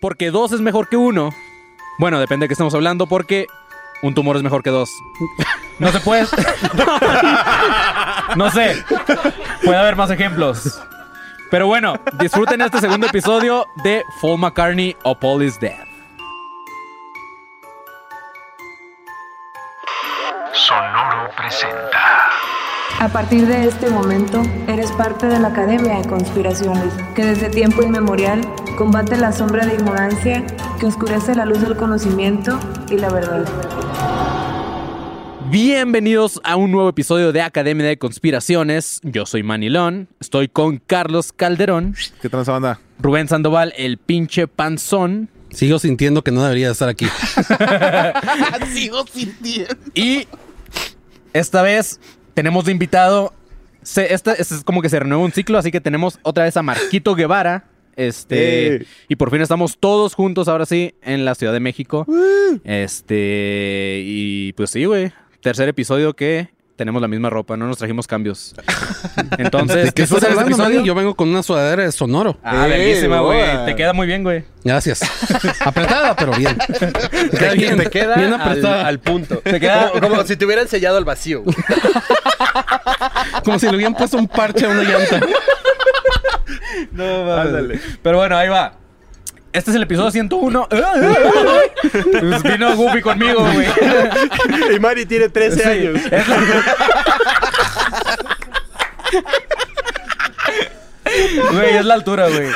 porque 0.00 0.30
dos 0.30 0.52
es 0.52 0.60
mejor 0.60 0.88
que 0.88 0.96
uno. 0.96 1.30
Bueno, 1.98 2.18
depende 2.18 2.44
de 2.44 2.48
qué 2.48 2.54
estamos 2.54 2.74
hablando, 2.74 3.06
porque 3.06 3.46
un 4.02 4.14
tumor 4.14 4.36
es 4.36 4.42
mejor 4.42 4.62
que 4.62 4.70
dos. 4.70 4.90
No 5.78 5.90
se 5.92 6.00
puede. 6.00 6.26
no 8.36 8.50
sé. 8.50 8.84
Puede 9.64 9.78
haber 9.78 9.96
más 9.96 10.10
ejemplos. 10.10 10.80
Pero 11.50 11.66
bueno, 11.66 11.94
disfruten 12.18 12.60
este 12.60 12.80
segundo 12.80 13.06
episodio 13.06 13.66
de 13.82 14.02
Paul 14.20 14.38
McCartney 14.38 14.96
o 15.02 15.18
Paul 15.18 15.42
is 15.42 15.58
Dead. 15.58 15.78
Sonoro 20.52 21.30
presenta. 21.36 22.19
A 22.98 23.08
partir 23.08 23.46
de 23.46 23.66
este 23.66 23.88
momento, 23.88 24.42
eres 24.68 24.90
parte 24.92 25.26
de 25.26 25.38
la 25.38 25.48
Academia 25.48 25.98
de 25.98 26.08
Conspiraciones, 26.08 26.92
que 27.14 27.24
desde 27.24 27.48
tiempo 27.48 27.82
inmemorial 27.82 28.40
combate 28.76 29.16
la 29.16 29.32
sombra 29.32 29.64
de 29.64 29.74
ignorancia 29.74 30.44
que 30.78 30.86
oscurece 30.86 31.34
la 31.34 31.46
luz 31.46 31.60
del 31.62 31.76
conocimiento 31.76 32.58
y 32.90 32.96
la 32.98 33.08
verdad. 33.10 33.44
Bienvenidos 35.50 36.40
a 36.44 36.56
un 36.56 36.70
nuevo 36.70 36.90
episodio 36.90 37.32
de 37.32 37.40
Academia 37.42 37.86
de 37.86 37.98
Conspiraciones. 37.98 39.00
Yo 39.02 39.24
soy 39.24 39.42
Manilón, 39.42 40.08
estoy 40.20 40.48
con 40.48 40.76
Carlos 40.78 41.32
Calderón, 41.32 41.94
¿Qué 42.20 42.28
tranza 42.28 42.52
banda? 42.52 42.80
Rubén 43.00 43.28
Sandoval, 43.28 43.72
el 43.76 43.96
pinche 43.98 44.46
panzón, 44.46 45.30
Sigo 45.52 45.80
sintiendo 45.80 46.22
que 46.22 46.30
no 46.30 46.44
debería 46.44 46.70
estar 46.70 46.88
aquí. 46.88 47.06
Sigo 48.72 49.04
sintiendo. 49.06 49.74
y 49.94 50.28
esta 51.32 51.62
vez 51.62 51.98
tenemos 52.34 52.64
de 52.64 52.72
invitado. 52.72 53.32
Se, 53.82 54.12
este 54.12 54.40
es 54.40 54.62
como 54.64 54.82
que 54.82 54.88
se 54.88 54.98
renueva 54.98 55.24
un 55.24 55.32
ciclo, 55.32 55.58
así 55.58 55.70
que 55.70 55.80
tenemos 55.80 56.18
otra 56.22 56.44
vez 56.44 56.56
a 56.56 56.62
Marquito 56.62 57.14
Guevara. 57.14 57.64
Este, 57.96 58.86
y 59.08 59.16
por 59.16 59.30
fin 59.30 59.42
estamos 59.42 59.76
todos 59.78 60.14
juntos 60.14 60.48
ahora 60.48 60.64
sí 60.64 60.94
en 61.02 61.24
la 61.24 61.34
Ciudad 61.34 61.52
de 61.52 61.60
México. 61.60 62.06
Este, 62.64 64.02
y 64.04 64.52
pues 64.54 64.70
sí, 64.70 64.84
güey. 64.84 65.12
Tercer 65.40 65.68
episodio 65.68 66.14
que 66.14 66.48
tenemos 66.80 67.02
la 67.02 67.08
misma 67.08 67.28
ropa, 67.28 67.58
no 67.58 67.66
nos 67.66 67.76
trajimos 67.76 68.06
cambios. 68.06 68.54
Entonces, 69.38 69.84
¿De 69.84 69.92
qué 69.92 70.04
hablando, 70.04 70.40
episodio. 70.40 70.82
Yo 70.82 70.94
vengo 70.94 71.14
con 71.14 71.28
una 71.28 71.42
sudadera 71.42 71.82
de 71.82 71.92
sonoro. 71.92 72.38
Ah, 72.42 72.66
Eh, 72.66 72.70
verguísima, 72.70 73.20
güey. 73.20 73.66
Te 73.66 73.76
queda 73.76 73.92
muy 73.92 74.06
bien, 74.06 74.22
güey. 74.22 74.44
Gracias. 74.64 75.02
Apretada, 75.60 76.16
pero 76.16 76.32
bien. 76.32 76.56
Te 77.30 77.36
queda 77.36 77.52
bien. 77.52 77.76
Te 77.76 77.90
queda 77.90 78.14
bien 78.16 78.32
al, 78.32 78.40
apretada. 78.40 78.86
al 78.86 78.98
punto. 78.98 79.36
Te 79.40 79.60
queda- 79.60 79.90
como, 79.90 80.08
como 80.08 80.24
si 80.24 80.36
te 80.36 80.46
hubieran 80.46 80.68
sellado 80.68 80.96
al 80.96 81.04
vacío. 81.04 81.42
Como 83.44 83.58
si 83.58 83.66
le 83.68 83.74
hubieran 83.76 83.94
puesto 83.94 84.16
un 84.16 84.26
parche 84.26 84.64
a 84.64 84.70
una 84.70 84.82
llanta. 84.82 85.20
No, 86.92 87.34
Ándale. 87.34 87.78
Pero 88.02 88.16
bueno, 88.16 88.38
ahí 88.38 88.48
va. 88.48 88.72
Este 89.52 89.70
es 89.70 89.76
el 89.76 89.82
episodio 89.82 90.10
101. 90.12 90.68
Pues 90.68 92.42
vino 92.44 92.76
Goofy 92.76 93.00
conmigo, 93.00 93.40
güey. 93.42 93.66
Y 94.76 94.78
Mari 94.78 95.06
tiene 95.06 95.28
13 95.28 95.56
Sí. 95.62 95.68
años. 95.68 96.00
Es 96.10 96.28
la... 96.28 96.36
Güey, 101.52 101.76
es 101.76 101.84
la 101.84 101.94
altura, 101.94 102.28
güey. 102.28 102.48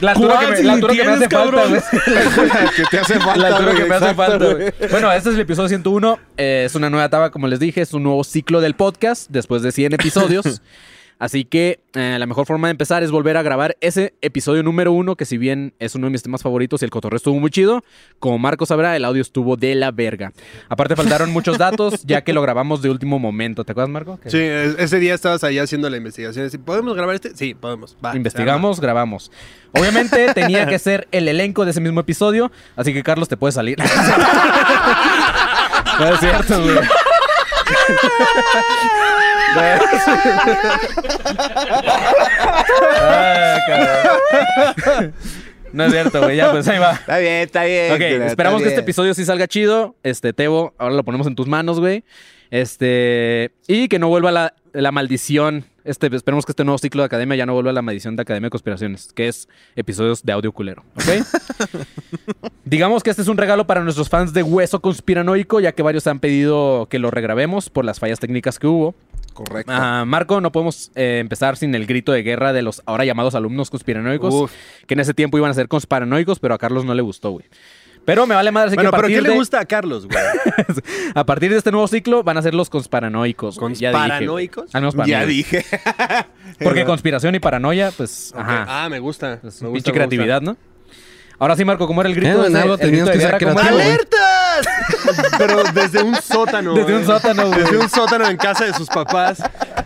La 0.00 0.12
altura, 0.12 0.38
que 0.40 0.46
me, 0.46 0.62
la 0.62 0.72
altura 0.72 0.94
que 0.94 1.04
me 1.04 1.10
hace 1.12 1.28
falta, 1.28 1.66
güey. 1.66 1.80
que 2.76 2.82
te 2.90 2.98
hace 2.98 3.20
falta. 3.20 3.36
La 3.36 3.48
altura 3.48 3.74
que 3.74 3.84
me 3.84 3.94
hace 3.94 4.14
falta, 4.14 4.44
güey. 4.46 4.54
güey. 4.54 4.90
Bueno, 4.90 5.12
este 5.12 5.28
es 5.28 5.34
el 5.34 5.40
episodio 5.42 5.68
101. 5.68 6.18
Eh, 6.38 6.62
es 6.66 6.74
una 6.74 6.88
nueva 6.88 7.04
etapa, 7.06 7.30
como 7.30 7.46
les 7.46 7.60
dije. 7.60 7.82
Es 7.82 7.92
un 7.92 8.04
nuevo 8.04 8.24
ciclo 8.24 8.62
del 8.62 8.74
podcast 8.74 9.26
después 9.28 9.60
de 9.62 9.72
100 9.72 9.92
episodios. 9.94 10.62
Así 11.18 11.44
que 11.44 11.80
eh, 11.94 12.16
la 12.18 12.26
mejor 12.26 12.46
forma 12.46 12.68
de 12.68 12.72
empezar 12.72 13.02
es 13.02 13.10
volver 13.10 13.36
a 13.36 13.42
grabar 13.42 13.76
ese 13.80 14.14
episodio 14.20 14.62
número 14.62 14.92
uno, 14.92 15.16
que 15.16 15.24
si 15.24 15.36
bien 15.36 15.74
es 15.80 15.96
uno 15.96 16.06
de 16.06 16.12
mis 16.12 16.22
temas 16.22 16.42
favoritos 16.42 16.80
y 16.80 16.84
el 16.84 16.92
cotorreo 16.92 17.16
estuvo 17.16 17.40
muy 17.40 17.50
chido, 17.50 17.82
como 18.20 18.38
Marco 18.38 18.66
sabrá, 18.66 18.94
el 18.94 19.04
audio 19.04 19.22
estuvo 19.22 19.56
de 19.56 19.74
la 19.74 19.90
verga. 19.90 20.32
Aparte 20.68 20.94
faltaron 20.94 21.32
muchos 21.32 21.58
datos, 21.68 22.02
ya 22.04 22.22
que 22.22 22.32
lo 22.32 22.40
grabamos 22.40 22.82
de 22.82 22.90
último 22.90 23.18
momento. 23.18 23.64
¿Te 23.64 23.72
acuerdas, 23.72 23.90
Marco? 23.90 24.20
Que 24.20 24.30
Sí, 24.30 24.38
es- 24.38 24.76
ese 24.78 25.00
día 25.00 25.14
estabas 25.14 25.42
allá 25.42 25.64
haciendo 25.64 25.90
la 25.90 25.96
investigación. 25.96 26.48
¿Sí, 26.50 26.58
¿Podemos 26.58 26.94
grabar 26.94 27.16
este? 27.16 27.34
Sí, 27.34 27.54
podemos. 27.54 27.96
Va, 28.04 28.14
Investigamos, 28.14 28.80
grabamos. 28.80 29.32
Obviamente 29.72 30.32
tenía 30.34 30.66
que 30.66 30.78
ser 30.78 31.08
el 31.10 31.26
elenco 31.26 31.64
de 31.64 31.72
ese 31.72 31.80
mismo 31.80 31.98
episodio, 32.00 32.52
así 32.76 32.92
que 32.94 33.02
Carlos 33.02 33.28
te 33.28 33.36
puede 33.36 33.50
salir. 33.52 33.76
no 35.98 36.14
es 36.14 36.20
cierto, 36.20 36.62
güey. 36.62 36.78
Ah, 43.00 43.58
cabrón. 43.66 45.14
No 45.72 45.84
es 45.84 45.92
cierto, 45.92 46.20
güey. 46.22 46.36
Ya, 46.36 46.50
pues 46.50 46.66
ahí 46.68 46.78
va. 46.78 46.92
Está 46.92 47.18
bien, 47.18 47.32
está 47.34 47.64
bien. 47.64 47.92
Ok, 47.92 48.00
esperamos 48.00 48.62
que 48.62 48.68
este 48.68 48.80
episodio 48.80 49.14
sí 49.14 49.24
salga 49.24 49.46
chido. 49.46 49.96
Este, 50.02 50.32
Tebo, 50.32 50.74
ahora 50.78 50.94
lo 50.94 51.04
ponemos 51.04 51.26
en 51.26 51.34
tus 51.34 51.46
manos, 51.46 51.80
güey. 51.80 52.04
Este, 52.50 53.52
y 53.66 53.88
que 53.88 53.98
no 53.98 54.08
vuelva 54.08 54.32
la, 54.32 54.54
la 54.82 54.92
maldición. 54.92 55.64
Este, 55.84 56.14
esperemos 56.14 56.44
que 56.44 56.52
este 56.52 56.64
nuevo 56.64 56.78
ciclo 56.78 57.02
de 57.02 57.06
academia 57.06 57.36
ya 57.36 57.46
no 57.46 57.54
vuelva 57.54 57.72
la 57.72 57.82
maldición 57.82 58.14
de 58.14 58.22
Academia 58.22 58.46
de 58.46 58.50
Conspiraciones, 58.50 59.12
que 59.14 59.28
es 59.28 59.48
episodios 59.74 60.22
de 60.22 60.32
audio 60.32 60.52
culero, 60.52 60.84
¿ok? 60.96 61.26
Digamos 62.64 63.02
que 63.02 63.10
este 63.10 63.22
es 63.22 63.28
un 63.28 63.38
regalo 63.38 63.66
para 63.66 63.82
nuestros 63.82 64.08
fans 64.08 64.32
de 64.34 64.42
Hueso 64.42 64.80
Conspiranoico, 64.80 65.60
ya 65.60 65.72
que 65.72 65.82
varios 65.82 66.06
han 66.06 66.20
pedido 66.20 66.86
que 66.90 66.98
lo 66.98 67.10
regrabemos 67.10 67.70
por 67.70 67.84
las 67.84 67.98
fallas 67.98 68.20
técnicas 68.20 68.58
que 68.58 68.66
hubo. 68.66 68.94
Correcto. 69.32 69.72
Ah, 69.74 70.04
Marco, 70.06 70.40
no 70.40 70.52
podemos 70.52 70.90
eh, 70.94 71.18
empezar 71.20 71.56
sin 71.56 71.74
el 71.74 71.86
grito 71.86 72.12
de 72.12 72.22
guerra 72.22 72.52
de 72.52 72.62
los 72.62 72.82
ahora 72.86 73.04
llamados 73.04 73.34
alumnos 73.34 73.70
conspiranoicos, 73.70 74.34
Uf. 74.34 74.52
que 74.86 74.94
en 74.94 75.00
ese 75.00 75.14
tiempo 75.14 75.38
iban 75.38 75.50
a 75.50 75.54
ser 75.54 75.68
conspiranoicos, 75.68 76.38
pero 76.38 76.54
a 76.54 76.58
Carlos 76.58 76.84
no 76.84 76.92
le 76.92 77.02
gustó, 77.02 77.30
güey. 77.30 77.46
Pero 78.08 78.26
me 78.26 78.34
vale 78.34 78.50
madre, 78.50 78.68
así 78.68 78.74
Bueno, 78.76 78.90
que 78.90 78.96
a 78.96 79.00
pero 79.00 79.08
¿qué 79.08 79.20
le 79.20 79.28
de, 79.28 79.34
gusta 79.34 79.60
a 79.60 79.66
Carlos, 79.66 80.06
güey? 80.06 80.18
a 81.14 81.26
partir 81.26 81.50
de 81.50 81.58
este 81.58 81.70
nuevo 81.70 81.86
ciclo 81.88 82.22
van 82.22 82.38
a 82.38 82.42
ser 82.42 82.54
los 82.54 82.70
conspiranoicos. 82.70 83.58
güey. 83.58 83.74
Ya 83.74 83.90
dije, 83.90 84.26
para 84.96 85.06
ya 85.06 85.26
dije. 85.26 85.62
Porque 86.64 86.86
conspiración 86.86 87.34
y 87.34 87.38
paranoia, 87.38 87.92
pues, 87.94 88.32
ajá. 88.34 88.64
Ah, 88.66 88.88
me 88.88 88.98
gusta. 88.98 89.34
Es 89.34 89.42
me 89.42 89.48
pinche 89.50 89.50
gusta, 89.50 89.64
me 89.66 89.70
gusta. 89.72 89.92
creatividad, 89.92 90.40
¿no? 90.40 90.56
Ahora 91.38 91.54
sí, 91.54 91.66
Marco, 91.66 91.86
¿cómo 91.86 92.00
era 92.00 92.08
el 92.08 92.16
grito? 92.16 92.44
Eh, 92.44 92.46
ese? 92.46 92.50
Nalo, 92.50 92.74
El 92.74 92.80
tenías 92.80 93.06
grito 93.06 93.10
de 93.10 93.12
que 93.12 93.20
ser 93.20 93.38
guerra, 93.38 93.54
¿cómo 93.54 93.60
era? 93.60 93.98
Pero 95.38 95.62
desde 95.74 96.02
un 96.02 96.14
sótano. 96.16 96.74
Desde 96.74 96.96
un 96.96 97.06
sótano, 97.06 97.46
güey. 97.48 97.60
Desde 97.60 97.78
un 97.78 97.88
sótano 97.88 98.28
en 98.28 98.36
casa 98.36 98.64
de 98.64 98.74
sus 98.74 98.88
papás. 98.88 99.42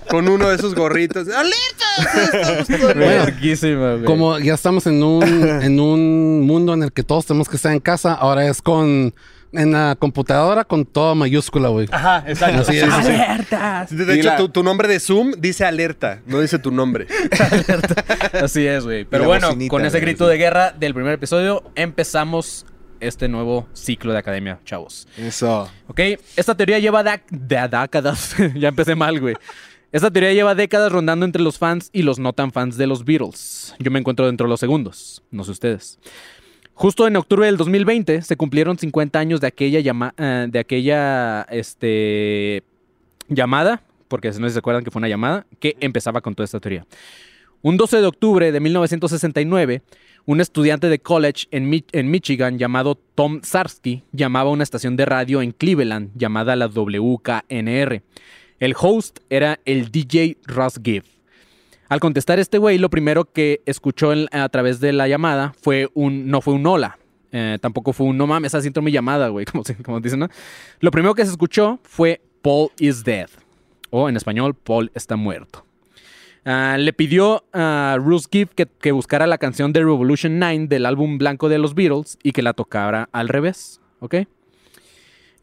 Con 0.08 0.28
uno 0.28 0.48
de 0.48 0.56
esos 0.56 0.74
gorritos. 0.74 1.26
¡Alertas! 1.28 2.68
Güey, 2.68 3.74
Bueno. 3.76 4.04
Como 4.04 4.38
ya 4.38 4.54
estamos 4.54 4.86
en 4.86 5.02
un, 5.02 5.22
en 5.62 5.80
un 5.80 6.42
mundo 6.46 6.74
en 6.74 6.82
el 6.82 6.92
que 6.92 7.02
todos 7.02 7.26
tenemos 7.26 7.48
que 7.48 7.56
estar 7.56 7.72
en 7.72 7.80
casa, 7.80 8.12
ahora 8.14 8.46
es 8.46 8.60
con 8.62 9.14
en 9.54 9.70
la 9.72 9.96
computadora 9.98 10.64
con 10.64 10.86
toda 10.86 11.14
mayúscula, 11.14 11.68
güey. 11.68 11.86
Ajá, 11.92 12.24
exacto. 12.26 12.62
Así 12.62 12.78
es. 12.78 12.90
¡Alertas! 12.90 13.94
De 13.94 14.14
hecho, 14.14 14.28
la- 14.28 14.36
tu, 14.36 14.48
tu 14.48 14.62
nombre 14.62 14.88
de 14.88 14.98
Zoom 14.98 15.32
dice 15.38 15.66
alerta, 15.66 16.20
no 16.26 16.40
dice 16.40 16.58
tu 16.58 16.70
nombre. 16.70 17.06
Así 18.42 18.66
es, 18.66 18.84
güey. 18.84 19.04
Pero 19.04 19.24
bueno, 19.26 19.48
bocinita, 19.48 19.70
con 19.70 19.84
ese 19.84 20.00
grito 20.00 20.26
de 20.26 20.38
guerra 20.38 20.72
del 20.72 20.94
primer 20.94 21.12
episodio, 21.14 21.62
empezamos 21.74 22.64
este 23.02 23.28
nuevo 23.28 23.68
ciclo 23.74 24.12
de 24.12 24.18
academia, 24.18 24.58
chavos. 24.64 25.06
Eso. 25.18 25.70
¿Ok? 25.88 26.00
Esta 26.36 26.56
teoría 26.56 26.78
lleva 26.78 27.02
de 27.02 27.20
décadas. 27.30 28.34
ya 28.54 28.68
empecé 28.68 28.94
mal, 28.94 29.20
güey. 29.20 29.34
Esta 29.92 30.10
teoría 30.10 30.32
lleva 30.32 30.54
décadas 30.54 30.90
rondando 30.90 31.26
entre 31.26 31.42
los 31.42 31.58
fans 31.58 31.90
y 31.92 32.02
los 32.02 32.18
no 32.18 32.32
tan 32.32 32.50
fans 32.52 32.76
de 32.78 32.86
los 32.86 33.04
Beatles. 33.04 33.74
Yo 33.78 33.90
me 33.90 33.98
encuentro 33.98 34.24
dentro 34.26 34.46
de 34.46 34.50
los 34.50 34.60
segundos, 34.60 35.22
no 35.30 35.44
sé 35.44 35.50
ustedes. 35.50 35.98
Justo 36.74 37.06
en 37.06 37.16
octubre 37.16 37.44
del 37.44 37.58
2020 37.58 38.22
se 38.22 38.36
cumplieron 38.36 38.78
50 38.78 39.18
años 39.18 39.40
de 39.42 39.46
aquella, 39.48 39.80
llama- 39.80 40.14
eh, 40.16 40.46
de 40.48 40.58
aquella 40.58 41.42
este, 41.50 42.62
llamada, 43.28 43.82
porque 44.08 44.28
no 44.28 44.34
sé 44.34 44.48
si 44.48 44.52
se 44.54 44.58
acuerdan 44.60 44.82
que 44.82 44.90
fue 44.90 45.00
una 45.00 45.08
llamada, 45.08 45.44
que 45.60 45.76
empezaba 45.80 46.22
con 46.22 46.34
toda 46.34 46.46
esta 46.46 46.58
teoría. 46.60 46.86
Un 47.60 47.76
12 47.76 47.98
de 48.00 48.06
octubre 48.06 48.50
de 48.50 48.60
1969, 48.60 49.82
un 50.26 50.40
estudiante 50.40 50.88
de 50.88 50.98
college 51.00 51.46
en, 51.50 51.68
Mi- 51.68 51.84
en 51.92 52.10
Michigan 52.10 52.58
llamado 52.58 52.94
Tom 53.14 53.40
Sarsky 53.42 54.04
llamaba 54.12 54.50
a 54.50 54.52
una 54.52 54.62
estación 54.62 54.96
de 54.96 55.04
radio 55.04 55.42
en 55.42 55.52
Cleveland 55.52 56.10
llamada 56.14 56.54
la 56.56 56.66
WKNR. 56.68 58.02
El 58.60 58.74
host 58.80 59.18
era 59.30 59.58
el 59.64 59.90
DJ 59.90 60.38
Russ 60.46 60.80
Gibb. 60.82 61.04
Al 61.88 62.00
contestar 62.00 62.38
este 62.38 62.58
güey, 62.58 62.78
lo 62.78 62.88
primero 62.88 63.24
que 63.32 63.60
escuchó 63.66 64.12
a 64.30 64.48
través 64.48 64.80
de 64.80 64.92
la 64.92 65.08
llamada 65.08 65.52
fue 65.60 65.90
un, 65.94 66.28
no 66.28 66.40
fue 66.40 66.54
un 66.54 66.66
hola. 66.66 66.98
Eh, 67.32 67.58
tampoco 67.60 67.92
fue 67.92 68.06
un 68.06 68.16
no 68.16 68.26
mames, 68.26 68.54
así 68.54 68.68
entró 68.68 68.82
mi 68.82 68.92
llamada, 68.92 69.28
güey, 69.28 69.44
como, 69.50 69.64
como 69.84 70.00
dicen, 70.00 70.20
¿no? 70.20 70.28
Lo 70.80 70.90
primero 70.90 71.14
que 71.14 71.24
se 71.24 71.30
escuchó 71.32 71.80
fue 71.82 72.20
Paul 72.42 72.70
is 72.78 73.04
dead. 73.04 73.28
O 73.90 74.08
en 74.08 74.16
español, 74.16 74.54
Paul 74.54 74.90
está 74.94 75.16
muerto. 75.16 75.66
Ah, 76.44 76.76
le 76.78 76.92
pidió 76.92 77.44
a 77.52 77.96
Gibb 78.30 78.48
que, 78.54 78.66
que 78.66 78.90
buscara 78.92 79.26
la 79.28 79.38
canción 79.38 79.72
de 79.72 79.80
Revolution 79.80 80.38
9 80.40 80.66
del 80.66 80.86
álbum 80.86 81.16
blanco 81.18 81.48
de 81.48 81.58
los 81.58 81.74
Beatles 81.74 82.18
y 82.22 82.32
que 82.32 82.42
la 82.42 82.52
tocara 82.52 83.08
al 83.12 83.28
revés, 83.28 83.80
¿ok? 84.00 84.16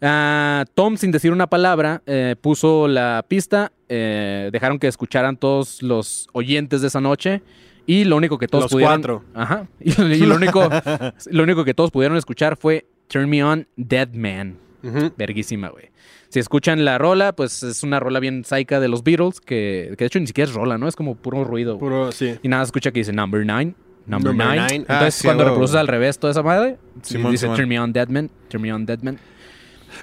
Ah, 0.02 0.66
Tom, 0.76 0.98
sin 0.98 1.12
decir 1.12 1.32
una 1.32 1.48
palabra, 1.48 2.02
eh, 2.06 2.36
puso 2.40 2.88
la 2.88 3.26
pista, 3.28 3.72
eh, 3.90 4.50
dejaron 4.52 4.80
que 4.80 4.88
escucharan 4.88 5.38
todos 5.38 5.82
los 5.82 6.28
oyentes 6.34 6.82
de 6.82 6.88
esa 6.88 7.02
noche 7.02 7.42
Y 7.86 8.04
lo 8.04 8.16
único 8.18 8.38
que 8.38 8.48
todos 8.48 8.66
Los 8.66 8.72
pudieron. 8.72 9.02
cuatro. 9.02 9.24
Ajá. 9.34 9.68
Y, 9.80 9.90
y 10.02 10.26
lo, 10.26 10.36
único, 10.36 10.70
lo 11.32 11.44
único 11.44 11.66
que 11.66 11.74
todos 11.74 11.92
pudieron 11.92 12.18
escuchar 12.18 12.56
fue 12.56 12.86
Turn 13.08 13.30
Me 13.30 13.44
On, 13.44 13.68
Dead 13.76 14.10
Man. 14.14 14.58
Ujú. 14.84 15.12
Verguísima, 15.18 15.70
güey. 15.70 15.90
Si 16.30 16.40
escuchan 16.40 16.86
la 16.86 16.98
rola, 16.98 17.34
pues 17.34 17.64
es 17.64 17.84
una 17.84 18.00
rola 18.00 18.20
bien 18.20 18.46
saica 18.46 18.80
de 18.80 18.88
los 18.88 19.04
Beatles, 19.04 19.42
que, 19.42 19.90
que 19.92 19.96
de 20.04 20.06
hecho 20.06 20.20
ni 20.20 20.28
siquiera 20.28 20.50
es 20.50 20.56
rola, 20.56 20.78
¿no? 20.78 20.88
Es 20.88 20.96
como 20.96 21.16
puro 21.16 21.44
ruido. 21.44 21.78
güey. 21.78 21.90
Puro, 21.92 22.12
sí. 22.12 22.38
Y 22.44 22.48
nada, 22.48 22.64
escucha 22.64 22.92
que 22.92 23.00
dice 23.00 23.12
Number 23.14 23.42
Nine. 23.46 23.74
Number, 24.06 24.34
Number 24.34 24.48
nine. 24.48 24.68
nine. 24.70 24.86
Ah, 24.88 24.94
Entonces, 24.94 25.16
sí, 25.16 25.28
cuando 25.28 25.44
reproduces 25.46 25.76
al 25.76 25.88
revés 25.88 26.18
toda 26.18 26.32
esa 26.32 26.42
madre, 26.42 26.78
Simón, 27.04 27.32
dice 27.32 27.44
Simón. 27.46 27.58
Turn 27.58 27.70
Me 27.70 27.80
On, 27.80 27.94
Dead 27.94 28.08
Man. 28.10 28.30
Turn 28.48 28.62
Me 28.64 28.74
On, 28.74 28.86
Dead 28.86 29.00
Man. 29.02 29.20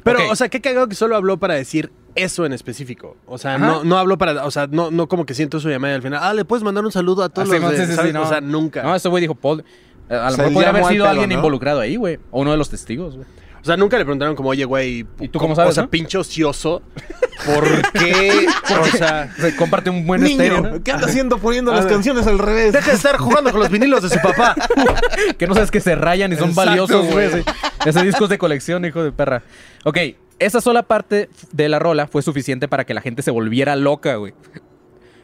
Pero, 0.04 0.18
o 0.30 0.36
sea, 0.36 0.48
qué 0.48 0.60
cagado 0.60 0.88
que 0.88 0.94
solo 0.94 1.16
habló 1.16 1.38
para 1.38 1.54
decir 1.54 1.90
eso 2.14 2.44
en 2.46 2.52
específico. 2.52 3.16
O 3.26 3.38
sea, 3.38 3.54
Ajá. 3.54 3.66
no, 3.66 3.84
no 3.84 3.98
habló 3.98 4.16
para, 4.18 4.44
o 4.44 4.50
sea, 4.50 4.66
no, 4.68 4.90
no 4.90 5.08
como 5.08 5.26
que 5.26 5.34
siento 5.34 5.58
su 5.60 5.68
llamada 5.68 5.94
y 5.94 5.96
al 5.96 6.02
final, 6.02 6.20
ah, 6.22 6.34
le 6.34 6.44
puedes 6.44 6.62
mandar 6.64 6.84
un 6.84 6.92
saludo 6.92 7.22
a 7.22 7.28
todos 7.28 7.48
Ah, 7.50 7.58
los 7.58 7.70
de, 7.70 7.76
sí, 7.78 7.82
sí, 7.84 7.90
sí, 7.90 7.96
¿sabes? 7.96 8.14
no. 8.14 8.22
O 8.22 8.28
sea, 8.28 8.40
nunca. 8.40 8.82
No, 8.82 8.94
ese 8.94 9.08
güey 9.08 9.20
dijo 9.22 9.34
Paul. 9.34 9.64
A 10.08 10.14
lo 10.14 10.26
O 10.26 10.30
sea, 10.30 10.36
mejor 10.38 10.52
podría 10.54 10.70
haber 10.70 10.84
sido 10.84 11.06
alguien 11.08 11.28
¿no? 11.30 11.34
involucrado 11.36 11.80
ahí, 11.80 11.96
güey. 11.96 12.18
O 12.30 12.42
uno 12.42 12.52
de 12.52 12.56
los 12.56 12.68
testigos, 12.70 13.16
güey. 13.16 13.26
O 13.66 13.68
sea, 13.68 13.76
nunca 13.76 13.98
le 13.98 14.04
preguntaron 14.04 14.36
como, 14.36 14.50
oye, 14.50 14.64
güey, 14.64 15.04
¿Y 15.18 15.26
tú 15.26 15.40
cómo 15.40 15.56
sabes, 15.56 15.72
O 15.72 15.74
sea, 15.74 15.82
no? 15.82 15.90
pinche 15.90 16.16
ocioso. 16.16 16.82
¿Por 17.46 17.64
qué? 17.94 18.46
o 18.80 18.96
sea, 18.96 19.28
O 19.36 19.40
sea, 19.40 19.56
comparte 19.56 19.90
un 19.90 20.06
buen 20.06 20.24
estéreo, 20.24 20.58
Niño, 20.58 20.70
¿no? 20.74 20.82
¿qué 20.84 20.92
anda 20.92 21.08
haciendo 21.08 21.38
poniendo 21.38 21.72
las 21.74 21.84
canciones 21.86 22.28
al 22.28 22.38
revés? 22.38 22.72
deja 22.72 22.90
de 22.92 22.96
estar 22.96 23.16
jugando 23.16 23.50
con 23.50 23.58
los 23.58 23.68
vinilos 23.68 24.04
de 24.04 24.10
su 24.10 24.20
papá. 24.22 24.54
Que 25.36 25.48
no 25.48 25.54
sabes 25.54 25.72
que 25.72 25.80
se 25.80 25.96
rayan 25.96 26.32
y 26.32 26.36
son 26.36 26.50
Exacto, 26.50 26.70
valiosos, 26.70 27.06
güey. 27.12 27.28
güey. 27.28 27.40
Ese, 27.40 27.44
ese 27.90 28.02
disco 28.04 28.22
es 28.24 28.30
de 28.30 28.38
colección, 28.38 28.84
hijo 28.84 29.02
de 29.02 29.10
perra. 29.10 29.42
Ok, 29.82 29.98
esa 30.38 30.60
sola 30.60 30.84
parte 30.84 31.28
de 31.50 31.68
la 31.68 31.80
rola 31.80 32.06
fue 32.06 32.22
suficiente 32.22 32.68
para 32.68 32.84
que 32.84 32.94
la 32.94 33.00
gente 33.00 33.22
se 33.22 33.32
volviera 33.32 33.74
loca, 33.74 34.14
güey. 34.14 34.32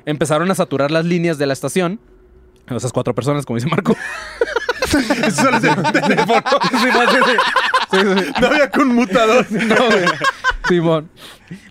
Empezaron 0.05 0.51
a 0.51 0.57
saturar 0.57 0.91
las 0.91 1.05
líneas 1.05 1.39
de 1.39 1.47
la 1.47 1.53
estación. 1.53 2.01
Esas 2.69 2.93
cuatro 2.93 3.15
personas, 3.15 3.47
como 3.47 3.59
dice 3.59 3.69
Marco. 3.69 3.95
Solo 5.31 5.59
es 5.59 5.65
el 5.65 5.93
teléfono. 5.93 6.43
No 8.41 8.47
había 8.47 8.71
conmutador. 8.71 9.47
No, 9.51 9.87
güey. 9.87 10.05
Simón. 10.69 11.11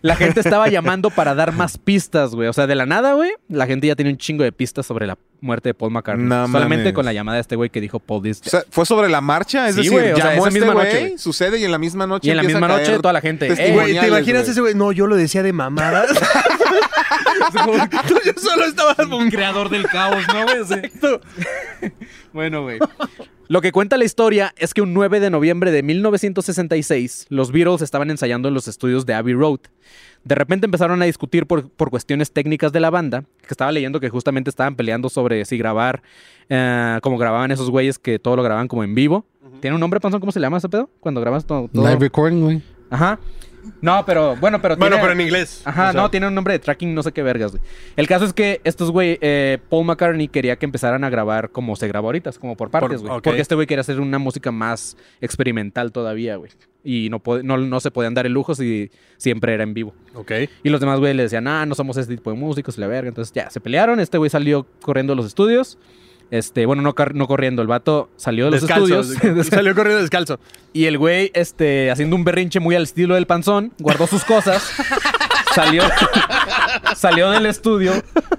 La 0.01 0.15
gente 0.17 0.41
estaba 0.41 0.67
llamando 0.67 1.09
para 1.09 1.33
dar 1.33 1.53
más 1.53 1.77
pistas, 1.77 2.35
güey. 2.35 2.49
O 2.49 2.53
sea, 2.53 2.67
de 2.67 2.75
la 2.75 2.85
nada, 2.85 3.13
güey, 3.13 3.31
la 3.47 3.65
gente 3.65 3.87
ya 3.87 3.95
tenía 3.95 4.11
un 4.11 4.17
chingo 4.17 4.43
de 4.43 4.51
pistas 4.51 4.85
sobre 4.85 5.07
la 5.07 5.17
muerte 5.39 5.69
de 5.69 5.73
Paul 5.73 5.91
McCartney. 5.91 6.27
No 6.27 6.45
Solamente 6.47 6.83
mames. 6.83 6.93
con 6.93 7.05
la 7.05 7.13
llamada 7.13 7.37
de 7.37 7.41
este 7.41 7.55
güey 7.55 7.69
que 7.69 7.79
dijo 7.81 7.99
Paul 7.99 8.27
is 8.27 8.41
O 8.45 8.49
sea, 8.49 8.63
¿Fue 8.69 8.85
sobre 8.85 9.07
la 9.09 9.21
marcha? 9.21 9.69
Es 9.69 9.75
Sí, 9.75 9.81
decir, 9.83 9.93
güey, 9.93 10.11
o 10.11 10.15
sea, 10.17 10.25
llamó 10.31 10.45
esa 10.45 10.47
este 10.49 10.59
misma 10.59 10.73
noche, 10.83 10.99
güey. 10.99 11.17
sucede 11.17 11.57
y 11.59 11.63
en 11.63 11.71
la 11.71 11.77
misma 11.77 12.05
noche 12.05 12.27
Y 12.27 12.31
en 12.31 12.37
la 12.37 12.43
misma 12.43 12.65
a 12.65 12.69
noche 12.69 12.97
toda 12.99 13.13
la 13.13 13.21
gente, 13.21 13.47
"Eh, 13.47 13.71
Güey, 13.73 13.97
¿te 13.97 14.07
imaginas 14.07 14.41
güey. 14.41 14.51
ese 14.51 14.61
güey? 14.61 14.75
No, 14.75 14.91
yo 14.91 15.07
lo 15.07 15.15
decía 15.15 15.41
de 15.41 15.53
mamadas. 15.53 16.09
Tú 18.07 18.15
yo 18.25 18.33
solo 18.37 18.65
estaba... 18.65 18.95
un 19.15 19.29
creador 19.31 19.69
del 19.69 19.87
caos, 19.87 20.23
¿no, 20.27 20.43
güey? 20.43 20.91
bueno, 22.33 22.61
güey. 22.63 22.77
Lo 23.51 23.59
que 23.59 23.73
cuenta 23.73 23.97
la 23.97 24.05
historia 24.05 24.53
es 24.57 24.73
que 24.73 24.81
un 24.81 24.93
9 24.93 25.19
de 25.19 25.29
noviembre 25.29 25.71
de 25.71 25.83
1966, 25.83 27.25
los 27.27 27.51
Beatles 27.51 27.81
estaban 27.81 28.09
ensayando 28.09 28.47
en 28.47 28.53
los 28.53 28.69
estudios 28.69 29.05
de 29.05 29.13
Abbey 29.13 29.33
Road. 29.33 29.59
De 30.23 30.35
repente 30.35 30.63
empezaron 30.67 31.01
a 31.01 31.05
discutir 31.05 31.45
por, 31.45 31.69
por 31.69 31.89
cuestiones 31.89 32.31
técnicas 32.31 32.71
de 32.71 32.79
la 32.79 32.89
banda, 32.89 33.25
que 33.41 33.47
estaba 33.49 33.73
leyendo 33.73 33.99
que 33.99 34.07
justamente 34.07 34.49
estaban 34.49 34.77
peleando 34.77 35.09
sobre 35.09 35.43
si 35.43 35.57
grabar, 35.57 36.01
eh, 36.47 36.97
como 37.01 37.17
grababan 37.17 37.51
esos 37.51 37.69
güeyes 37.69 37.99
que 37.99 38.19
todo 38.19 38.37
lo 38.37 38.43
grababan 38.43 38.69
como 38.69 38.85
en 38.85 38.95
vivo. 38.95 39.25
¿Tiene 39.59 39.75
un 39.75 39.81
nombre, 39.81 39.99
Panzón? 39.99 40.21
¿Cómo 40.21 40.31
se 40.31 40.39
llama 40.39 40.59
ese 40.59 40.69
pedo? 40.69 40.89
Cuando 41.01 41.19
grabas 41.19 41.45
todo. 41.45 41.67
todo- 41.67 41.83
Live 41.85 41.99
recording, 41.99 42.41
güey. 42.41 42.61
Ajá. 42.89 43.19
No, 43.81 44.03
pero 44.05 44.35
bueno, 44.37 44.61
pero 44.61 44.75
Bueno, 44.75 44.95
tiene- 44.95 45.01
pero 45.01 45.13
en 45.13 45.21
inglés. 45.21 45.61
Ajá, 45.65 45.89
O 45.89 45.91
sea, 45.93 46.01
no, 46.01 46.09
tiene 46.11 46.27
un 46.27 46.35
nombre 46.35 46.53
de 46.53 46.59
tracking, 46.59 46.93
no 46.93 47.03
sé 47.03 47.11
qué 47.11 47.23
vergas, 47.23 47.51
güey. 47.51 47.63
El 47.95 48.07
caso 48.07 48.25
es 48.25 48.33
que 48.33 48.61
estos 48.63 48.91
güey, 48.91 49.17
eh, 49.21 49.57
Paul 49.69 49.85
McCartney 49.85 50.27
quería 50.27 50.55
que 50.57 50.65
empezaran 50.65 51.03
a 51.03 51.09
grabar 51.09 51.49
como 51.51 51.75
se 51.75 51.87
graba 51.87 52.07
ahorita, 52.07 52.31
como 52.39 52.55
por 52.55 52.69
partes, 52.71 53.01
Por- 53.01 53.09
güey. 53.09 53.21
Porque 53.21 53.41
este 53.41 53.55
güey 53.55 53.67
quería 53.67 53.81
hacer 53.81 53.99
una 53.99 54.19
música 54.19 54.51
más 54.51 54.97
experimental 55.21 55.91
todavía, 55.91 56.35
güey. 56.35 56.51
Y 56.83 57.09
no, 57.09 57.21
no, 57.43 57.57
no 57.57 57.79
se 57.79 57.91
podían 57.91 58.13
dar 58.15 58.25
el 58.25 58.33
lujo 58.33 58.55
si 58.55 58.89
siempre 59.17 59.53
era 59.53 59.63
en 59.63 59.73
vivo. 59.73 59.93
Ok. 60.15 60.31
Y 60.63 60.69
los 60.69 60.79
demás, 60.79 60.99
güey, 60.99 61.13
le 61.13 61.23
decían, 61.23 61.47
ah, 61.47 61.65
no 61.65 61.75
somos 61.75 61.95
este 61.97 62.15
tipo 62.15 62.31
de 62.31 62.37
músicos 62.37 62.77
la 62.79 62.87
verga. 62.87 63.07
Entonces 63.09 63.31
ya, 63.33 63.49
se 63.51 63.59
pelearon. 63.61 63.99
Este 63.99 64.17
güey 64.17 64.29
salió 64.31 64.65
corriendo 64.81 65.13
a 65.13 65.15
los 65.15 65.25
estudios. 65.27 65.77
Este, 66.31 66.65
bueno, 66.65 66.81
no, 66.81 66.95
no 67.13 67.27
corriendo, 67.27 67.61
el 67.61 67.67
vato 67.67 68.09
salió 68.15 68.45
de 68.45 68.51
los 68.51 68.61
Descalzo. 68.61 69.01
estudios. 69.01 69.47
Salió 69.47 69.75
corriendo 69.75 70.01
descalzo. 70.01 70.39
Y 70.71 70.85
el 70.85 70.97
güey, 70.97 71.29
este, 71.33 71.91
haciendo 71.91 72.15
un 72.15 72.23
berrinche 72.23 72.61
muy 72.61 72.73
al 72.73 72.83
estilo 72.83 73.15
del 73.15 73.27
panzón, 73.27 73.73
guardó 73.79 74.07
sus 74.07 74.23
cosas, 74.23 74.63
salió, 75.53 75.83
salió 76.95 77.31
del 77.31 77.45
estudio 77.47 77.91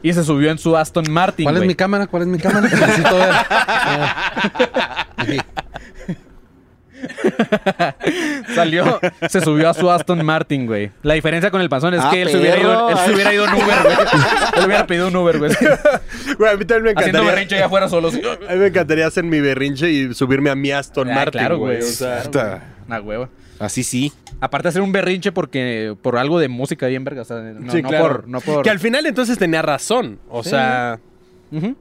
y 0.03 0.15
se 0.15 0.25
subió 0.25 0.50
en 0.50 0.56
su 0.56 0.75
Aston 0.75 1.05
Martin. 1.11 1.44
¿Cuál 1.44 1.56
es 1.56 1.61
güey. 1.61 1.69
mi 1.69 1.75
cámara? 1.75 2.06
¿Cuál 2.06 2.23
es 2.23 2.29
mi 2.29 2.39
cámara? 2.39 2.67
Necesito 2.67 3.15
ver. 3.15 3.31
Aquí. 5.19 5.39
Salió, 8.54 9.00
se 9.28 9.40
subió 9.40 9.69
a 9.70 9.75
su 9.75 9.90
Aston 9.90 10.25
Martin, 10.25 10.66
güey. 10.66 10.90
La 11.02 11.14
diferencia 11.14 11.50
con 11.50 11.60
el 11.60 11.69
panzón 11.69 11.94
es 11.94 12.00
Ah, 12.02 12.10
que 12.10 12.22
él 12.22 12.28
se, 12.28 12.38
hubiera 12.38 12.58
ido, 12.58 12.88
él 12.90 12.96
se 12.99 13.12
hubiera 13.14 13.34
ido 13.34 13.44
en 13.46 13.54
Uber, 13.54 13.64
güey. 13.84 13.96
Él 14.56 14.64
hubiera 14.66 14.87
pedido 14.87 15.08
un 15.08 15.16
Uber, 15.16 15.38
güey. 15.38 15.52
Güey, 16.38 16.52
a 16.52 16.56
mí 16.56 16.64
también 16.64 16.94
me 16.94 17.00
Haciendo 17.00 17.19
encantaría... 17.19 17.31
berrinche 17.31 17.56
allá 17.56 17.66
afuera 17.66 17.88
solo. 17.88 18.08
así. 18.08 18.22
A 18.49 18.52
mí 18.52 18.58
me 18.58 18.66
encantaría 18.69 19.06
hacer 19.06 19.25
mi 19.25 19.40
berrinche 19.40 19.90
y 19.90 20.14
subirme 20.14 20.50
a 20.50 20.54
mi 20.54 20.70
Aston 20.70 21.10
Ah, 21.10 21.14
Martin, 21.14 21.40
claro, 21.40 21.58
güey. 21.58 21.78
O 21.81 21.82
sea. 21.82 22.22
Una 22.87 23.00
hueva. 23.00 23.28
Así 23.58 23.82
sí. 23.84 24.12
Aparte 24.40 24.64
de 24.64 24.69
hacer 24.70 24.82
un 24.82 24.93
berrinche 24.93 25.31
porque 25.32 25.94
por 26.02 26.16
algo 26.16 26.38
de 26.40 26.48
música 26.48 26.87
bien 26.87 27.05
verga. 27.05 27.22
O 27.22 27.25
sea, 27.25 27.37
no, 27.38 27.70
sí, 27.70 27.82
no 27.82 27.88
claro. 27.88 28.06
por, 28.08 28.28
no 28.28 28.40
por. 28.40 28.62
Que 28.64 28.70
al 28.70 28.78
final 28.81 29.06
entonces 29.06 29.38
tenía 29.38 29.62
razón. 29.62 30.19
O 30.28 30.43
Sí. 30.43 30.50
sea, 30.50 30.98
Ujú. 31.52 31.76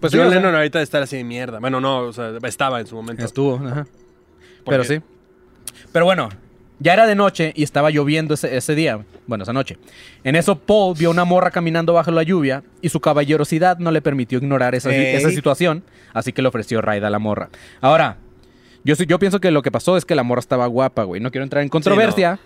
pues 0.00 0.12
sí, 0.12 0.18
John 0.18 0.26
o 0.26 0.30
sea, 0.30 0.40
Lennon 0.40 0.54
ahorita 0.54 0.78
de 0.78 0.84
estar 0.84 1.02
así 1.02 1.16
de 1.16 1.24
mierda. 1.24 1.58
Bueno, 1.60 1.80
no, 1.80 2.00
o 2.00 2.12
sea, 2.12 2.32
estaba 2.44 2.80
en 2.80 2.86
su 2.86 2.96
momento. 2.96 3.24
Estuvo, 3.24 3.56
ajá. 3.64 3.86
Pero 4.66 4.84
sí. 4.84 5.00
Pero 5.92 6.04
bueno, 6.04 6.28
ya 6.78 6.92
era 6.92 7.06
de 7.06 7.14
noche 7.14 7.52
y 7.56 7.62
estaba 7.62 7.90
lloviendo 7.90 8.34
ese, 8.34 8.56
ese 8.56 8.74
día. 8.74 9.04
Bueno, 9.26 9.44
esa 9.44 9.52
noche. 9.52 9.78
En 10.24 10.36
eso, 10.36 10.58
Paul 10.58 10.96
vio 10.96 11.10
una 11.10 11.24
morra 11.24 11.50
caminando 11.50 11.92
bajo 11.92 12.10
la 12.10 12.22
lluvia 12.22 12.62
y 12.82 12.88
su 12.88 13.00
caballerosidad 13.00 13.78
no 13.78 13.90
le 13.90 14.02
permitió 14.02 14.38
ignorar 14.38 14.74
esa, 14.74 14.94
esa 14.94 15.30
situación, 15.30 15.82
así 16.12 16.32
que 16.32 16.42
le 16.42 16.48
ofreció 16.48 16.82
ride 16.82 17.06
a 17.06 17.10
la 17.10 17.18
morra. 17.18 17.48
Ahora, 17.80 18.18
yo, 18.84 18.94
yo 18.94 19.18
pienso 19.18 19.40
que 19.40 19.50
lo 19.50 19.62
que 19.62 19.72
pasó 19.72 19.96
es 19.96 20.04
que 20.04 20.14
la 20.14 20.22
morra 20.22 20.40
estaba 20.40 20.66
guapa, 20.66 21.04
güey. 21.04 21.20
No 21.20 21.30
quiero 21.30 21.44
entrar 21.44 21.62
en 21.62 21.68
controversia. 21.68 22.38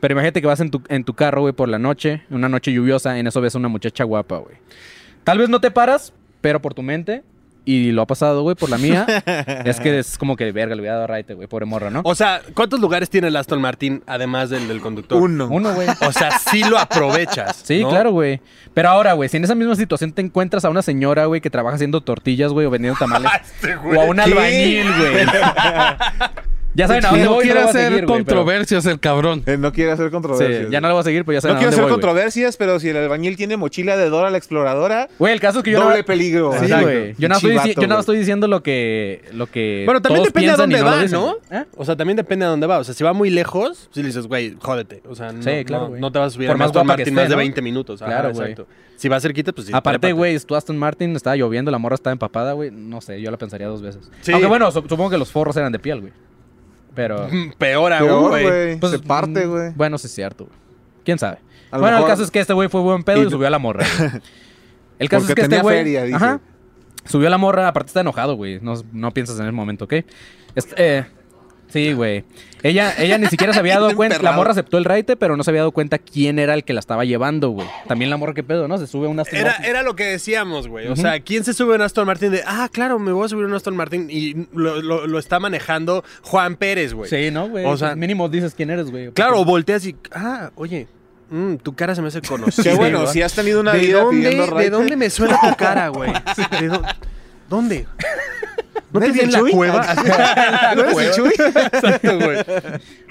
Pero 0.00 0.12
imagínate 0.12 0.40
que 0.40 0.46
vas 0.46 0.60
en 0.60 0.70
tu, 0.70 0.80
en 0.88 1.02
tu 1.02 1.14
carro, 1.14 1.40
güey, 1.40 1.52
por 1.52 1.68
la 1.68 1.78
noche, 1.78 2.22
una 2.30 2.48
noche 2.48 2.72
lluviosa, 2.72 3.18
en 3.18 3.26
eso 3.26 3.40
ves 3.40 3.54
a 3.56 3.58
una 3.58 3.68
muchacha 3.68 4.04
guapa, 4.04 4.38
güey. 4.38 4.56
Tal 5.24 5.38
vez 5.38 5.48
no 5.48 5.60
te 5.60 5.70
paras, 5.70 6.12
pero 6.40 6.62
por 6.62 6.72
tu 6.72 6.82
mente, 6.82 7.24
y 7.64 7.92
lo 7.92 8.02
ha 8.02 8.06
pasado, 8.06 8.42
güey, 8.42 8.56
por 8.56 8.70
la 8.70 8.78
mía, 8.78 9.06
es 9.64 9.78
que 9.80 9.98
es 9.98 10.16
como 10.16 10.36
que, 10.36 10.50
verga, 10.52 10.74
le 10.74 10.82
voy 10.82 10.88
a 10.88 10.94
dar 10.94 11.10
raite, 11.10 11.34
güey, 11.34 11.48
pobre 11.48 11.66
morra, 11.66 11.90
¿no? 11.90 12.00
O 12.04 12.14
sea, 12.14 12.40
¿cuántos 12.54 12.80
lugares 12.80 13.10
tiene 13.10 13.28
el 13.28 13.36
Aston 13.36 13.60
Martin 13.60 14.02
además 14.06 14.50
del 14.50 14.68
del 14.68 14.80
conductor? 14.80 15.20
Uno. 15.20 15.48
Uno, 15.50 15.74
güey. 15.74 15.88
O 16.06 16.12
sea, 16.12 16.38
sí 16.38 16.62
lo 16.64 16.78
aprovechas. 16.78 17.60
Sí, 17.64 17.82
¿no? 17.82 17.90
claro, 17.90 18.12
güey. 18.12 18.40
Pero 18.74 18.88
ahora, 18.88 19.12
güey, 19.12 19.28
si 19.28 19.36
en 19.36 19.44
esa 19.44 19.54
misma 19.54 19.76
situación 19.76 20.12
te 20.12 20.22
encuentras 20.22 20.64
a 20.64 20.70
una 20.70 20.82
señora, 20.82 21.26
güey, 21.26 21.40
que 21.40 21.50
trabaja 21.50 21.76
haciendo 21.76 22.00
tortillas, 22.00 22.52
güey, 22.52 22.66
o 22.66 22.70
vendiendo 22.70 22.98
tamales, 22.98 23.30
o 23.96 24.00
a 24.00 24.04
un 24.04 24.20
albañil, 24.20 24.86
güey. 24.96 25.26
ya 26.78 26.86
saben 26.86 27.04
a 27.04 27.08
dónde 27.10 27.24
no 27.24 27.34
voy, 27.34 27.44
quiere 27.44 27.60
hacer 27.60 27.72
seguir, 27.72 27.88
güey, 27.90 28.00
pero- 28.00 28.36
controversias 28.36 28.86
el 28.86 29.00
cabrón. 29.00 29.42
Eh, 29.46 29.56
no 29.58 29.72
quiere 29.72 29.90
hacer 29.92 30.10
controversias. 30.10 30.66
Sí, 30.66 30.72
ya 30.72 30.80
no 30.80 30.88
lo 30.88 30.94
voy 30.94 31.00
a 31.00 31.04
seguir, 31.04 31.24
pero 31.24 31.34
ya 31.36 31.40
saben 31.42 31.54
No 31.56 31.58
quiero 31.58 31.70
hacer 31.70 31.82
voy, 31.82 31.90
controversias, 31.92 32.56
pero 32.56 32.80
si 32.80 32.88
el 32.88 32.96
albañil 32.96 33.36
tiene 33.36 33.56
mochila 33.56 33.96
de 33.96 34.08
Dora 34.08 34.30
la 34.30 34.38
exploradora, 34.38 35.08
Güey, 35.18 35.34
el 35.34 35.40
caso 35.40 35.58
es 35.58 35.64
que 35.64 35.72
yo 35.72 35.80
doble 35.82 35.98
no... 35.98 36.04
peligro. 36.04 36.52
Sí, 36.58 36.66
güey. 36.80 37.14
Yo 37.18 37.28
no 37.28 37.34
estoy, 37.36 37.74
yo 37.74 37.86
no 37.86 37.98
estoy 38.00 38.18
diciendo 38.18 38.48
lo 38.48 38.62
que, 38.62 39.22
lo 39.32 39.46
que 39.48 39.82
Bueno, 39.84 40.00
también 40.00 40.22
todos 40.22 40.32
depende 40.32 40.50
a 40.52 40.56
dónde 40.56 40.82
va, 40.82 41.04
¿no? 41.06 41.36
¿Eh? 41.50 41.64
O 41.76 41.84
sea, 41.84 41.96
también 41.96 42.16
depende 42.16 42.44
a 42.44 42.48
dónde 42.48 42.66
va. 42.66 42.78
O 42.78 42.84
sea, 42.84 42.94
si 42.94 43.02
va 43.04 43.12
muy 43.12 43.30
lejos, 43.30 43.88
si 43.92 44.00
le 44.00 44.06
dices, 44.08 44.26
güey, 44.26 44.56
jódete. 44.60 45.02
O 45.08 45.14
sea, 45.14 45.32
no, 45.32 45.42
Sí, 45.42 45.64
claro, 45.64 45.84
no, 45.84 45.88
güey. 45.90 46.00
no 46.00 46.12
te 46.12 46.18
vas 46.20 46.28
a 46.28 46.30
subir 46.34 46.46
Por 46.48 46.54
a 46.56 46.58
más 46.58 46.66
Aston 46.68 46.86
Martin 46.86 47.14
más 47.14 47.24
de 47.24 47.30
¿no? 47.30 47.36
20 47.38 47.60
minutos. 47.62 48.00
Claro, 48.00 48.28
exacto. 48.28 48.66
Si 48.96 49.08
va 49.08 49.20
cerquita, 49.20 49.52
pues 49.52 49.66
sí. 49.68 49.72
Aparte, 49.74 50.12
güey, 50.12 50.38
tu 50.40 50.54
Aston 50.56 50.76
Martin 50.76 51.14
estaba 51.16 51.36
lloviendo, 51.36 51.70
la 51.70 51.78
morra 51.78 51.94
estaba 51.94 52.12
empapada, 52.12 52.52
güey. 52.52 52.70
No 52.72 53.00
sé, 53.00 53.20
yo 53.20 53.30
la 53.30 53.36
pensaría 53.36 53.66
dos 53.68 53.82
veces. 53.82 54.10
Aunque 54.32 54.46
bueno, 54.46 54.70
su- 54.72 54.80
supongo 54.88 55.10
que 55.10 55.18
los 55.18 55.30
forros 55.30 55.56
eran 55.56 55.70
de 55.72 55.78
piel, 55.78 56.00
güey. 56.00 56.12
Pero... 56.98 57.28
Peor 57.58 57.92
aún, 57.92 58.28
güey. 58.28 58.42
güey. 58.44 58.76
Pues, 58.80 58.90
Se 58.90 58.98
parte, 58.98 59.46
mm, 59.46 59.50
güey. 59.50 59.70
Bueno, 59.76 59.98
sí 59.98 60.08
es 60.08 60.14
cierto, 60.16 60.46
güey. 60.46 60.56
¿Quién 61.04 61.16
sabe? 61.16 61.38
A 61.70 61.78
Bueno, 61.78 61.98
el 61.98 62.04
caso 62.06 62.24
es 62.24 62.30
que 62.32 62.40
este 62.40 62.52
güey 62.52 62.68
fue 62.68 62.80
buen 62.80 63.04
pedo 63.04 63.22
y, 63.22 63.26
Y- 63.28 63.30
subió 63.30 63.46
a 63.46 63.50
la 63.50 63.60
morra. 63.60 63.86
El 64.98 65.08
caso 65.08 65.28
Porque 65.28 65.42
es 65.42 65.48
que 65.48 65.54
este 65.54 65.62
güey... 65.62 65.76
feria, 65.76 66.02
dice. 66.02 66.16
Ajá. 66.16 66.40
Subió 67.04 67.28
a 67.28 67.30
la 67.30 67.38
morra, 67.38 67.68
aparte 67.68 67.86
está 67.86 68.00
enojado, 68.00 68.34
güey. 68.34 68.58
No, 68.60 68.74
no 68.92 69.12
piensas 69.12 69.38
en 69.38 69.46
el 69.46 69.52
momento, 69.52 69.84
¿ok? 69.84 69.94
Este, 70.56 70.74
eh, 70.76 71.06
sí, 71.68 71.92
güey. 71.92 72.24
Ella, 72.62 72.92
ella 72.98 73.18
ni 73.18 73.26
siquiera 73.28 73.52
se 73.52 73.60
había 73.60 73.74
dado 73.80 73.94
cuenta. 73.94 74.20
La 74.20 74.32
morra 74.32 74.50
aceptó 74.50 74.78
el 74.78 74.84
raite, 74.84 75.16
pero 75.16 75.36
no 75.36 75.44
se 75.44 75.50
había 75.50 75.60
dado 75.60 75.70
cuenta 75.70 75.98
quién 75.98 76.38
era 76.40 76.54
el 76.54 76.64
que 76.64 76.72
la 76.72 76.80
estaba 76.80 77.04
llevando, 77.04 77.50
güey. 77.50 77.68
También 77.86 78.10
la 78.10 78.16
morra, 78.16 78.34
¿qué 78.34 78.42
pedo, 78.42 78.66
no? 78.66 78.78
Se 78.78 78.86
sube 78.88 79.06
a 79.06 79.10
una... 79.10 79.22
Era, 79.30 79.56
era 79.64 79.82
lo 79.84 79.94
que 79.94 80.04
decíamos, 80.04 80.66
güey. 80.66 80.88
O 80.88 80.96
sea, 80.96 81.20
¿quién 81.20 81.44
se 81.44 81.52
sube 81.54 81.74
a 81.74 81.76
un 81.76 81.82
Aston 81.82 82.06
Martin 82.06 82.32
de, 82.32 82.42
ah, 82.46 82.68
claro, 82.72 82.98
me 82.98 83.12
voy 83.12 83.26
a 83.26 83.28
subir 83.28 83.44
a 83.44 83.46
un 83.48 83.54
Aston 83.54 83.76
Martin 83.76 84.08
y 84.10 84.48
lo, 84.52 84.82
lo- 84.82 85.06
lo 85.06 85.18
está 85.20 85.38
manejando 85.38 86.02
Juan 86.22 86.56
Pérez, 86.56 86.94
güey? 86.94 87.08
Sí, 87.08 87.30
¿no, 87.30 87.48
güey? 87.48 87.64
O 87.64 87.76
sea- 87.76 87.94
mínimo 87.94 88.28
dices 88.28 88.54
quién 88.56 88.70
eres, 88.70 88.90
güey. 88.90 89.10
Claro, 89.12 89.40
o 89.40 89.44
volteas 89.44 89.86
y, 89.86 89.94
ah, 90.12 90.50
oye, 90.56 90.88
mm, 91.30 91.56
tu 91.56 91.74
cara 91.76 91.94
se 91.94 92.02
me 92.02 92.08
hace 92.08 92.20
conocida. 92.22 92.62
Qué 92.72 92.74
bueno, 92.74 93.06
si 93.06 93.22
has 93.22 93.34
tenido 93.34 93.60
una 93.60 93.72
¿De 93.72 93.78
vida 93.78 94.00
dónde, 94.00 94.30
pidiendo 94.30 94.56
¿De 94.56 94.70
dónde 94.70 94.96
me 94.96 95.10
suena 95.10 95.38
tu 95.40 95.54
cara, 95.54 95.88
güey? 95.90 96.10
¿De 96.60 96.68
dó- 96.68 96.82
¿Dónde? 97.48 97.86
¿No 98.92 99.00
¿No 99.00 99.06
te 99.06 99.12
vi 99.12 99.20
en 99.20 99.32
la 99.32 99.38
Chuy? 99.40 99.50
cueva? 99.52 99.94
¿No 100.76 100.82
eres 100.90 100.98
el 100.98 101.12
Chuy? 101.14 101.32
Exacto, 101.38 102.18
güey. 102.18 102.38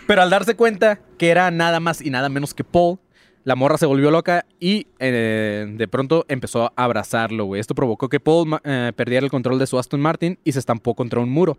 Pero 0.07 0.21
al 0.21 0.29
darse 0.29 0.55
cuenta 0.55 0.99
que 1.17 1.29
era 1.29 1.51
nada 1.51 1.79
más 1.79 2.01
y 2.01 2.09
nada 2.09 2.29
menos 2.29 2.53
que 2.53 2.63
Paul, 2.63 2.99
la 3.43 3.55
morra 3.55 3.77
se 3.77 3.85
volvió 3.85 4.09
loca 4.11 4.45
y 4.59 4.87
eh, 4.99 5.65
de 5.69 5.87
pronto 5.87 6.25
empezó 6.27 6.65
a 6.65 6.73
abrazarlo, 6.75 7.45
güey. 7.45 7.61
Esto 7.61 7.75
provocó 7.75 8.09
que 8.09 8.19
Paul 8.19 8.59
eh, 8.63 8.91
perdiera 8.95 9.23
el 9.25 9.31
control 9.31 9.59
de 9.59 9.67
su 9.67 9.77
Aston 9.77 10.01
Martin 10.01 10.37
y 10.43 10.51
se 10.51 10.59
estampó 10.59 10.95
contra 10.95 11.19
un 11.19 11.29
muro. 11.29 11.57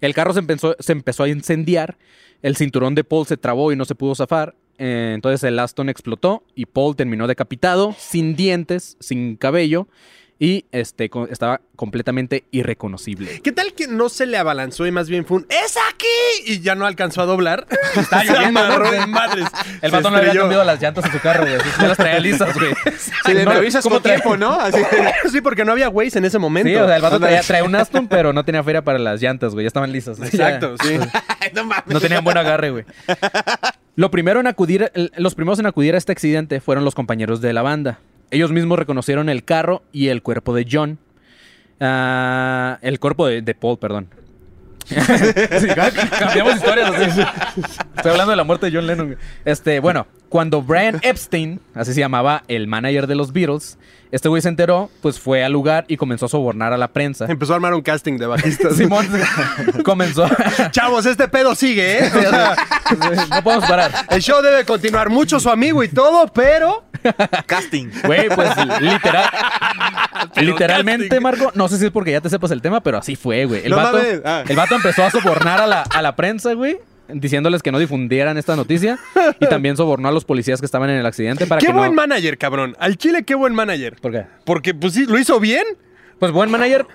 El 0.00 0.14
carro 0.14 0.32
se 0.32 0.38
empezó, 0.38 0.76
se 0.78 0.92
empezó 0.92 1.24
a 1.24 1.28
incendiar, 1.28 1.98
el 2.40 2.56
cinturón 2.56 2.94
de 2.94 3.02
Paul 3.04 3.26
se 3.26 3.36
trabó 3.36 3.72
y 3.72 3.76
no 3.76 3.84
se 3.84 3.94
pudo 3.96 4.14
zafar. 4.14 4.54
eh, 4.78 5.10
entonces 5.14 5.42
el 5.42 5.58
Aston 5.58 5.88
explotó 5.88 6.44
y 6.54 6.66
Paul 6.66 6.94
terminó 6.94 7.26
decapitado, 7.26 7.94
sin 7.98 8.36
dientes, 8.36 8.96
sin 9.00 9.36
cabello 9.36 9.88
y 10.40 10.66
este, 10.70 11.10
co- 11.10 11.26
estaba 11.28 11.60
completamente 11.74 12.44
irreconocible. 12.52 13.40
¿Qué 13.42 13.50
tal 13.50 13.72
que 13.72 13.88
no 13.88 14.08
se 14.08 14.24
le 14.26 14.36
abalanzó 14.38 14.86
y 14.86 14.92
más 14.92 15.08
bien 15.08 15.26
fue 15.26 15.38
un 15.38 15.46
¡Es 15.48 15.76
aquí! 15.92 16.06
Y 16.52 16.60
ya 16.60 16.74
no 16.76 16.86
alcanzó 16.86 17.22
a 17.22 17.26
doblar. 17.26 17.66
Está 17.96 18.22
lloviendo, 18.24 18.60
amarró 18.60 18.84
¿no? 18.92 19.02
en 19.02 19.10
madres. 19.10 19.46
El 19.82 19.90
vato 19.90 20.10
no 20.10 20.16
había 20.16 20.28
estrelló. 20.28 20.42
cambiado 20.42 20.64
las 20.64 20.80
llantas 20.80 21.04
en 21.06 21.12
su 21.12 21.20
carro, 21.20 21.42
güey. 21.42 21.56
así, 21.56 21.68
Ya 21.80 21.88
las 21.88 21.96
traía 21.96 22.20
lisas, 22.20 22.54
güey. 22.54 22.72
Si 23.26 23.34
le 23.34 23.44
No, 23.44 23.50
avisas 23.50 23.82
¿cómo 23.82 23.96
con 23.96 24.02
trae- 24.04 24.14
tiempo, 24.20 24.36
¿no? 24.36 24.52
Así. 24.52 24.78
Sí, 25.32 25.40
porque 25.40 25.64
no 25.64 25.72
había 25.72 25.88
Waze 25.88 26.18
en 26.18 26.24
ese 26.24 26.38
momento. 26.38 26.68
Sí, 26.68 26.76
o 26.76 26.86
sea, 26.86 26.96
el 26.96 27.02
vato 27.02 27.18
traía, 27.18 27.42
traía 27.42 27.64
un 27.64 27.74
Aston, 27.74 28.06
pero 28.08 28.32
no 28.32 28.44
tenía 28.44 28.62
feria 28.62 28.82
para 28.82 28.98
las 28.98 29.20
llantas, 29.20 29.52
güey. 29.54 29.64
Ya 29.64 29.68
estaban 29.68 29.90
lisas. 29.92 30.20
Exacto, 30.20 30.76
Ya- 30.82 30.84
sí. 30.88 30.98
no 31.54 31.64
mames. 31.64 31.84
No 31.86 32.00
tenían 32.00 32.22
buen 32.24 32.36
agarre, 32.38 32.70
güey. 32.70 32.84
Lo 33.96 34.10
primero 34.12 34.38
en 34.38 34.46
acudir, 34.46 34.92
los 35.16 35.34
primeros 35.34 35.58
en 35.58 35.66
acudir 35.66 35.96
a 35.96 35.98
este 35.98 36.12
accidente 36.12 36.60
fueron 36.60 36.84
los 36.84 36.94
compañeros 36.94 37.40
de 37.40 37.52
la 37.52 37.62
banda. 37.62 37.98
Ellos 38.30 38.52
mismos 38.52 38.78
reconocieron 38.78 39.28
el 39.28 39.44
carro 39.44 39.82
y 39.92 40.08
el 40.08 40.22
cuerpo 40.22 40.54
de 40.54 40.66
John. 40.70 40.98
Ah, 41.80 42.78
el 42.82 42.98
cuerpo 43.00 43.26
de, 43.26 43.42
de 43.42 43.54
Paul, 43.54 43.78
perdón. 43.78 44.08
Sí, 44.88 44.94
cambiamos 46.18 46.56
historias. 46.56 46.90
así. 46.94 47.20
Estoy 47.96 48.12
hablando 48.12 48.30
de 48.30 48.36
la 48.36 48.44
muerte 48.44 48.66
de 48.66 48.72
John 48.76 48.86
Lennon. 48.86 49.16
Este, 49.44 49.80
bueno, 49.80 50.06
cuando 50.28 50.62
Brian 50.62 51.00
Epstein, 51.02 51.60
así 51.74 51.92
se 51.94 52.00
llamaba 52.00 52.44
el 52.48 52.66
manager 52.66 53.06
de 53.06 53.14
los 53.14 53.32
Beatles, 53.32 53.78
este 54.10 54.28
güey 54.28 54.40
se 54.40 54.48
enteró, 54.48 54.90
pues 55.02 55.20
fue 55.20 55.44
al 55.44 55.52
lugar 55.52 55.84
y 55.86 55.98
comenzó 55.98 56.26
a 56.26 56.28
sobornar 56.30 56.72
a 56.72 56.78
la 56.78 56.88
prensa. 56.88 57.26
Empezó 57.28 57.52
a 57.52 57.56
armar 57.56 57.74
un 57.74 57.82
casting 57.82 58.16
de 58.16 58.26
bajistas. 58.26 58.74
Simón 58.76 59.06
comenzó. 59.84 60.26
Chavos, 60.70 61.04
este 61.04 61.28
pedo 61.28 61.54
sigue, 61.54 61.98
¿eh? 61.98 62.10
O 62.14 62.20
sea, 62.20 62.56
no 63.30 63.42
podemos 63.42 63.68
parar. 63.68 63.92
el 64.08 64.22
show 64.22 64.40
debe 64.40 64.64
continuar. 64.64 65.10
Mucho 65.10 65.38
su 65.38 65.50
amigo 65.50 65.82
y 65.82 65.88
todo, 65.88 66.26
pero... 66.28 66.84
Casting. 67.46 67.90
Güey, 68.04 68.28
pues 68.28 68.50
literal. 68.80 69.30
literalmente, 70.36 71.08
casting. 71.08 71.22
Marco, 71.22 71.52
no 71.54 71.68
sé 71.68 71.78
si 71.78 71.84
es 71.84 71.90
porque 71.90 72.12
ya 72.12 72.20
te 72.20 72.30
sepas 72.30 72.50
el 72.50 72.62
tema, 72.62 72.80
pero 72.80 72.98
así 72.98 73.14
fue, 73.14 73.44
güey. 73.44 73.64
El, 73.64 73.70
No 73.70 73.76
vato. 73.76 73.98
Ah. 74.24 74.42
el 74.48 74.56
vato 74.56 74.74
empezó 74.74 75.04
a 75.04 75.10
sobornar 75.10 75.60
a 75.60 75.66
la, 75.66 75.82
a 75.82 76.02
la 76.02 76.16
prensa, 76.16 76.54
güey. 76.54 76.78
Diciéndoles 77.12 77.62
que 77.62 77.72
no 77.72 77.78
difundieran 77.78 78.36
esta 78.38 78.54
noticia. 78.56 78.98
Y 79.40 79.46
también 79.46 79.76
sobornó 79.76 80.08
a 80.08 80.12
los 80.12 80.24
policías 80.24 80.60
que 80.60 80.66
estaban 80.66 80.90
en 80.90 80.96
el 80.96 81.06
accidente 81.06 81.46
para 81.46 81.60
Qué 81.60 81.68
que 81.68 81.72
buen 81.72 81.90
no. 81.92 81.96
manager, 81.96 82.36
cabrón. 82.38 82.76
Al 82.78 82.96
Chile, 82.98 83.22
qué 83.24 83.34
buen 83.34 83.54
manager. 83.54 83.96
¿Por 84.00 84.12
qué? 84.12 84.26
Porque, 84.44 84.74
pues 84.74 84.92
sí, 84.94 85.06
lo 85.06 85.18
hizo 85.18 85.40
bien. 85.40 85.64
Pues 86.18 86.32
buen 86.32 86.50
manager. 86.50 86.86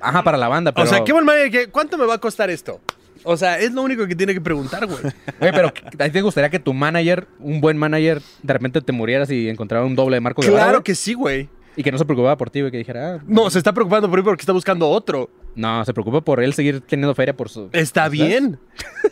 Ajá, 0.00 0.22
para 0.22 0.36
la 0.38 0.48
banda, 0.48 0.72
pero. 0.72 0.86
O 0.86 0.90
sea, 0.90 1.04
qué 1.04 1.12
buen 1.12 1.24
manager. 1.24 1.50
que- 1.50 1.66
¿Cuánto 1.68 1.96
me 1.98 2.04
va 2.06 2.14
a 2.14 2.18
costar 2.18 2.50
esto? 2.50 2.80
O 3.24 3.36
sea, 3.36 3.58
es 3.58 3.72
lo 3.72 3.82
único 3.82 4.06
que 4.06 4.14
tiene 4.14 4.32
que 4.32 4.40
preguntar, 4.40 4.86
güey. 4.86 5.00
Güey, 5.40 5.52
pero 5.52 5.68
¿a 5.68 6.04
ti 6.04 6.10
te 6.10 6.22
gustaría 6.22 6.50
que 6.50 6.58
tu 6.60 6.72
manager, 6.72 7.26
un 7.40 7.60
buen 7.60 7.76
manager, 7.76 8.22
de 8.42 8.52
repente 8.52 8.80
te 8.80 8.92
murieras 8.92 9.30
y 9.30 9.48
encontrara 9.48 9.84
un 9.84 9.94
doble 9.96 10.16
de 10.16 10.20
Marco 10.20 10.40
Claro 10.42 10.82
que 10.82 10.94
sí, 10.94 11.14
güey. 11.14 11.48
Y 11.76 11.82
que 11.82 11.92
no 11.92 11.98
se 11.98 12.04
preocupaba 12.04 12.36
por 12.36 12.50
ti, 12.50 12.60
güey, 12.60 12.70
que 12.72 12.78
dijera, 12.78 13.14
ah, 13.16 13.18
No, 13.26 13.50
se 13.50 13.58
está 13.58 13.72
preocupando 13.72 14.08
por 14.08 14.18
mí 14.18 14.24
porque 14.24 14.42
está 14.42 14.52
buscando 14.52 14.88
otro. 14.88 15.30
No, 15.58 15.84
se 15.84 15.92
preocupa 15.92 16.20
por 16.20 16.42
él 16.42 16.54
seguir 16.54 16.80
teniendo 16.80 17.14
feria 17.14 17.36
por 17.36 17.48
su. 17.48 17.68
Está 17.72 18.04
¿Sabes? 18.04 18.12
bien. 18.12 18.58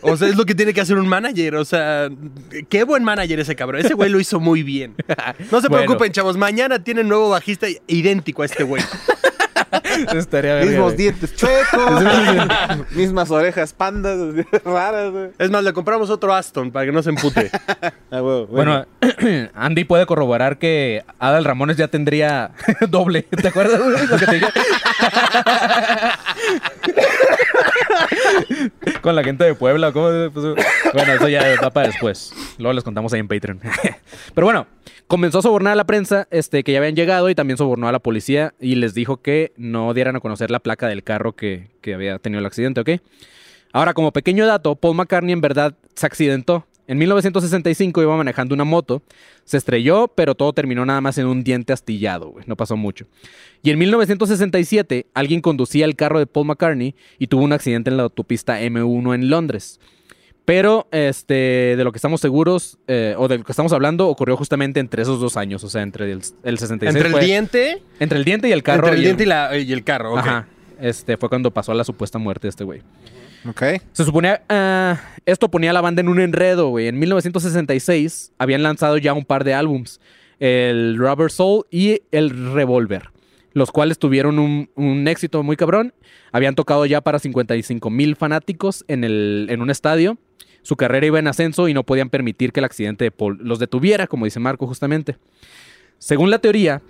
O 0.00 0.16
sea, 0.16 0.28
es 0.28 0.36
lo 0.36 0.44
que 0.46 0.54
tiene 0.54 0.72
que 0.72 0.80
hacer 0.80 0.96
un 0.96 1.08
manager. 1.08 1.56
O 1.56 1.64
sea, 1.64 2.08
qué 2.68 2.84
buen 2.84 3.02
manager 3.02 3.40
ese 3.40 3.56
cabrón. 3.56 3.80
Ese 3.84 3.94
güey 3.94 4.08
lo 4.10 4.20
hizo 4.20 4.38
muy 4.38 4.62
bien. 4.62 4.94
No 5.50 5.60
se 5.60 5.68
Bueno. 5.68 5.84
preocupen, 5.84 6.12
chavos. 6.12 6.36
Mañana 6.36 6.78
tienen 6.82 7.08
nuevo 7.08 7.30
bajista 7.30 7.66
idéntico 7.88 8.42
a 8.42 8.46
este 8.46 8.62
güey. 8.62 8.82
Estaría 10.14 10.56
Mismos 10.60 10.94
güey. 10.94 10.96
dientes 10.96 11.34
chuecos. 11.34 12.02
mismas 12.92 13.30
orejas 13.30 13.72
pandas 13.72 14.18
raras, 14.64 15.10
güey. 15.12 15.30
Es 15.38 15.50
más, 15.50 15.62
le 15.64 15.72
compramos 15.72 16.10
otro 16.10 16.34
Aston 16.34 16.70
para 16.70 16.86
que 16.86 16.92
no 16.92 17.02
se 17.02 17.10
empute. 17.10 17.50
Ah, 18.10 18.20
Bueno, 18.20 18.86
Andy 19.54 19.84
puede 19.84 20.06
corroborar 20.06 20.58
que 20.58 21.04
Adal 21.18 21.44
Ramones 21.44 21.76
ya 21.76 21.88
tendría 21.88 22.50
doble. 22.88 23.22
¿Te 23.22 23.48
acuerdas 23.48 23.80
güey, 23.80 24.06
lo 24.06 24.16
que 24.18 24.26
te 24.26 24.32
dije? 24.34 24.46
Con 29.00 29.14
la 29.16 29.24
gente 29.24 29.44
de 29.44 29.54
Puebla. 29.54 29.92
¿cómo? 29.92 30.08
Pues, 30.32 30.46
bueno, 30.92 31.12
eso 31.14 31.28
ya 31.28 31.42
va 31.62 31.70
para 31.70 31.88
después. 31.88 32.32
Luego 32.58 32.72
les 32.72 32.84
contamos 32.84 33.12
ahí 33.12 33.20
en 33.20 33.28
Patreon. 33.28 33.60
Pero 34.34 34.46
bueno, 34.46 34.66
comenzó 35.06 35.38
a 35.38 35.42
sobornar 35.42 35.72
a 35.72 35.76
la 35.76 35.86
prensa 35.86 36.26
este, 36.30 36.64
que 36.64 36.72
ya 36.72 36.78
habían 36.78 36.96
llegado 36.96 37.30
y 37.30 37.34
también 37.34 37.56
sobornó 37.56 37.88
a 37.88 37.92
la 37.92 37.98
policía 37.98 38.54
y 38.60 38.74
les 38.76 38.94
dijo 38.94 39.18
que 39.18 39.52
no 39.56 39.92
dieran 39.94 40.16
a 40.16 40.20
conocer 40.20 40.50
la 40.50 40.60
placa 40.60 40.88
del 40.88 41.02
carro 41.02 41.34
que, 41.34 41.70
que 41.80 41.94
había 41.94 42.18
tenido 42.18 42.40
el 42.40 42.46
accidente, 42.46 42.80
¿ok? 42.80 42.90
Ahora, 43.72 43.94
como 43.94 44.12
pequeño 44.12 44.46
dato, 44.46 44.74
Paul 44.74 44.96
McCartney 44.96 45.32
en 45.32 45.40
verdad 45.40 45.74
se 45.94 46.06
accidentó. 46.06 46.66
En 46.88 46.98
1965 46.98 48.00
iba 48.00 48.16
manejando 48.16 48.54
una 48.54 48.64
moto, 48.64 49.02
se 49.44 49.56
estrelló, 49.56 50.06
pero 50.08 50.36
todo 50.36 50.52
terminó 50.52 50.86
nada 50.86 51.00
más 51.00 51.18
en 51.18 51.26
un 51.26 51.42
diente 51.42 51.72
astillado, 51.72 52.30
güey. 52.30 52.44
No 52.46 52.56
pasó 52.56 52.76
mucho. 52.76 53.06
Y 53.62 53.70
en 53.70 53.78
1967, 53.78 55.06
alguien 55.12 55.40
conducía 55.40 55.84
el 55.84 55.96
carro 55.96 56.20
de 56.20 56.26
Paul 56.26 56.46
McCartney 56.46 56.94
y 57.18 57.26
tuvo 57.26 57.42
un 57.42 57.52
accidente 57.52 57.90
en 57.90 57.96
la 57.96 58.04
autopista 58.04 58.60
M1 58.62 59.14
en 59.16 59.28
Londres. 59.28 59.80
Pero 60.46 60.86
este, 60.92 61.74
de 61.76 61.84
lo 61.84 61.92
que 61.92 61.98
estamos 61.98 62.20
seguros, 62.20 62.78
eh, 62.86 63.14
o 63.18 63.28
de 63.28 63.36
lo 63.38 63.44
que 63.44 63.52
estamos 63.52 63.72
hablando, 63.72 64.08
ocurrió 64.08 64.36
justamente 64.36 64.80
entre 64.80 65.02
esos 65.02 65.20
dos 65.20 65.36
años, 65.36 65.62
o 65.64 65.68
sea, 65.68 65.82
entre 65.82 66.04
el, 66.12 66.22
el 66.44 66.58
66. 66.58 66.94
Entre 66.94 67.08
el 67.08 67.12
fue- 67.12 67.24
diente, 67.24 67.82
entre 68.00 68.16
el 68.18 68.24
diente 68.24 68.48
y 68.48 68.52
el 68.52 68.62
carro. 68.62 68.86
entre 68.86 68.94
el 68.94 69.00
y 69.00 69.04
diente 69.04 69.22
y, 69.24 69.26
la- 69.26 69.58
y 69.58 69.72
el 69.72 69.82
carro. 69.84 70.12
ok. 70.12 70.18
Ajá. 70.18 70.48
Este 70.80 71.16
fue 71.16 71.28
cuando 71.28 71.50
pasó 71.50 71.74
la 71.74 71.84
supuesta 71.84 72.18
muerte 72.18 72.46
de 72.46 72.50
este 72.50 72.62
güey. 72.64 72.82
Ok. 73.48 73.62
Se 73.92 74.04
suponía, 74.04 74.42
ah, 74.48 75.00
esto 75.24 75.50
ponía 75.50 75.70
a 75.70 75.72
la 75.72 75.80
banda 75.80 76.00
en 76.00 76.08
un 76.08 76.20
enredo, 76.20 76.68
güey. 76.68 76.86
En 76.88 76.98
1966 76.98 78.32
habían 78.38 78.62
lanzado 78.62 78.98
ya 78.98 79.12
un 79.14 79.24
par 79.24 79.42
de 79.44 79.54
álbums, 79.54 80.00
el 80.38 80.96
Rubber 80.98 81.30
Soul 81.30 81.64
y 81.70 82.02
el 82.12 82.52
Revolver, 82.52 83.10
los 83.52 83.72
cuales 83.72 83.98
tuvieron 83.98 84.38
un, 84.38 84.68
un 84.76 85.08
éxito 85.08 85.42
muy 85.42 85.56
cabrón. 85.56 85.92
Habían 86.30 86.54
tocado 86.54 86.84
ya 86.86 87.00
para 87.00 87.18
55 87.18 87.88
mil 87.90 88.14
fanáticos 88.16 88.84
en, 88.88 89.02
el, 89.04 89.46
en 89.50 89.62
un 89.62 89.70
estadio. 89.70 90.18
Su 90.66 90.74
carrera 90.74 91.06
iba 91.06 91.20
en 91.20 91.28
ascenso 91.28 91.68
y 91.68 91.74
no 91.74 91.84
podían 91.84 92.10
permitir 92.10 92.50
que 92.50 92.58
el 92.58 92.64
accidente 92.64 93.04
de 93.04 93.12
Paul 93.12 93.38
los 93.40 93.60
detuviera, 93.60 94.08
como 94.08 94.24
dice 94.24 94.40
Marco 94.40 94.66
justamente. 94.66 95.16
Según 96.00 96.28
la 96.28 96.40
teoría, 96.40 96.82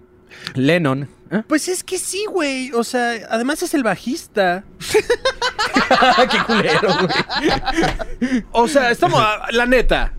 Lennon... 0.55 1.11
¿eh? 1.31 1.43
Pues 1.47 1.69
es 1.69 1.85
que 1.85 1.99
sí, 1.99 2.25
güey. 2.25 2.73
O 2.73 2.83
sea, 2.85 3.11
además 3.29 3.63
es 3.63 3.75
el 3.75 3.83
bajista. 3.83 4.65
¡Qué 6.31 6.39
culero, 6.47 6.89
güey! 7.01 8.45
O 8.53 8.67
sea, 8.67 8.91
estamos. 8.93 9.23
La 9.51 9.67
neta. 9.67 10.15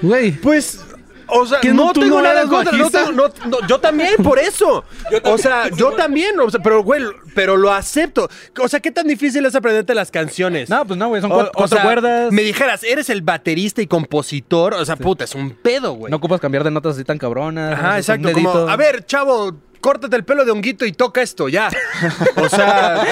Güey. 0.00 0.32
Pues. 0.32 0.80
O 1.28 1.44
sea, 1.46 1.60
¿Qué, 1.60 1.72
no, 1.72 1.92
tengo 1.92 2.16
no 2.16 2.22
nada 2.22 2.42
en 2.42 2.48
contra. 2.48 2.76
No 2.76 2.90
tengo- 2.90 3.12
no- 3.12 3.28
no, 3.48 3.66
yo 3.66 3.78
también, 3.80 4.14
por 4.22 4.38
eso. 4.38 4.84
o 5.24 5.38
sea, 5.38 5.68
yo 5.70 5.92
también. 5.92 6.38
O 6.38 6.50
sea, 6.50 6.60
pero, 6.62 6.82
güey, 6.82 7.02
pero 7.34 7.56
lo 7.56 7.72
acepto. 7.72 8.28
O 8.60 8.68
sea, 8.68 8.80
¿qué 8.80 8.90
tan 8.90 9.06
difícil 9.06 9.44
es 9.44 9.54
aprenderte 9.54 9.94
las 9.94 10.10
canciones? 10.10 10.70
No, 10.70 10.86
pues 10.86 10.98
no, 10.98 11.08
güey, 11.08 11.20
son 11.20 11.30
cuatro, 11.30 11.50
o 11.54 11.58
cuatro 11.58 11.76
sea, 11.78 11.84
cuerdas. 11.84 12.32
Me 12.32 12.42
dijeras, 12.42 12.84
eres 12.84 13.10
el 13.10 13.22
baterista 13.22 13.82
y 13.82 13.86
compositor. 13.86 14.74
O 14.74 14.84
sea, 14.84 14.96
puta, 14.96 15.24
es 15.24 15.34
un 15.34 15.50
pedo, 15.50 15.94
güey. 15.94 16.10
No 16.10 16.16
ocupas 16.18 16.40
cambiar 16.40 16.62
de 16.64 16.70
notas 16.70 16.94
así 16.94 17.04
tan 17.04 17.18
cabronas. 17.18 17.72
Ajá, 17.74 17.98
exacto. 17.98 18.32
Como, 18.32 18.50
a 18.50 18.76
ver, 18.76 19.04
chavo, 19.04 19.56
córtate 19.80 20.16
el 20.16 20.24
pelo 20.24 20.44
de 20.44 20.50
honguito 20.50 20.84
y 20.84 20.92
toca 20.92 21.22
esto, 21.22 21.48
ya. 21.48 21.68
O 22.36 22.48
sea, 22.48 23.04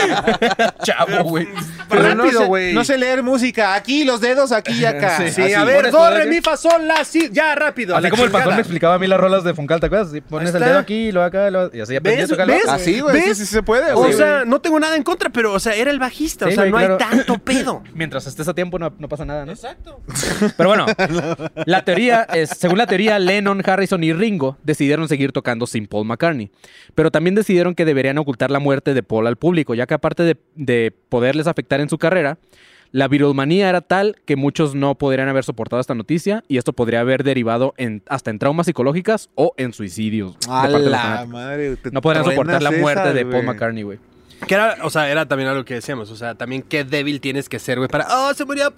chavo, 0.82 1.24
güey. 1.24 1.48
No 1.90 2.02
rápido, 2.02 2.40
sé, 2.40 2.46
güey. 2.46 2.74
no 2.74 2.84
sé 2.84 2.98
leer 2.98 3.22
música. 3.22 3.74
Aquí 3.74 4.04
los 4.04 4.20
dedos, 4.20 4.52
aquí 4.52 4.72
y 4.72 4.84
acá. 4.84 5.16
Sí, 5.18 5.30
Sí, 5.30 5.42
Así. 5.42 5.54
a 5.54 5.64
ver, 5.64 5.90
do, 5.90 6.00
mi, 6.28 6.40
fa, 6.40 6.56
sol, 6.56 6.86
la, 6.86 7.04
si, 7.04 7.30
ya, 7.30 7.54
rápido. 7.54 7.96
Así 7.96 8.08
como 8.10 8.24
el 8.24 8.30
pastor 8.30 8.54
me 8.54 8.60
explicaba 8.60 8.94
a 8.94 8.98
mí 8.98 9.06
las 9.06 9.18
rolas 9.18 9.44
de 9.44 9.54
Foncalta, 9.54 9.88
¿te 9.88 9.94
acuerdas? 9.94 10.22
Pones 10.28 10.54
el 10.54 10.60
dedo 10.60 10.78
aquí, 10.78 11.12
lo 11.12 11.22
acá, 11.22 11.50
lo... 11.50 11.74
y 11.74 11.80
así 11.80 11.96
aprendí 11.96 12.20
a 12.20 12.22
¿Ves? 12.24 12.30
tocarlo. 12.30 12.52
¿Ves? 12.54 12.68
Así, 12.68 13.00
güey. 13.00 13.20
Sí, 13.20 13.28
¿Ves? 13.28 13.38
sí 13.38 13.46
se 13.46 13.62
puede, 13.62 13.92
O 13.92 14.12
sea, 14.12 14.44
no 14.44 14.60
tengo 14.60 14.78
nada 14.80 14.96
en 14.96 15.02
contra, 15.02 15.30
pero, 15.30 15.52
o 15.52 15.60
sea, 15.60 15.74
era 15.74 15.90
el 15.90 15.98
bajista. 15.98 16.46
o 16.46 16.50
sea, 16.50 16.64
no 16.66 16.76
claro. 16.76 16.98
hay 17.00 17.08
tanto 17.10 17.38
pedo. 17.44 17.82
Mientras 17.94 18.26
estés 18.26 18.46
a 18.48 18.54
tiempo 18.54 18.78
no, 18.78 18.92
no 18.98 19.08
pasa 19.08 19.24
nada, 19.24 19.44
¿no? 19.44 19.52
Exacto. 19.52 20.00
Pero 20.56 20.68
bueno, 20.68 20.86
la 21.66 21.84
teoría 21.84 22.22
es, 22.32 22.50
según 22.50 22.78
la 22.78 22.86
teoría, 22.86 23.18
Lennon, 23.18 23.62
Harrison 23.64 24.02
y 24.04 24.12
Ringo 24.12 24.56
decidieron 24.62 25.08
seguir 25.08 25.32
tocando 25.32 25.66
sin 25.66 25.86
Paul 25.86 26.06
McCartney. 26.06 26.50
Pero 26.94 27.10
también 27.10 27.34
decidieron 27.34 27.74
que 27.74 27.84
deberían 27.84 28.18
ocultar 28.18 28.50
la 28.50 28.58
muerte 28.58 28.94
de 28.94 29.02
Paul 29.02 29.26
al 29.26 29.36
público, 29.36 29.74
ya 29.74 29.86
que 29.86 29.94
aparte 29.94 30.22
de, 30.22 30.36
de 30.54 30.94
poderles 31.08 31.46
afectar 31.46 31.80
en 31.80 31.88
su 31.88 31.98
carrera, 31.98 32.38
La 32.92 33.08
virulmanía 33.08 33.68
era 33.68 33.80
tal 33.80 34.14
que 34.24 34.36
muchos 34.36 34.76
no 34.76 34.94
podrían 34.94 35.28
haber 35.28 35.42
soportado 35.42 35.80
esta 35.80 35.96
noticia 35.96 36.44
y 36.46 36.58
esto 36.58 36.72
podría 36.72 37.00
haber 37.00 37.24
derivado 37.24 37.74
en, 37.76 38.04
hasta 38.08 38.30
en 38.30 38.38
traumas 38.38 38.66
psicológicas 38.66 39.30
o 39.34 39.52
en 39.56 39.72
suicidios. 39.72 40.36
A 40.48 40.68
la 40.68 41.26
madre. 41.26 41.76
No 41.90 42.00
podrían 42.00 42.24
soportar 42.24 42.62
la 42.62 42.70
muerte 42.70 43.12
de 43.12 43.26
Paul. 43.26 43.46
McCartney, 43.46 43.82
güey. 43.82 43.98
Que 44.46 44.54
era, 44.54 44.76
o 44.82 44.90
sea, 44.90 45.10
era 45.10 45.26
también 45.26 45.48
algo 45.48 45.64
que 45.64 45.74
decíamos. 45.74 46.10
O 46.10 46.16
sea, 46.16 46.34
también 46.34 46.62
qué 46.62 46.84
débil 46.84 47.20
tienes 47.20 47.48
que 47.48 47.58
ser, 47.58 47.78
güey, 47.78 47.88
para. 47.88 48.06
¡Oh, 48.10 48.34
se 48.34 48.44
murió! 48.44 48.72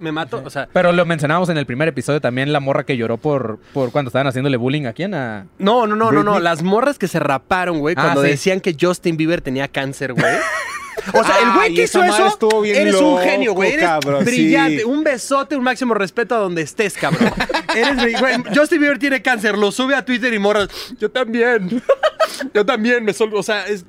Me 0.00 0.12
mato. 0.12 0.42
O 0.44 0.50
sea, 0.50 0.68
Pero 0.72 0.92
lo 0.92 1.04
mencionábamos 1.04 1.48
en 1.48 1.58
el 1.58 1.66
primer 1.66 1.88
episodio 1.88 2.20
también, 2.20 2.52
la 2.52 2.60
morra 2.60 2.84
que 2.84 2.96
lloró 2.96 3.16
por, 3.18 3.58
por 3.72 3.92
cuando 3.92 4.08
estaban 4.08 4.26
haciéndole 4.26 4.56
bullying 4.56 4.86
a 4.86 4.92
quién, 4.92 5.14
a... 5.14 5.46
no, 5.58 5.86
no, 5.86 5.94
no, 5.96 6.10
no, 6.12 6.22
no. 6.22 6.38
Las 6.40 6.62
morras 6.62 6.98
que 6.98 7.08
se 7.08 7.18
raparon, 7.18 7.78
güey, 7.80 7.94
Ah, 7.98 8.02
cuando 8.02 8.22
sí. 8.22 8.28
decían 8.28 8.60
que 8.60 8.76
Justin 8.80 9.16
Bieber 9.16 9.40
tenía 9.40 9.68
cáncer, 9.68 10.12
güey. 10.14 10.24
O 11.12 11.24
sea, 11.24 11.38
el 11.42 11.52
güey 11.52 11.74
que 11.74 11.84
hizo 11.84 12.02
eso, 12.02 12.26
estuvo 12.26 12.60
bien 12.60 12.76
eres 12.76 12.94
un 12.96 13.18
genio, 13.20 13.54
güey. 13.54 13.72
Eres 13.72 13.86
cabrón, 13.86 14.24
brillante. 14.24 14.78
sí. 14.78 14.84
Un 14.84 15.02
besote, 15.02 15.56
un 15.56 15.64
máximo 15.64 15.94
respeto 15.94 16.34
a 16.34 16.38
donde 16.38 16.62
estés, 16.62 16.94
cabrón. 16.94 17.32
eres 17.74 18.20
güey, 18.20 18.34
Justin 18.54 18.80
Bieber 18.80 18.98
tiene 18.98 19.22
cáncer, 19.22 19.56
lo 19.56 19.72
sube 19.72 19.94
a 19.94 20.04
Twitter 20.04 20.32
y 20.32 20.38
morras. 20.38 20.68
Yo 20.98 21.10
también. 21.10 21.82
Yo 22.54 22.64
también 22.64 23.04
me 23.04 23.12
sol... 23.12 23.30
O 23.34 23.42
sea, 23.42 23.66
es... 23.66 23.84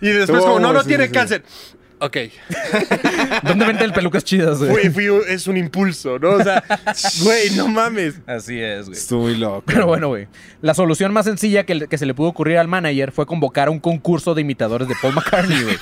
Y 0.00 0.08
después 0.08 0.42
como, 0.42 0.58
no, 0.58 0.72
no 0.72 0.82
sí, 0.82 0.88
tiene 0.88 1.06
sí. 1.06 1.12
cáncer. 1.12 1.44
Ok. 2.00 2.16
¿Dónde 3.44 3.66
vende 3.66 3.84
el 3.84 3.92
pelucas 3.92 4.24
chidas, 4.24 4.58
güey? 4.58 4.90
Fui, 4.90 5.08
fui- 5.08 5.22
es 5.28 5.46
un 5.46 5.56
impulso, 5.56 6.18
¿no? 6.18 6.30
O 6.30 6.42
sea, 6.42 6.62
güey, 7.22 7.50
no 7.50 7.68
mames. 7.68 8.16
Así 8.26 8.60
es, 8.60 8.86
güey. 8.86 8.98
Estuvo 8.98 9.22
muy 9.22 9.36
loco. 9.36 9.62
Pero 9.66 9.86
bueno, 9.86 10.08
güey. 10.08 10.26
La 10.60 10.74
solución 10.74 11.12
más 11.12 11.26
sencilla 11.26 11.64
que 11.64 11.98
se 11.98 12.06
le 12.06 12.14
pudo 12.14 12.28
ocurrir 12.28 12.58
al 12.58 12.68
manager 12.68 13.12
fue 13.12 13.26
convocar 13.26 13.68
un 13.68 13.80
concurso 13.80 14.34
de 14.34 14.40
imitadores 14.42 14.88
de 14.88 14.94
Paul 15.00 15.14
McCartney, 15.14 15.62
güey. 15.62 15.76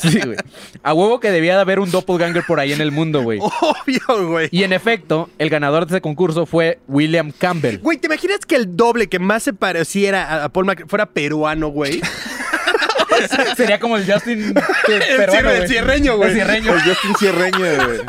Sí, 0.00 0.18
güey. 0.20 0.36
A 0.82 0.94
huevo 0.94 1.20
que 1.20 1.30
debía 1.30 1.54
de 1.56 1.60
haber 1.60 1.78
un 1.80 1.90
doppelganger 1.90 2.44
por 2.46 2.58
ahí 2.60 2.72
en 2.72 2.80
el 2.80 2.90
mundo, 2.90 3.22
güey. 3.22 3.38
Obvio, 3.40 4.28
güey. 4.28 4.48
Y 4.50 4.64
en 4.64 4.72
efecto, 4.72 5.28
el 5.38 5.50
ganador 5.50 5.86
de 5.86 5.94
ese 5.96 6.00
concurso 6.00 6.46
fue 6.46 6.78
William 6.88 7.32
Campbell. 7.36 7.78
Güey, 7.78 7.98
¿te 7.98 8.06
imaginas 8.06 8.40
que 8.46 8.56
el 8.56 8.76
doble 8.76 9.08
que 9.08 9.18
más 9.18 9.42
se 9.42 9.52
pareciera 9.52 10.44
a- 10.44 10.48
Paul 10.48 10.66
McCartney 10.66 10.88
fuera 10.88 11.06
peruano, 11.06 11.68
güey? 11.68 12.00
Sería 13.56 13.78
como 13.78 13.96
el 13.98 14.10
Justin 14.10 14.54
El 14.88 15.16
peruano, 15.18 15.50
el 15.50 15.56
güey. 15.58 15.68
cierreño, 15.68 16.16
güey. 16.16 16.30
El 16.30 16.34
cierreño. 16.36 16.72
El 16.74 16.82
Justin 16.82 17.14
Cierreño, 17.18 17.58
güey. 17.58 18.00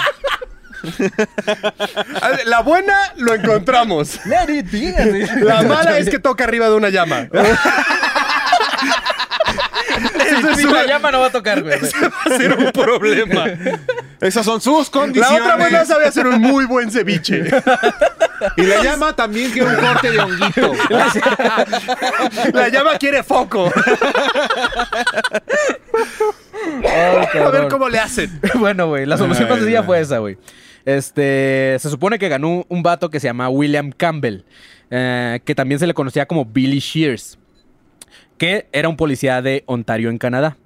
La 2.45 2.61
buena 2.61 2.97
lo 3.17 3.33
encontramos. 3.35 4.19
Let 4.25 4.53
it 4.57 4.71
be, 4.71 4.95
así. 4.95 5.43
La 5.43 5.61
mala 5.63 5.97
es 5.97 6.09
que 6.09 6.19
toca 6.19 6.43
arriba 6.45 6.69
de 6.69 6.75
una 6.75 6.89
llama. 6.89 7.27
Si 10.55 10.63
la 10.65 10.85
llama 10.85 11.11
no 11.11 11.19
va 11.21 11.27
a 11.27 11.31
tocar, 11.31 11.61
güey. 11.63 11.75
ese 11.75 11.97
va 12.07 12.13
a 12.25 12.37
ser 12.37 12.53
un 12.57 12.71
problema. 12.71 13.45
Esas 14.19 14.45
son 14.45 14.61
sus 14.61 14.87
La 14.87 14.91
condiciones. 14.91 15.41
otra 15.41 15.57
buena 15.57 15.85
sabe 15.85 16.05
hacer 16.07 16.27
un 16.27 16.39
muy 16.41 16.65
buen 16.65 16.91
ceviche. 16.91 17.43
Y 18.57 18.61
la 18.63 18.83
llama 18.83 19.15
también 19.15 19.51
quiere 19.51 19.69
un 19.69 19.75
corte 19.75 20.11
de 20.11 20.19
honguito. 20.19 20.73
La 22.53 22.69
llama 22.69 22.97
quiere 22.97 23.21
foco. 23.23 23.71
Ay, 26.83 27.39
A 27.39 27.49
ver 27.49 27.67
cómo 27.69 27.89
le 27.89 27.99
hacen. 27.99 28.39
Bueno, 28.55 28.87
güey, 28.87 29.05
la 29.05 29.17
solución 29.17 29.47
más 29.49 29.57
sencilla 29.57 29.83
fue 29.83 29.99
esa, 29.99 30.19
güey. 30.19 30.37
Este, 30.85 31.77
se 31.79 31.89
supone 31.89 32.17
que 32.17 32.29
ganó 32.29 32.65
un 32.67 32.83
vato 32.83 33.09
que 33.09 33.19
se 33.19 33.27
llama 33.27 33.49
William 33.49 33.91
Campbell, 33.91 34.43
eh, 34.89 35.39
que 35.45 35.53
también 35.55 35.79
se 35.79 35.85
le 35.87 35.93
conocía 35.93 36.25
como 36.25 36.45
Billy 36.45 36.79
Shears, 36.79 37.37
que 38.41 38.65
era 38.71 38.89
un 38.89 38.97
policía 38.97 39.39
de 39.43 39.63
Ontario 39.67 40.09
en 40.09 40.17
Canadá. 40.17 40.57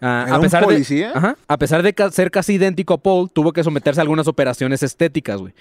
Ah, 0.00 0.26
¿Era 0.28 0.38
un 0.38 0.42
de- 0.48 0.60
policía? 0.60 1.10
ajá, 1.12 1.36
a 1.48 1.56
pesar 1.58 1.82
de 1.82 1.92
ca- 1.92 2.12
ser 2.12 2.30
casi 2.30 2.52
idéntico 2.54 2.94
a 2.94 2.98
Paul, 2.98 3.28
tuvo 3.32 3.52
que 3.52 3.64
someterse 3.64 4.00
a 4.00 4.02
algunas 4.02 4.28
operaciones 4.28 4.84
estéticas, 4.84 5.38
güey. 5.40 5.52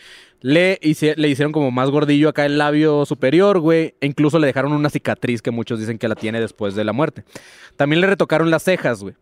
Le, 0.42 0.78
hice- 0.84 1.16
le 1.18 1.28
hicieron 1.28 1.52
como 1.52 1.72
más 1.72 1.90
gordillo 1.90 2.30
acá 2.30 2.46
el 2.46 2.60
labio 2.60 3.04
superior, 3.08 3.58
güey. 3.58 3.96
E 4.00 4.06
incluso 4.06 4.38
le 4.38 4.46
dejaron 4.46 4.74
una 4.74 4.92
cicatriz 4.92 5.42
que 5.42 5.50
muchos 5.50 5.80
dicen 5.80 5.98
que 5.98 6.08
la 6.08 6.14
tiene 6.14 6.40
después 6.40 6.76
de 6.76 6.84
la 6.84 6.94
muerte. 6.94 7.24
También 7.78 8.00
le 8.00 8.06
retocaron 8.06 8.52
las 8.52 8.62
cejas, 8.62 9.00
güey. 9.02 9.16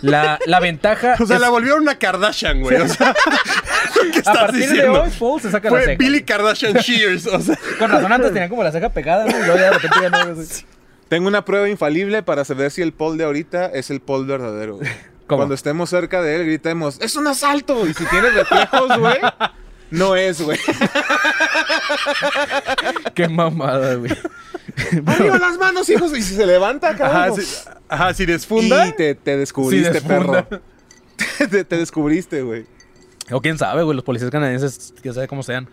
La, 0.00 0.38
la 0.46 0.60
ventaja. 0.60 1.16
O 1.20 1.26
sea, 1.26 1.34
es- 1.36 1.42
la 1.42 1.48
volvieron 1.50 1.82
una 1.82 1.98
Kardashian, 1.98 2.60
güey. 2.60 2.76
O 2.76 2.86
sea, 2.88 3.12
¿qué 4.12 4.18
a 4.18 4.20
estás 4.20 4.36
partir 4.36 4.60
diciendo? 4.60 4.92
de 4.92 4.98
hoy, 5.00 5.10
Paul 5.18 5.40
se 5.40 5.50
saca 5.50 5.68
la 5.70 5.76
Fue 5.76 5.84
ceja. 5.86 5.98
Billy 5.98 6.22
Kardashian 6.22 6.74
Shears. 6.74 7.26
O 7.26 7.40
sea, 7.40 7.58
Con 7.80 7.90
razón 7.90 8.12
antes 8.12 8.32
tenían 8.32 8.48
como 8.48 8.62
la 8.62 8.70
ceja 8.70 8.90
pegada, 8.90 9.24
¿no? 9.24 9.30
Y 9.36 9.40
luego 9.42 9.56
ya 9.56 9.64
de 9.64 9.70
repente 9.72 9.96
ya 10.00 10.08
no. 10.10 10.34
güey. 10.36 10.46
Tengo 11.12 11.28
una 11.28 11.44
prueba 11.44 11.68
infalible 11.68 12.22
para 12.22 12.42
saber 12.42 12.70
si 12.70 12.80
el 12.80 12.94
Paul 12.94 13.18
de 13.18 13.24
ahorita 13.24 13.66
es 13.66 13.90
el 13.90 14.00
Paul 14.00 14.24
verdadero. 14.24 14.80
Cuando 15.28 15.54
estemos 15.54 15.90
cerca 15.90 16.22
de 16.22 16.36
él, 16.36 16.46
gritemos, 16.46 16.98
¡es 17.02 17.16
un 17.16 17.26
asalto! 17.26 17.86
Y 17.86 17.92
si 17.92 18.06
tiene 18.06 18.30
reflejos, 18.30 18.98
güey, 18.98 19.18
no 19.90 20.16
es, 20.16 20.40
güey. 20.40 20.58
Qué 23.14 23.28
mamada, 23.28 23.96
güey. 23.96 24.10
¡Arriba 25.04 25.38
las 25.38 25.58
manos, 25.58 25.86
hijos! 25.90 26.16
Y 26.16 26.22
si 26.22 26.34
se 26.34 26.46
levanta, 26.46 26.88
ajá, 26.88 26.98
cabrón. 26.98 27.42
si, 27.42 27.68
ajá, 27.90 28.14
si 28.14 28.24
desfunda. 28.24 28.88
Y 28.88 28.92
te, 28.92 29.14
te 29.14 29.36
descubriste, 29.36 30.00
perro. 30.00 30.46
te, 31.50 31.64
te 31.64 31.76
descubriste, 31.76 32.40
güey. 32.40 32.64
O 33.30 33.42
quién 33.42 33.58
sabe, 33.58 33.82
güey. 33.82 33.94
Los 33.94 34.04
policías 34.04 34.30
canadienses, 34.30 34.94
quién 35.02 35.12
sabe 35.12 35.28
cómo 35.28 35.42
sean. 35.42 35.68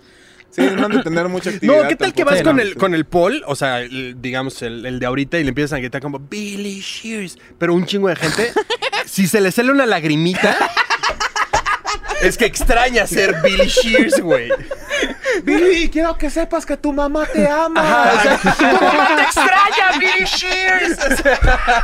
Sí, 0.52 0.62
no 0.76 0.86
han 0.86 0.92
de 0.92 1.04
tener 1.04 1.28
mucha 1.30 1.52
actividad. 1.52 1.84
No, 1.84 1.88
¿qué 1.88 1.96
tal 1.96 2.14
que 2.14 2.24
vas 2.24 2.38
Sí, 2.40 2.44
con 2.44 2.56
no. 2.56 2.62
el, 2.62 2.76
con 2.76 2.96
el 2.96 3.06
Paul? 3.06 3.44
O 3.46 3.56
sea, 3.56 3.82
el- 3.82 4.16
digamos, 4.20 4.62
el, 4.64 4.86
el 4.86 5.00
de 5.00 5.06
ahorita 5.06 5.38
y 5.40 5.44
le 5.44 5.50
empiezas 5.50 5.74
a 5.74 5.78
gritar 5.80 6.02
como 6.02 6.18
Billy 6.20 6.80
Shears. 6.82 7.38
Pero 7.58 7.74
un 7.76 7.86
chingo 7.86 8.08
de 8.10 8.16
gente, 8.16 8.52
si 9.06 9.28
se 9.28 9.42
le 9.42 9.52
sale 9.52 9.72
una 9.72 9.86
lagrimita, 9.86 10.58
es 12.22 12.38
que 12.38 12.46
extraña 12.46 13.06
ser 13.08 13.36
Billy 13.44 13.68
Shears, 13.68 14.20
güey. 14.22 14.50
Billy, 15.44 15.90
quiero 15.90 16.18
que 16.18 16.30
sepas 16.30 16.66
que 16.66 16.78
tu 16.78 16.94
mamá 16.94 17.26
te 17.26 17.48
ama. 17.48 17.82
Ajá, 17.82 18.14
o 18.14 18.22
sea, 18.22 18.56
¡Tu 18.58 18.86
mamá 18.86 19.16
te 19.16 19.22
extraña, 19.22 20.00
Billy 20.00 20.26
Shears! 20.26 20.98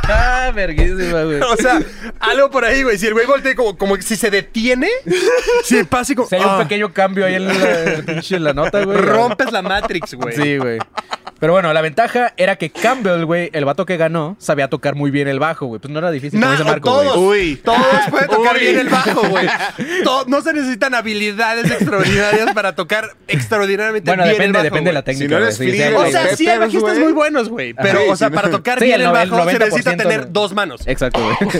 Ah, 0.08 0.52
verguísima, 0.54 1.22
güey. 1.22 1.40
O 1.40 1.56
sea, 1.56 1.80
algo 2.20 2.50
por 2.50 2.64
ahí, 2.64 2.82
güey. 2.82 2.98
Si 2.98 3.06
el 3.06 3.14
güey 3.14 3.26
voltea 3.26 3.54
como, 3.54 3.76
como 3.76 3.96
que 3.96 4.02
si 4.02 4.16
se 4.16 4.30
detiene, 4.30 4.88
si 5.64 5.82
pasa 5.84 6.12
y 6.12 6.16
como... 6.16 6.28
Si 6.28 6.36
hay 6.36 6.42
un 6.42 6.48
ah, 6.48 6.58
pequeño 6.58 6.92
cambio 6.92 7.26
ahí 7.26 7.34
en 7.34 7.48
la, 7.48 7.84
en 7.94 8.06
pinche 8.06 8.38
la 8.38 8.52
nota, 8.52 8.84
güey. 8.84 8.98
Rompes 8.98 9.52
la 9.52 9.62
Matrix, 9.62 10.14
güey. 10.14 10.34
Sí, 10.34 10.58
güey. 10.58 10.78
Pero 11.38 11.52
bueno, 11.52 11.72
la 11.72 11.80
ventaja 11.82 12.32
era 12.36 12.56
que 12.56 12.70
Campbell, 12.70 13.24
güey, 13.24 13.50
el 13.52 13.64
vato 13.64 13.84
que 13.84 13.96
ganó, 13.96 14.36
sabía 14.38 14.68
tocar 14.68 14.94
muy 14.94 15.10
bien 15.10 15.28
el 15.28 15.38
bajo, 15.38 15.66
güey. 15.66 15.80
Pues 15.80 15.92
no 15.92 15.98
era 15.98 16.10
difícil, 16.10 16.40
como 16.40 16.46
No, 16.52 16.58
dice 16.58 16.64
Marco, 16.64 16.90
todos, 16.90 17.16
güey. 17.16 17.50
Uy. 17.50 17.56
todos 17.56 17.78
pueden 18.10 18.28
tocar 18.28 18.54
Uy. 18.56 18.60
bien 18.60 18.78
el 18.78 18.88
bajo, 18.88 19.28
güey. 19.28 19.46
No 20.26 20.40
se 20.40 20.52
necesitan 20.52 20.94
habilidades 20.94 21.70
extraordinarias 21.70 22.52
para 22.54 22.74
tocar 22.74 23.10
extraordinariamente 23.28 24.10
Bueno, 24.10 24.22
bien 24.24 24.34
depende, 24.34 24.46
el 24.46 24.52
bajo, 24.52 24.64
depende 24.64 24.88
de 24.90 24.94
la 24.94 25.02
técnica. 25.02 25.26
Si 25.26 25.30
no 25.30 25.38
eres 25.38 25.56
sí, 25.56 25.94
O 25.94 26.10
sea, 26.10 26.36
sí. 26.36 26.48
hay 26.48 26.58
bajistas 26.58 26.92
güey. 26.92 27.04
muy 27.04 27.12
buenos, 27.12 27.48
güey. 27.48 27.74
Pero, 27.74 28.00
Sí, 28.00 28.06
o 28.10 28.16
sea, 28.16 28.30
para 28.30 28.48
no. 28.48 28.56
tocar 28.56 28.78
Sí, 28.78 28.86
bien 28.86 29.00
el 29.02 29.08
bajo 29.10 29.36
se 29.36 29.56
90%, 29.56 29.58
necesita 29.58 29.96
tener 29.96 30.32
dos 30.32 30.52
manos. 30.54 30.80
Exacto, 30.86 31.20
güey. 31.22 31.36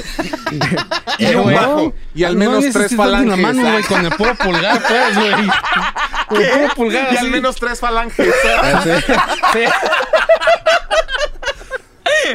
Y 1.18 1.34
un 1.34 1.52
bajo. 1.52 1.94
Y 2.14 2.24
al 2.24 2.38
No 2.38 2.50
menos 2.50 2.64
tres 2.72 2.94
falanges. 2.94 3.28
la 3.28 3.36
mano, 3.36 3.62
güey, 3.72 3.82
con 3.84 4.04
el 4.04 4.12
puro 4.12 4.34
pulgar, 4.34 4.82
pues, 4.86 5.16
güey. 5.16 5.32
Con 6.28 6.42
el 6.42 6.50
puro 6.50 6.74
pulgar, 6.74 7.08
Y 7.12 7.16
al 7.16 7.30
menos 7.30 7.56
tres 7.56 7.80
falanges. 7.80 8.34
Sí. 9.52 9.60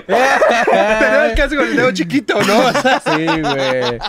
Tenemos 0.08 1.34
casi 1.36 1.56
con 1.56 1.68
el 1.68 1.76
dedo 1.76 1.92
chiquito, 1.92 2.42
¿no? 2.44 2.72
Sí, 2.72 3.26
güey. 3.26 4.00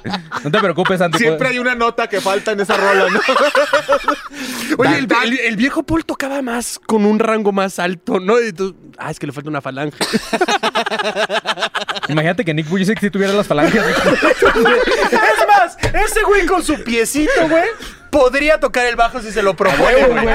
No 0.44 0.50
te 0.50 0.58
preocupes, 0.60 0.98
Santi. 0.98 1.18
Siempre 1.18 1.48
hay 1.48 1.58
una 1.58 1.74
nota 1.74 2.08
que 2.08 2.20
falta 2.20 2.52
en 2.52 2.60
esa 2.60 2.76
rola, 2.76 3.08
¿no? 3.10 3.20
Oye, 4.78 4.98
el, 4.98 5.08
el- 5.24 5.38
el 5.40 5.56
viejo 5.56 5.82
Paul 5.82 6.04
tocaba 6.04 6.40
más 6.42 6.78
con 6.86 7.04
un 7.04 7.18
rango 7.18 7.52
más 7.52 7.78
alto, 7.78 8.20
¿no? 8.20 8.40
Y 8.40 8.52
tú, 8.52 8.74
ah, 8.98 9.10
es 9.10 9.18
que 9.18 9.26
le 9.26 9.32
falta 9.32 9.50
una 9.50 9.60
falange. 9.60 9.96
Imagínate 12.08 12.44
que 12.44 12.54
Nick 12.54 12.68
Vujicic 12.68 13.00
si 13.00 13.10
tuviera 13.10 13.32
las 13.32 13.46
falanges. 13.46 13.82
es 13.84 15.48
más, 15.48 15.76
ese 15.94 16.22
güey 16.24 16.46
con 16.46 16.62
su 16.62 16.82
piecito, 16.82 17.48
güey, 17.48 17.64
podría 18.12 18.60
tocar 18.60 18.86
el 18.86 18.94
bajo 18.94 19.20
si 19.20 19.32
se 19.32 19.42
lo 19.42 19.56
propone, 19.56 20.06
güey. 20.06 20.28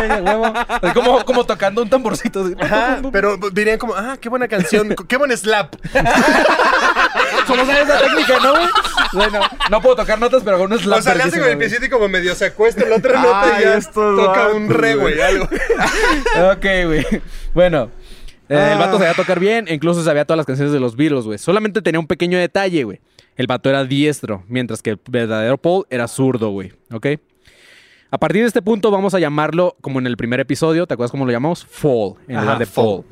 Es 0.81 0.93
como, 0.93 1.23
como 1.23 1.45
tocando 1.45 1.83
un 1.83 1.89
tamborcito. 1.89 2.43
así. 2.43 2.55
Ajá, 2.59 2.99
pero 3.11 3.37
dirían 3.53 3.77
como, 3.77 3.93
ah, 3.95 4.17
qué 4.19 4.27
buena 4.27 4.47
canción, 4.47 4.93
qué 5.07 5.15
buen 5.15 5.35
slap. 5.37 5.75
Solo 7.47 7.65
sabes 7.65 7.87
técnica, 8.01 8.39
¿no, 8.43 8.51
güey? 8.51 8.67
Bueno, 9.13 9.39
no 9.69 9.81
puedo 9.81 9.95
tocar 9.95 10.19
notas, 10.19 10.41
pero 10.43 10.57
con 10.57 10.73
un 10.73 10.79
slap. 10.79 10.99
O 10.99 11.01
sea, 11.01 11.15
le 11.15 11.23
hace 11.23 11.39
con 11.39 11.47
el 11.49 11.57
piecito 11.57 11.85
y 11.85 11.89
como 11.89 12.09
medio 12.09 12.33
se 12.35 12.45
acuesta 12.47 12.83
en 12.83 12.89
la 12.89 12.95
otra 12.97 13.21
nota 13.21 13.59
y 13.59 13.63
ya 13.63 13.79
toca 13.91 14.49
un 14.49 14.69
re, 14.69 14.95
güey. 14.95 15.21
algo. 15.21 15.47
Ok, 16.51 16.65
güey. 16.85 17.05
Bueno. 17.53 17.91
eh, 18.49 18.69
El 18.73 18.79
vato 18.79 18.97
sabía 18.97 19.13
tocar 19.13 19.39
bien, 19.39 19.67
e 19.67 19.73
incluso 19.75 20.03
sabía 20.03 20.25
todas 20.25 20.37
las 20.37 20.45
canciones 20.45 20.73
de 20.73 20.79
los 20.79 20.95
Beatles, 20.95 21.25
güey. 21.25 21.37
Solamente 21.37 21.81
tenía 21.81 21.99
un 21.99 22.07
pequeño 22.07 22.37
detalle, 22.39 22.83
güey. 22.83 22.99
El 23.35 23.45
vato 23.45 23.69
era 23.69 23.83
diestro, 23.85 24.43
mientras 24.47 24.81
que 24.81 24.89
el 24.91 24.99
verdadero 25.09 25.57
Paul 25.59 25.85
era 25.91 26.07
zurdo, 26.07 26.49
güey. 26.49 26.73
¿Ok? 26.91 27.05
A 28.09 28.17
partir 28.17 28.41
de 28.41 28.47
este 28.47 28.61
punto 28.61 28.89
vamos 28.91 29.13
a 29.13 29.19
llamarlo, 29.19 29.75
como 29.81 29.99
en 29.99 30.07
el 30.07 30.15
primer 30.17 30.39
episodio, 30.39 30.87
¿te 30.87 30.93
acuerdas 30.93 31.11
cómo 31.11 31.25
lo 31.25 31.31
llamamos? 31.31 31.65
Fall, 31.65 32.13
en 32.27 32.35
Ajá, 32.37 32.41
lugar 32.45 32.59
de 32.59 32.65
Fall. 32.65 33.03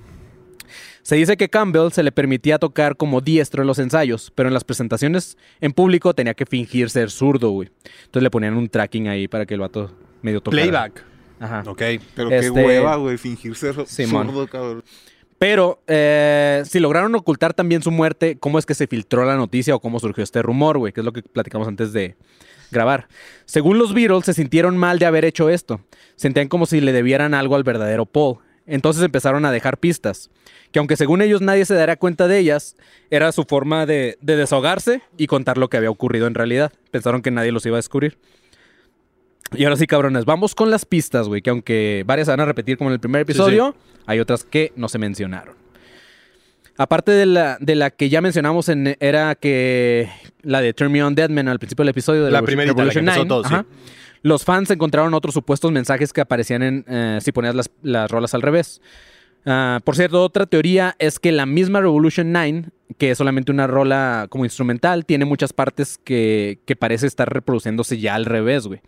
Se 1.01 1.15
dice 1.15 1.37
que 1.37 1.49
Campbell 1.49 1.91
se 1.91 2.01
le 2.01 2.11
permitía 2.11 2.57
tocar 2.57 2.95
como 2.97 3.21
diestro 3.21 3.61
en 3.61 3.67
los 3.67 3.77
ensayos, 3.77 4.31
pero 4.33 4.47
en 4.49 4.53
las 4.53 4.63
presentaciones 4.63 5.37
en 5.61 5.71
público 5.73 6.13
tenía 6.15 6.33
que 6.33 6.45
fingir 6.45 6.89
ser 6.89 7.11
zurdo, 7.11 7.51
güey. 7.51 7.69
Entonces 8.05 8.23
le 8.23 8.31
ponían 8.31 8.55
un 8.55 8.69
tracking 8.69 9.07
ahí 9.07 9.27
para 9.27 9.45
que 9.45 9.53
el 9.53 9.59
vato 9.59 9.91
medio 10.23 10.41
tocara. 10.41 10.63
Playback. 10.63 11.03
Ajá. 11.39 11.63
Ok. 11.67 11.81
Pero 12.15 12.29
qué 12.29 12.37
Este- 12.37 12.49
hueva, 12.65 12.95
güey, 12.95 13.17
fingir 13.17 13.55
ser 13.55 13.85
Simón. 13.85 14.27
sordo, 14.27 14.47
cabrón. 14.47 14.83
Pero 15.37 15.83
eh, 15.85 16.63
si 16.65 16.79
lograron 16.79 17.13
ocultar 17.13 17.53
también 17.53 17.83
su 17.83 17.91
muerte, 17.91 18.37
¿cómo 18.39 18.57
es 18.57 18.65
que 18.65 18.73
se 18.73 18.87
filtró 18.87 19.25
la 19.25 19.35
noticia 19.35 19.75
o 19.75 19.79
cómo 19.81 19.99
surgió 19.99 20.23
este 20.23 20.41
rumor, 20.41 20.77
güey? 20.79 20.93
Que 20.93 21.01
es 21.01 21.05
lo 21.05 21.11
que 21.13 21.21
platicamos 21.21 21.67
antes 21.67 21.91
de 21.93 22.15
grabar. 22.71 23.07
Según 23.45 23.77
los 23.77 23.93
Beatles, 23.93 24.25
se 24.25 24.33
sintieron 24.33 24.77
mal 24.77 24.99
de 24.99 25.05
haber 25.05 25.25
hecho 25.25 25.49
esto. 25.49 25.81
Sentían 26.15 26.47
como 26.47 26.65
si 26.65 26.81
le 26.81 26.93
debieran 26.93 27.33
algo 27.33 27.55
al 27.55 27.63
verdadero 27.63 28.05
Paul. 28.05 28.37
Entonces 28.67 29.03
empezaron 29.03 29.45
a 29.45 29.51
dejar 29.51 29.77
pistas, 29.77 30.31
que 30.71 30.79
aunque 30.79 30.97
según 30.97 31.21
ellos 31.21 31.41
nadie 31.41 31.65
se 31.65 31.75
daría 31.75 31.97
cuenta 31.97 32.27
de 32.27 32.39
ellas, 32.39 32.75
era 33.11 33.31
su 33.31 33.43
forma 33.43 33.85
de, 33.85 34.17
de 34.21 34.35
desahogarse 34.35 35.01
y 35.17 35.27
contar 35.27 35.59
lo 35.59 35.69
que 35.69 35.77
había 35.77 35.91
ocurrido 35.91 36.25
en 36.25 36.33
realidad. 36.33 36.73
Pensaron 36.89 37.21
que 37.21 37.29
nadie 37.29 37.51
los 37.51 37.65
iba 37.67 37.75
a 37.75 37.77
descubrir. 37.77 38.17
Y 39.53 39.63
ahora 39.63 39.77
sí, 39.77 39.85
cabrones, 39.85 40.25
vamos 40.25 40.55
con 40.55 40.71
las 40.71 40.85
pistas, 40.85 41.27
güey, 41.27 41.43
que 41.43 41.51
aunque 41.51 42.03
varias 42.07 42.25
se 42.25 42.31
van 42.31 42.39
a 42.39 42.45
repetir 42.45 42.77
como 42.77 42.89
en 42.89 42.95
el 42.95 42.99
primer 42.99 43.21
episodio, 43.21 43.75
hay 44.07 44.19
otras 44.19 44.43
que 44.43 44.73
no 44.75 44.89
se 44.89 44.97
mencionaron. 44.97 45.64
Aparte 46.77 47.11
de 47.11 47.25
la, 47.25 47.57
de 47.61 47.75
la 47.75 47.89
que 47.89 48.09
ya 48.09 48.19
mencionamos, 48.21 48.67
en, 48.69 48.97
era 48.99 49.35
que 49.35 50.09
la 50.41 50.61
de 50.61 50.73
Turn 50.73 50.91
Me 50.91 51.01
On 51.03 51.15
Deadman 51.15 51.47
al 51.47 51.57
principio 51.59 51.83
del 51.83 51.89
episodio 51.89 52.25
de 52.25 52.31
La 52.31 52.41
Revolution- 52.41 52.55
la 52.57 52.63
que 52.63 52.67
Revolution 52.67 53.03
empezó 53.07 53.25
9, 53.25 53.29
todo, 53.29 53.43
sí. 53.45 53.53
ajá, 53.53 53.65
Los 54.23 54.43
fans 54.43 54.69
encontraron 54.71 55.13
otros 55.13 55.33
supuestos 55.33 55.71
mensajes 55.71 56.11
que 56.11 56.21
aparecían 56.21 56.63
en 56.63 56.85
eh, 56.87 57.19
si 57.21 57.31
ponías 57.31 57.55
las, 57.55 57.71
las 57.81 58.11
rolas 58.11 58.33
al 58.33 58.41
revés. 58.41 58.81
Ah, 59.45 59.79
por 59.83 59.95
cierto, 59.95 60.21
otra 60.23 60.47
teoría 60.47 60.95
es 60.99 61.19
que 61.19 61.31
la 61.31 61.45
misma 61.45 61.79
Revolution 61.79 62.31
9, 62.33 62.65
que 62.97 63.11
es 63.11 63.17
solamente 63.17 63.51
una 63.51 63.67
rola 63.67 64.25
como 64.29 64.43
instrumental, 64.43 65.05
tiene 65.05 65.23
muchas 65.25 65.53
partes 65.53 65.99
que, 66.03 66.59
que 66.65 66.75
parece 66.75 67.05
estar 67.07 67.31
reproduciéndose 67.31 67.99
ya 67.99 68.15
al 68.15 68.25
revés, 68.25 68.65
güey. 68.67 68.81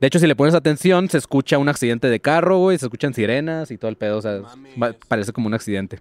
De 0.00 0.06
hecho, 0.06 0.18
si 0.18 0.26
le 0.26 0.36
pones 0.36 0.54
atención, 0.54 1.08
se 1.10 1.18
escucha 1.18 1.58
un 1.58 1.68
accidente 1.68 2.08
de 2.08 2.20
carro, 2.20 2.58
güey, 2.58 2.78
se 2.78 2.86
escuchan 2.86 3.14
sirenas 3.14 3.70
y 3.70 3.78
todo 3.78 3.90
el 3.90 3.96
pedo, 3.96 4.18
o 4.18 4.22
sea, 4.22 4.40
va- 4.80 4.94
parece 5.08 5.32
como 5.32 5.46
un 5.48 5.54
accidente. 5.54 5.98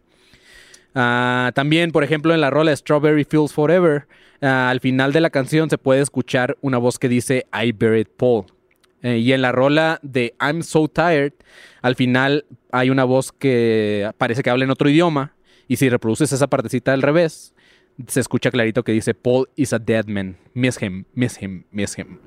Ah, 0.96 1.52
también, 1.56 1.92
por 1.92 2.04
ejemplo, 2.04 2.34
en 2.34 2.42
la 2.42 2.50
rola 2.50 2.76
Strawberry 2.76 3.24
Fields 3.24 3.54
Forever, 3.54 4.08
ah, 4.42 4.70
al 4.70 4.80
final 4.80 5.14
de 5.14 5.22
la 5.22 5.30
canción 5.30 5.70
se 5.70 5.78
puede 5.78 6.02
escuchar 6.02 6.58
una 6.62 6.78
voz 6.78 7.00
que 7.00 7.10
dice 7.10 7.46
I 7.54 7.72
buried 7.72 8.08
Paul. 8.18 8.46
Eh, 9.02 9.18
y 9.18 9.32
en 9.32 9.42
la 9.42 9.52
rola 9.52 10.00
de 10.02 10.36
I'm 10.42 10.62
So 10.62 10.88
Tired, 10.88 11.34
al 11.82 11.96
final 11.96 12.46
hay 12.72 12.90
una 12.90 13.06
voz 13.06 13.32
que 13.32 14.10
parece 14.18 14.44
que 14.44 14.50
habla 14.50 14.66
en 14.66 14.72
otro 14.72 14.90
idioma. 14.90 15.34
Y 15.68 15.78
si 15.78 15.88
reproduces 15.88 16.32
esa 16.32 16.48
partecita 16.48 16.94
al 16.94 17.02
revés, 17.02 17.54
se 18.08 18.20
escucha 18.20 18.52
clarito 18.52 18.84
que 18.84 18.92
dice 18.92 19.14
Paul 19.14 19.48
is 19.56 19.72
a 19.74 19.80
dead 19.80 20.06
man. 20.08 20.38
Miss 20.54 20.82
him, 20.82 21.06
miss 21.14 21.42
him, 21.42 21.64
miss 21.72 21.98
him. 21.98 22.20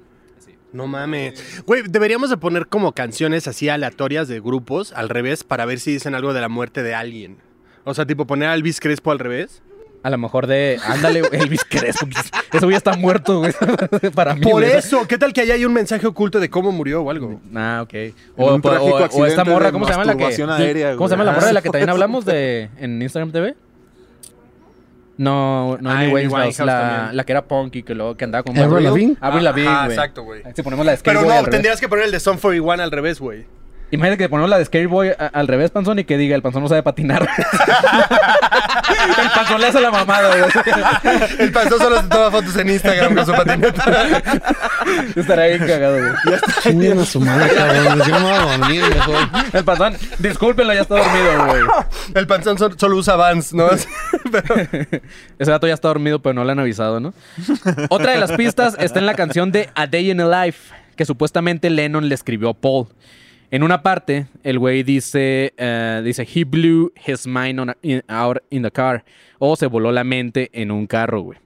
No 0.73 0.87
mames. 0.87 1.63
Güey, 1.67 1.83
deberíamos 1.87 2.31
de 2.31 2.39
poner 2.39 2.67
como 2.67 2.93
canciones 2.93 3.47
así 3.47 3.69
aleatorias 3.69 4.27
de 4.29 4.41
grupos 4.41 4.93
al 4.93 5.11
revés 5.11 5.45
para 5.45 5.67
ver 5.67 5.79
si 5.79 5.93
dicen 5.93 6.15
algo 6.15 6.33
de 6.33 6.41
la 6.41 6.49
muerte 6.49 6.83
de 6.83 6.95
alguien. 6.95 7.39
O 7.85 7.95
sea, 7.95 8.07
tipo 8.07 8.27
poner 8.27 8.49
a 8.49 8.55
Elvis 8.55 8.81
Crespo 8.81 9.11
al 9.11 9.19
revés. 9.19 9.63
A 10.05 10.11
lo 10.11 10.19
mejor 10.19 10.49
de. 10.49 10.79
Ándale, 10.85 11.23
Elvis 11.33 11.65
Crespo. 11.65 12.07
Ese 12.53 12.65
güey 12.65 12.77
está 12.77 12.97
muerto, 12.97 13.39
güey. 13.39 13.53
Para 14.15 14.35
mí. 14.35 14.41
Por 14.41 14.65
güey. 14.65 14.73
eso, 14.73 15.07
¿qué 15.07 15.17
tal 15.17 15.33
que 15.33 15.43
allá 15.43 15.55
hay 15.55 15.65
un 15.65 15.73
mensaje 15.73 16.05
oculto 16.07 16.41
de 16.41 16.51
cómo 16.51 16.73
murió 16.73 17.03
o 17.03 17.11
algo? 17.11 17.41
Ah, 17.55 17.81
ok. 17.85 17.95
O, 18.37 18.55
un 18.55 18.61
o- 18.65 19.09
o- 19.13 19.27
esta 19.27 19.45
morra, 19.45 19.71
¿cómo 19.71 19.85
se 19.87 19.93
llama 19.93 20.05
la 20.05 20.17
que? 20.17 20.25
aérea, 20.25 20.97
¿Cómo 20.97 21.07
se 21.09 21.13
llama 21.13 21.25
la 21.25 21.33
morra 21.33 21.47
de 21.47 21.53
la 21.53 21.63
que 21.63 21.69
Ah, 21.69 21.73
también 21.73 21.91
hablamos 21.91 22.25
de 22.25 22.69
en 22.79 23.01
Instagram 23.01 23.31
TV? 23.31 23.55
No, 25.19 25.79
no, 25.81 25.91
Ah, 25.91 25.99
Amy 26.01 26.07
Amy 26.07 26.27
Winehouse, 26.27 26.59
la, 26.61 27.23
que 27.25 27.33
era 27.33 27.45
punk 27.47 27.77
y 27.77 27.83
que 27.83 27.95
luego 27.95 28.17
que 28.17 28.25
andaba 28.25 28.43
con 28.43 28.59
Avril 28.59 28.85
Lavigne. 28.85 29.17
Avril 29.21 29.45
Lavigne, 29.45 29.71
güey. 29.73 29.89
exacto, 29.91 30.23
güey. 30.25 30.43
Si 30.55 30.63
ponemos 30.63 30.85
la 30.85 30.93
de 30.93 30.99
Pero 31.05 31.23
no, 31.23 31.31
al 31.31 31.37
revés. 31.45 31.51
tendrías 31.51 31.81
que 31.81 31.89
poner 31.89 32.07
el 32.07 32.11
de 32.13 32.19
Son 32.19 32.39
41 32.39 32.83
al 32.83 32.91
revés, 32.91 33.21
güey. 33.21 33.45
Imagínate 33.93 34.19
que 34.25 34.29
ponemos 34.29 34.51
la 34.51 34.59
de 34.59 34.65
Scary 34.65 34.87
Boy 34.87 35.11
a- 35.11 35.27
al 35.33 35.47
revés, 35.47 35.71
Panzón, 35.71 35.99
y 36.01 36.05
que 36.05 36.17
diga, 36.19 36.35
el 36.35 36.43
Panzón 36.43 36.63
no 36.63 36.69
sabe 36.69 36.83
patinar. 36.83 37.23
el 39.23 39.31
Panzón 39.35 39.61
le 39.61 39.67
hace 39.69 39.81
la 39.81 39.91
mamada, 39.91 40.29
güey. 40.37 40.51
El 41.39 41.53
pastor 41.53 41.79
solo 41.79 42.01
se 42.01 42.09
toma 42.09 42.31
fotos 42.31 42.57
en 42.57 42.71
Instagram 42.71 43.15
con 43.15 43.27
su 43.27 43.33
patineta. 43.33 43.85
Estará 45.17 45.47
bien 45.47 45.59
cagado, 45.67 45.99
güey. 45.99 46.41
Chinguen 46.63 46.99
a 46.99 47.05
su 47.05 47.21
madre, 47.21 47.55
cabrón. 47.55 47.99
Yo 48.07 48.15
me 48.15 48.21
voy 48.21 48.33
a 48.33 48.39
dormir 48.59 48.83
mejor. 48.83 49.17
El 49.53 49.65
Panzón, 49.65 49.97
discúlpenlo, 50.19 50.75
ya 50.75 50.81
está 50.83 50.97
dormido, 50.97 51.47
güey. 51.47 51.63
El 52.15 52.27
panzón 52.27 52.59
sol- 52.59 52.75
solo 52.79 52.97
usa 52.97 53.17
Vans, 53.17 53.53
¿no? 53.53 53.69
Pero, 54.31 54.55
Ese 55.39 55.51
gato 55.51 55.67
ya 55.67 55.75
está 55.75 55.89
dormido, 55.89 56.21
pero 56.23 56.33
no 56.35 56.45
le 56.45 56.53
han 56.53 56.59
avisado, 56.59 57.01
¿no? 57.01 57.13
Otra 57.91 58.13
de 58.13 58.19
las 58.19 58.33
pistas 58.33 58.77
está 58.79 58.99
en 58.99 59.07
la 59.07 59.15
canción 59.15 59.53
de 59.53 59.69
A 59.75 59.87
Day 59.87 60.11
in 60.11 60.21
a 60.21 60.45
Life, 60.47 60.73
que 60.97 61.05
supuestamente 61.05 61.69
Lennon 61.71 62.09
le 62.09 62.15
escribió 62.15 62.51
a 62.51 62.55
Paul. 62.55 62.89
En 63.53 63.63
una 63.63 63.83
parte, 63.83 64.27
el 64.43 64.59
güey 64.59 64.83
dice, 64.83 65.53
eh, 65.59 66.01
dice, 66.03 66.27
he 66.35 66.45
blew 66.45 66.91
his 67.07 67.27
mind 67.27 67.61
on 67.61 67.71
a- 67.71 67.77
in- 67.83 68.03
out 68.09 68.39
in 68.51 68.63
the 68.63 68.71
car. 68.71 69.05
O 69.39 69.55
se 69.57 69.67
voló 69.67 69.93
la 69.93 70.05
mente 70.05 70.49
en 70.55 70.71
un 70.71 70.87
carro, 70.87 71.21
güey. 71.21 71.39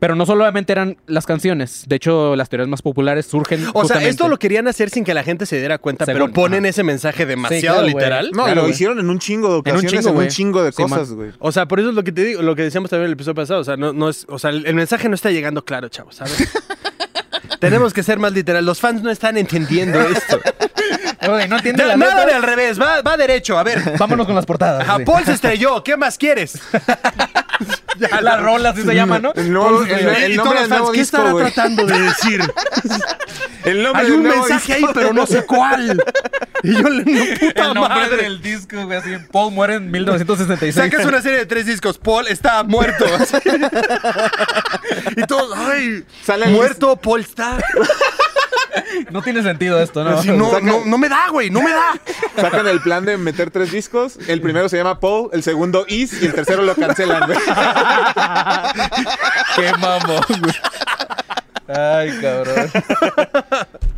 Pero 0.00 0.16
no 0.16 0.26
solamente 0.26 0.72
eran 0.72 0.96
las 1.06 1.24
canciones. 1.24 1.84
De 1.86 1.94
hecho, 1.94 2.34
las 2.34 2.48
teorías 2.48 2.68
más 2.68 2.82
populares 2.82 3.24
surgen 3.26 3.64
o 3.72 3.84
sea, 3.84 4.02
esto 4.02 4.26
lo 4.28 4.36
querían 4.36 4.66
hacer 4.66 4.90
sin 4.90 5.04
que 5.04 5.14
la 5.14 5.22
gente 5.22 5.46
se 5.46 5.58
diera 5.60 5.78
cuenta, 5.78 6.06
Según, 6.06 6.22
pero 6.22 6.32
ponen 6.32 6.64
ajá. 6.64 6.70
ese 6.70 6.82
mensaje 6.82 7.24
demasiado 7.24 7.76
claro, 7.82 7.86
literal. 7.86 8.30
No, 8.34 8.42
Claro, 8.46 8.62
lo 8.62 8.68
hicieron 8.68 8.98
en 8.98 9.08
un 9.08 9.20
chingo 9.20 9.46
de 9.62 9.70
En 9.70 9.76
un 9.76 9.80
ocasiones, 9.82 9.92
en 9.92 10.00
chingo, 10.10 10.18
un 10.18 10.26
chingo 10.28 10.64
de 10.64 10.72
Sí, 10.72 10.82
cosas, 10.82 11.12
güey. 11.12 11.30
O 11.38 11.52
sea, 11.52 11.66
por 11.68 11.78
eso 11.78 11.90
es 11.90 11.94
lo 11.94 12.02
que 12.02 12.10
te 12.10 12.24
digo, 12.24 12.42
lo 12.42 12.56
que 12.56 12.62
decíamos 12.62 12.90
también 12.90 13.04
en 13.04 13.10
el 13.10 13.12
episodio 13.12 13.36
pasado. 13.36 13.60
O 13.60 13.64
sea, 13.64 13.76
no, 13.76 13.92
no 13.92 14.08
es, 14.08 14.26
o 14.28 14.40
sea, 14.40 14.50
el, 14.50 14.66
el 14.66 14.74
mensaje 14.74 15.08
no 15.08 15.14
está 15.14 15.30
llegando 15.30 15.64
claro, 15.64 15.88
chavos, 15.88 16.16
¿sabes? 16.16 16.48
Tenemos 17.60 17.92
que 17.92 18.02
ser 18.02 18.18
más 18.18 18.32
literal. 18.32 18.66
Los 18.66 18.80
fans 18.80 19.02
no 19.04 19.10
están 19.12 19.36
entendiendo 19.36 20.00
esto. 20.00 20.40
No 21.22 21.56
entiende 21.56 21.84
la 21.86 21.96
Nada 21.96 22.26
de 22.26 22.32
al 22.34 22.42
revés, 22.42 22.80
va, 22.80 23.02
va 23.02 23.16
derecho. 23.16 23.58
A 23.58 23.62
ver, 23.62 23.94
Vámonos 23.98 24.26
con 24.26 24.34
las 24.34 24.46
portadas. 24.46 24.86
Sí. 24.98 25.04
Paul 25.04 25.24
se 25.24 25.32
estrelló. 25.32 25.82
¿Qué 25.84 25.96
más 25.96 26.18
quieres? 26.18 26.58
Ya, 27.98 28.20
La 28.22 28.38
rola 28.38 28.70
así 28.70 28.82
se 28.82 28.94
llama, 28.94 29.18
¿no? 29.20 29.32
El, 29.36 29.52
nuevo- 29.52 29.84
el- 29.84 29.90
el 29.92 30.32
Y 30.32 30.36
nombre 30.36 30.36
todos 30.36 30.54
los 30.54 30.54
del 30.54 30.68
fans, 30.68 30.68
nuevo 30.70 30.92
¿Qué 30.92 30.98
disco, 30.98 31.16
estará 31.18 31.30
güey. 31.32 31.44
tratando 31.52 31.86
de 31.86 32.00
decir? 32.00 32.40
El 33.64 33.82
nombre 33.84 34.00
Hay 34.02 34.06
del 34.10 34.16
un 34.16 34.22
nuevo 34.24 34.40
mensaje 34.40 34.74
disco. 34.74 34.88
ahí, 34.88 34.94
pero 34.94 35.12
no 35.12 35.26
sé 35.26 35.44
cuál. 35.46 36.02
Y 36.64 36.72
yo 36.82 36.88
le 36.88 37.04
no, 37.04 37.38
puta 37.38 37.62
El 37.68 37.74
nombre 37.74 37.94
madre. 37.94 38.16
del 38.16 38.42
disco, 38.42 38.84
güey, 38.86 38.98
así. 38.98 39.10
Paul 39.30 39.52
muere 39.52 39.74
en 39.74 39.90
1966. 39.92 40.74
Sacas 40.74 41.06
una 41.06 41.22
serie 41.22 41.38
de 41.40 41.46
tres 41.46 41.66
discos. 41.66 41.98
Paul 41.98 42.26
está 42.26 42.64
muerto. 42.64 43.04
Así. 43.14 43.36
y 45.16 45.22
todos, 45.26 45.56
ay, 45.56 46.04
Sale 46.24 46.46
el- 46.46 46.52
muerto, 46.52 46.96
Paul 46.96 47.20
está. 47.20 47.58
No 49.10 49.22
tiene 49.22 49.42
sentido 49.42 49.80
esto, 49.80 50.04
¿no? 50.04 50.18
Así, 50.18 50.28
no, 50.28 50.60
no, 50.60 50.84
no 50.84 50.98
me 50.98 51.08
da, 51.08 51.28
güey, 51.30 51.50
no 51.50 51.62
me 51.62 51.70
da. 51.70 52.00
Sacan 52.36 52.66
el 52.66 52.80
plan 52.80 53.04
de 53.04 53.16
meter 53.18 53.50
tres 53.50 53.70
discos. 53.72 54.18
El 54.26 54.40
primero 54.40 54.68
se 54.68 54.76
llama 54.76 55.00
Paul, 55.00 55.30
el 55.32 55.42
segundo 55.42 55.84
Is 55.88 56.22
y 56.22 56.26
el 56.26 56.34
tercero 56.34 56.62
lo 56.62 56.74
cancelan, 56.74 57.26
güey. 57.26 57.38
Qué 59.56 59.72
mamón, 59.78 60.22
güey. 60.40 60.54
Ay, 61.68 62.10
cabrón. 62.20 62.70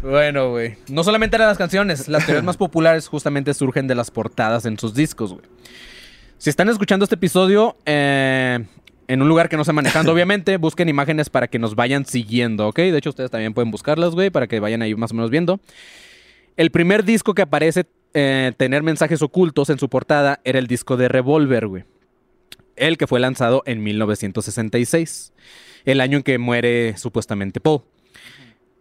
Bueno, 0.02 0.50
güey. 0.50 0.76
No 0.88 1.02
solamente 1.02 1.36
eran 1.36 1.48
las 1.48 1.58
canciones, 1.58 2.08
las 2.08 2.26
teorías 2.26 2.44
más 2.44 2.56
populares 2.56 3.08
justamente 3.08 3.54
surgen 3.54 3.86
de 3.86 3.94
las 3.94 4.10
portadas 4.10 4.66
en 4.66 4.78
sus 4.78 4.94
discos, 4.94 5.32
güey. 5.32 5.44
Si 6.38 6.50
están 6.50 6.68
escuchando 6.68 7.04
este 7.04 7.14
episodio 7.14 7.76
eh, 7.86 8.64
en 9.08 9.22
un 9.22 9.28
lugar 9.28 9.48
que 9.48 9.56
no 9.56 9.62
esté 9.62 9.72
manejando, 9.72 10.12
obviamente, 10.14 10.56
busquen 10.56 10.88
imágenes 10.88 11.30
para 11.30 11.48
que 11.48 11.58
nos 11.58 11.74
vayan 11.74 12.06
siguiendo, 12.06 12.68
¿ok? 12.68 12.76
De 12.76 12.98
hecho, 12.98 13.10
ustedes 13.10 13.30
también 13.30 13.54
pueden 13.54 13.70
buscarlas, 13.70 14.14
güey, 14.14 14.30
para 14.30 14.46
que 14.46 14.60
vayan 14.60 14.82
ahí 14.82 14.94
más 14.94 15.12
o 15.12 15.14
menos 15.14 15.30
viendo. 15.30 15.60
El 16.56 16.70
primer 16.70 17.04
disco 17.04 17.34
que 17.34 17.42
aparece 17.42 17.86
eh, 18.14 18.52
tener 18.56 18.82
mensajes 18.82 19.22
ocultos 19.22 19.70
en 19.70 19.78
su 19.78 19.88
portada 19.88 20.40
era 20.44 20.58
el 20.58 20.66
disco 20.66 20.96
de 20.96 21.08
Revolver, 21.08 21.66
güey. 21.66 21.84
El 22.76 22.96
que 22.96 23.06
fue 23.06 23.20
lanzado 23.20 23.62
en 23.66 23.82
1966, 23.82 25.32
el 25.84 26.00
año 26.00 26.18
en 26.18 26.22
que 26.22 26.38
muere 26.38 26.96
supuestamente 26.96 27.60
Paul. 27.60 27.82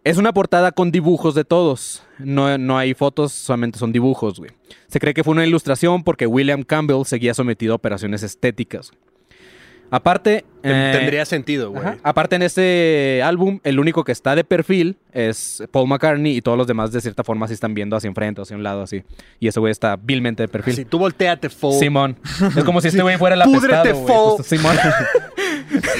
Es 0.04 0.18
una 0.18 0.34
portada 0.34 0.70
con 0.70 0.90
dibujos 0.90 1.34
de 1.34 1.44
todos. 1.44 2.02
No, 2.18 2.58
no 2.58 2.76
hay 2.76 2.92
fotos, 2.92 3.32
solamente 3.32 3.78
son 3.78 3.90
dibujos, 3.90 4.38
güey. 4.38 4.50
Se 4.86 5.00
cree 5.00 5.14
que 5.14 5.24
fue 5.24 5.32
una 5.32 5.46
ilustración 5.46 6.04
porque 6.04 6.26
William 6.26 6.62
Campbell 6.62 7.06
seguía 7.06 7.32
sometido 7.32 7.72
a 7.72 7.76
operaciones 7.76 8.22
estéticas. 8.22 8.92
Aparte... 9.90 10.44
eh, 10.64 10.92
Tendría 10.96 11.24
sentido, 11.24 11.70
güey. 11.70 11.84
Aparte 12.02 12.36
en 12.36 12.42
este 12.42 13.20
álbum, 13.22 13.60
el 13.64 13.78
único 13.78 14.02
que 14.02 14.12
está 14.12 14.34
de 14.34 14.42
perfil 14.44 14.96
es 15.12 15.62
Paul 15.70 15.88
McCartney 15.88 16.36
y 16.36 16.42
todos 16.42 16.58
los 16.58 16.66
demás 16.66 16.90
de 16.90 17.00
cierta 17.00 17.22
forma 17.22 17.46
sí 17.46 17.54
están 17.54 17.74
viendo 17.74 17.94
hacia 17.96 18.08
enfrente, 18.08 18.42
hacia 18.42 18.56
un 18.56 18.62
lado, 18.62 18.82
así. 18.82 19.04
Y 19.40 19.48
ese 19.48 19.60
güey 19.60 19.70
está 19.70 19.96
vilmente 19.96 20.42
de 20.42 20.48
perfil. 20.48 20.74
Si 20.74 20.84
tú 20.84 20.98
volteate, 20.98 21.48
Paul. 21.50 21.78
Simón. 21.78 22.16
Es 22.56 22.64
como 22.64 22.80
si 22.80 22.88
este 22.88 23.02
güey 23.02 23.16
fuera 23.18 23.36
la 23.36 23.44
Púdrete, 23.44 23.76
apestado, 23.76 24.06
fo. 24.06 24.30
Justo, 24.36 24.42
Simón. 24.56 24.76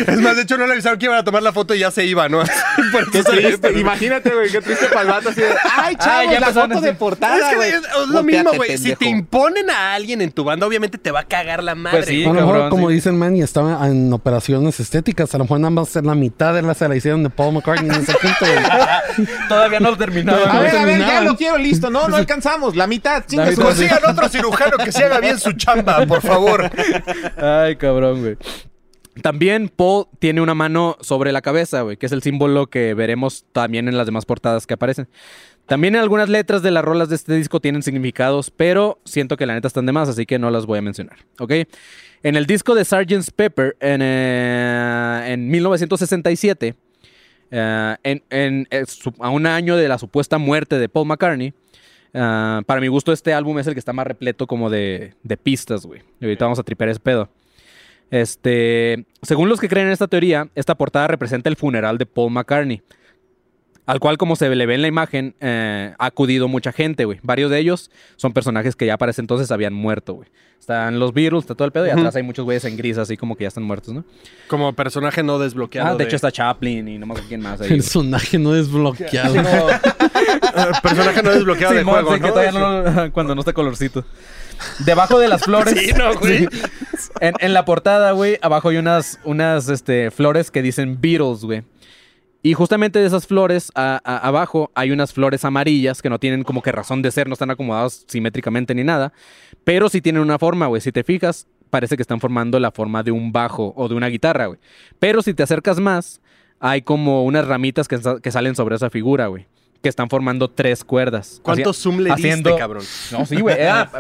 Es 0.07 0.21
más, 0.21 0.37
de 0.37 0.43
hecho, 0.43 0.57
no 0.59 0.67
le 0.67 0.73
avisaron 0.73 0.99
que 0.99 1.07
iban 1.07 1.19
a 1.19 1.25
tomar 1.25 1.43
la 1.43 1.53
foto 1.53 1.75
y 1.75 1.79
ya 1.81 1.91
se 1.91 2.05
iba, 2.05 2.29
¿no? 2.29 2.43
Qué 3.13 3.23
triste. 3.23 3.79
Imagínate, 3.79 4.31
güey, 4.31 4.51
qué 4.51 4.61
triste 4.61 4.87
para 4.87 5.03
el 5.03 5.09
vato 5.09 5.29
así 5.31 5.41
de, 5.41 5.49
ay, 5.77 5.97
chavos, 5.97 6.33
ya 6.33 6.41
la 6.41 6.47
foto 6.53 6.79
así. 6.79 6.85
de 6.87 6.95
portada, 6.95 7.37
Es 7.39 7.45
que 7.45 7.57
güey. 7.57 7.71
es, 7.71 7.77
es 7.77 7.83
lo 8.09 8.23
Volteate, 8.23 8.23
mismo, 8.45 8.53
güey. 8.55 8.79
Si 8.79 8.95
te 8.97 9.07
imponen 9.07 9.71
a 9.71 9.95
alguien 9.95 10.21
en 10.23 10.31
tu 10.33 10.45
banda, 10.45 10.67
obviamente 10.67 10.99
te 10.99 11.11
va 11.11 11.21
a 11.21 11.25
cagar 11.25 11.63
la 11.63 11.75
madre. 11.75 11.99
Pues 11.99 12.09
sí. 12.09 12.25
A 12.25 12.29
lo 12.29 12.35
mejor, 12.35 12.53
cabrón, 12.53 12.71
como 12.71 12.89
sí. 12.89 12.95
dice 12.95 13.09
el 13.11 13.15
man, 13.17 13.37
y 13.37 13.43
estaba 13.43 13.87
en 13.89 14.13
operaciones 14.13 14.79
estéticas. 14.81 15.35
A 15.35 15.39
lo 15.39 15.45
mejor 15.45 15.61
nada 15.61 15.71
más 15.71 15.95
la 15.97 16.15
mitad 16.15 16.55
de 16.55 16.63
la 16.63 16.75
se 16.75 16.89
la 16.89 16.97
hicieron 16.97 17.23
de 17.23 17.31
Paul 17.31 17.55
McCartney 17.55 17.89
en 17.91 18.03
ese 18.03 18.15
punto. 18.15 18.37
güey. 18.41 19.29
Todavía 19.49 19.81
no 19.81 19.91
lo 19.91 19.97
terminaba. 19.97 20.51
A 20.51 20.55
No 20.55 20.61
ver, 20.61 20.77
a 20.77 20.85
ver, 20.85 20.99
ya 20.99 21.21
lo 21.23 21.37
quiero 21.37 21.59
listo. 21.59 21.91
No, 21.91 22.09
no 22.09 22.17
alcanzamos. 22.17 22.77
La 22.77 22.87
mitad, 22.87 23.25
chinga 23.27 23.45
La 23.47 23.53
su 23.53 23.61
mitad, 23.61 23.65
madre. 23.73 23.89
Consigan 23.89 24.11
otro 24.11 24.29
cirujano 24.29 24.77
que 24.79 24.93
se 24.93 25.05
haga 25.05 25.21
bien 25.21 25.39
su 25.39 25.53
chamba, 25.53 26.05
por 26.07 26.21
favor. 26.23 26.71
Ay, 27.37 27.77
cabrón, 27.77 28.21
güey. 28.21 28.37
También 29.23 29.69
Paul 29.69 30.07
tiene 30.19 30.41
una 30.41 30.55
mano 30.55 30.97
sobre 31.01 31.31
la 31.33 31.41
cabeza, 31.41 31.83
güey, 31.83 31.97
que 31.97 32.07
es 32.07 32.13
el 32.13 32.23
símbolo 32.23 32.67
que 32.67 32.95
veremos 32.95 33.45
también 33.53 33.89
en 33.89 33.97
las 33.97 34.07
demás 34.07 34.27
portadas 34.27 34.67
que 34.67 34.75
aparecen. 34.75 35.09
También 35.67 35.97
algunas 35.97 36.29
letras 36.29 36.63
de 36.63 36.71
las 36.71 36.85
rolas 36.85 37.09
de 37.09 37.15
este 37.15 37.35
disco 37.35 37.61
tienen 37.61 37.83
significados, 37.83 38.51
pero 38.51 38.99
siento 39.05 39.37
que 39.37 39.47
la 39.47 39.55
neta 39.55 39.69
están 39.69 39.87
de 39.87 39.93
más, 39.93 40.09
así 40.09 40.27
que 40.27 40.39
no 40.39 40.51
las 40.51 40.67
voy 40.67 40.79
a 40.79 40.83
mencionar, 40.83 41.17
¿ok? 41.39 41.53
En 42.23 42.37
el 42.37 42.47
disco 42.47 42.75
de 42.75 42.85
Sgt. 42.85 43.31
Pepper, 43.35 43.77
en, 43.81 44.01
eh, 44.03 45.25
en 45.29 45.49
1967, 45.49 46.75
eh, 47.51 47.97
eh, 48.03 48.85
a 49.21 49.31
un 49.31 49.47
año 49.47 49.77
de 49.77 49.89
la 49.89 49.99
supuesta 49.99 50.39
muerte 50.39 50.79
de 50.79 50.89
Paul 50.89 51.07
McCartney, 51.07 51.55
para 52.13 52.81
mi 52.81 52.89
gusto 52.89 53.13
este 53.13 53.33
álbum 53.33 53.59
es 53.59 53.67
el 53.67 53.73
que 53.73 53.79
está 53.79 53.93
más 53.93 54.07
repleto 54.07 54.47
como 54.47 54.71
de, 54.71 55.15
de 55.23 55.37
pistas, 55.37 55.85
güey. 55.87 56.03
Y 56.21 56.25
ahorita 56.25 56.45
vamos 56.45 56.59
a 56.59 56.63
tripear 56.63 56.91
ese 56.91 57.01
pedo. 57.01 57.29
Este, 58.15 59.07
según 59.23 59.49
los 59.49 59.59
que 59.59 59.69
creen 59.69 59.89
en 59.89 59.93
esta 59.93 60.07
teoría, 60.07 60.47
esta 60.55 60.77
portada 60.77 61.09
representa 61.09 61.49
el 61.49 61.57
funeral 61.57 61.99
de 61.99 62.07
Paul 62.07 62.31
McCartney, 62.31 62.81
al 63.87 63.99
cual, 63.99 64.19
como 64.19 64.37
se 64.37 64.49
le 64.49 64.67
ve 64.67 64.77
en 64.77 64.83
la 64.83 64.87
imagen, 64.89 65.35
eh, 65.41 65.93
ha 65.99 66.07
acudido 66.07 66.47
mucha 66.47 66.71
gente, 66.71 67.07
güey. 67.07 67.19
Varios 67.25 67.51
de 67.51 67.59
ellos 67.59 67.91
son 68.15 68.33
personajes 68.33 68.77
que 68.77 68.87
ya 68.87 68.97
para 68.99 69.11
ese 69.11 69.21
entonces 69.21 69.51
habían 69.51 69.75
muerto, 69.75 70.15
güey. 70.15 70.29
Están 70.61 71.01
los 71.01 71.13
Beatles, 71.13 71.41
está 71.43 71.57
todo 71.57 71.67
el 71.67 71.73
pedo, 71.73 71.89
y 71.89 71.91
atrás 71.91 72.15
hay 72.15 72.23
muchos 72.23 72.45
güeyes 72.45 72.65
en 72.67 72.77
gris, 72.77 72.99
así 72.99 73.17
como 73.17 73.35
que 73.35 73.43
ya 73.43 73.49
están 73.49 73.65
muertos, 73.65 73.93
¿no? 73.93 74.05
Como 74.47 74.73
personaje 74.75 75.25
no 75.25 75.41
desbloqueado. 75.41 75.89
Ah, 75.95 75.97
de 75.97 76.05
hecho 76.05 76.15
está 76.15 76.31
Chaplin 76.31 76.87
y 76.87 76.99
no 76.99 77.07
me 77.07 77.15
acuerdo 77.15 77.29
quién 77.29 77.41
más 77.41 77.61
ahí. 77.61 77.69
Personaje 77.69 78.39
no 78.39 78.53
desbloqueado. 78.53 79.35
Eh, 80.57 80.71
personaje 80.85 81.21
no 81.21 81.31
desbloqueado 81.31 81.75
de 81.75 81.83
juego, 81.83 82.15
sí, 82.15 82.21
que 82.21 82.27
¿no? 82.29 82.33
todavía 82.33 82.53
no- 82.53 83.13
cuando 83.13 83.35
no 83.35 83.41
está 83.41 83.53
colorcito. 83.53 84.05
Debajo 84.81 85.19
de 85.19 85.29
las 85.29 85.43
flores. 85.45 85.75
Sí, 85.79 85.93
no, 85.93 86.15
güey. 86.19 86.47
Sí. 86.51 86.61
En, 87.21 87.35
en 87.41 87.53
la 87.55 87.65
portada, 87.65 88.13
güey, 88.13 88.39
abajo 88.43 88.69
hay 88.71 88.77
unas, 88.77 89.19
unas 89.25 89.69
este, 89.69 90.11
flores 90.11 90.51
que 90.51 90.63
dicen 90.63 90.99
Beatles, 91.01 91.41
güey. 91.45 91.63
Y 92.43 92.53
justamente 92.53 92.99
de 92.99 93.07
esas 93.07 93.27
flores, 93.27 93.71
a- 93.75 94.01
a- 94.05 94.19
abajo 94.19 94.71
hay 94.75 94.91
unas 94.91 95.13
flores 95.15 95.45
amarillas 95.47 96.03
que 96.03 96.11
no 96.11 96.19
tienen 96.19 96.43
como 96.45 96.61
que 96.61 96.73
razón 96.73 97.01
de 97.01 97.11
ser, 97.11 97.27
no 97.27 97.33
están 97.33 97.51
acomodadas 97.51 98.05
simétricamente 98.07 98.75
ni 98.75 98.85
nada. 98.85 99.13
Pero 99.65 99.89
sí 99.89 100.03
tienen 100.03 100.21
una 100.21 100.39
forma, 100.39 100.67
güey. 100.67 100.83
Si 100.83 100.93
te 100.93 101.05
fijas, 101.05 101.47
parece 101.71 101.97
que 101.97 102.03
están 102.03 102.21
formando 102.21 102.61
la 102.61 102.71
forma 102.71 103.03
de 103.03 103.13
un 103.13 103.33
bajo 103.33 103.73
o 103.77 103.89
de 103.89 103.95
una 103.95 104.09
guitarra, 104.09 104.47
güey. 104.47 104.59
Pero 104.99 105.23
si 105.23 105.33
te 105.33 105.43
acercas 105.43 105.81
más, 105.81 106.21
hay 106.61 106.83
como 106.83 107.25
unas 107.25 107.47
ramitas 107.49 107.89
que, 107.89 107.99
que 108.23 108.31
salen 108.31 108.55
sobre 108.55 108.77
esa 108.77 108.91
figura, 108.91 109.29
güey. 109.29 109.47
Que 109.85 109.91
están 109.91 110.09
formando 110.09 110.49
tres 110.49 110.83
cuerdas. 110.83 111.41
¿Cuánto 111.43 111.71
Haci- 111.71 111.75
zoom 111.77 111.99
le 112.01 112.11
haciendo- 112.11 112.49
diste, 112.49 112.59
cabrón? 112.59 112.83
No, 113.13 113.27
sí, 113.27 113.39
güey. 113.39 113.55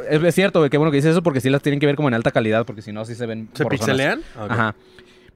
Es, 0.08 0.34
cierto, 0.34 0.60
güey. 0.60 0.70
Qué 0.70 0.78
bueno 0.78 0.90
que 0.90 0.96
dices 0.96 1.10
eso 1.12 1.22
porque 1.22 1.42
sí 1.42 1.50
las 1.50 1.60
tienen 1.60 1.78
que 1.78 1.84
ver 1.84 1.94
como 1.94 2.08
en 2.08 2.14
alta 2.14 2.30
calidad 2.30 2.64
porque 2.64 2.80
si 2.80 2.90
no, 2.90 3.04
sí 3.04 3.14
se 3.14 3.26
ven. 3.26 3.50
¿Se 3.52 3.66
pixelean? 3.66 4.20
Ok. 4.40 4.50
Ajá. 4.50 4.74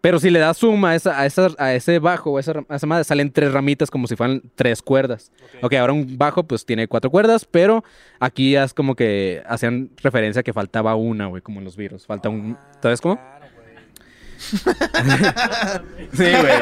Pero 0.00 0.18
si 0.20 0.30
le 0.30 0.38
das 0.38 0.56
zoom 0.56 0.82
a, 0.86 0.94
esa, 0.94 1.20
a, 1.20 1.26
esa- 1.26 1.50
a 1.58 1.74
ese 1.74 1.98
bajo, 1.98 2.30
o 2.30 2.36
a 2.38 2.40
esa, 2.40 2.52
a 2.68 2.76
esa 2.76 2.86
madre, 2.86 3.04
salen 3.04 3.30
tres 3.30 3.52
ramitas 3.52 3.90
como 3.90 4.06
si 4.06 4.16
fueran 4.16 4.40
tres 4.54 4.80
cuerdas. 4.80 5.30
Ok, 5.60 5.74
ahora 5.74 5.92
un 5.92 6.16
bajo 6.16 6.44
pues 6.44 6.64
tiene 6.64 6.88
cuatro 6.88 7.10
cuerdas, 7.10 7.44
pero 7.44 7.84
aquí 8.20 8.56
es 8.56 8.72
como 8.72 8.94
que 8.94 9.42
hacían 9.46 9.90
referencia 10.02 10.40
a 10.40 10.42
que 10.44 10.52
faltaba 10.54 10.94
una, 10.94 11.26
güey, 11.26 11.42
como 11.42 11.58
en 11.58 11.64
los 11.64 11.76
virus. 11.76 12.06
Falta 12.06 12.28
un... 12.30 12.56
¿Sabes 12.80 13.00
cómo? 13.02 13.20
Sí, 14.38 16.24
güey. 16.24 16.52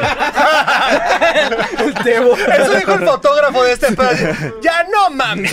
Eso 2.59 2.75
dijo 2.75 2.93
el 2.93 3.05
fotógrafo 3.05 3.63
de 3.63 3.73
este 3.73 3.91
pedo. 3.95 4.11
Ya 4.61 4.83
no 4.91 5.09
mames. 5.11 5.51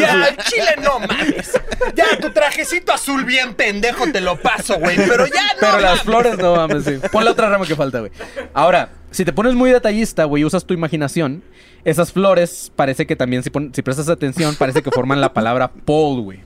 Ya, 0.00 0.24
al 0.24 0.36
chile 0.38 0.76
no 0.82 0.98
mames. 1.00 1.52
Ya, 1.94 2.18
tu 2.20 2.30
trajecito 2.30 2.92
azul 2.92 3.24
bien 3.24 3.54
pendejo 3.54 4.10
te 4.10 4.20
lo 4.20 4.36
paso, 4.40 4.78
güey. 4.78 4.96
Pero 4.96 5.26
ya 5.26 5.42
no 5.54 5.60
Pero 5.60 5.72
las 5.80 5.82
mames. 5.90 6.02
flores 6.02 6.38
no 6.38 6.56
mames, 6.56 6.84
sí. 6.84 6.98
Pon 7.12 7.24
la 7.24 7.30
otra 7.32 7.48
rama 7.48 7.66
que 7.66 7.76
falta, 7.76 8.00
güey. 8.00 8.12
Ahora, 8.54 8.88
si 9.10 9.24
te 9.24 9.32
pones 9.32 9.54
muy 9.54 9.70
detallista, 9.70 10.24
güey, 10.24 10.44
usas 10.44 10.64
tu 10.64 10.74
imaginación, 10.74 11.42
esas 11.84 12.12
flores 12.12 12.72
parece 12.76 13.06
que 13.06 13.16
también, 13.16 13.42
si, 13.42 13.50
pon- 13.50 13.72
si 13.74 13.82
prestas 13.82 14.08
atención, 14.08 14.54
parece 14.56 14.82
que 14.82 14.90
forman 14.90 15.20
la 15.20 15.32
palabra 15.32 15.70
Paul, 15.84 16.22
güey. 16.22 16.40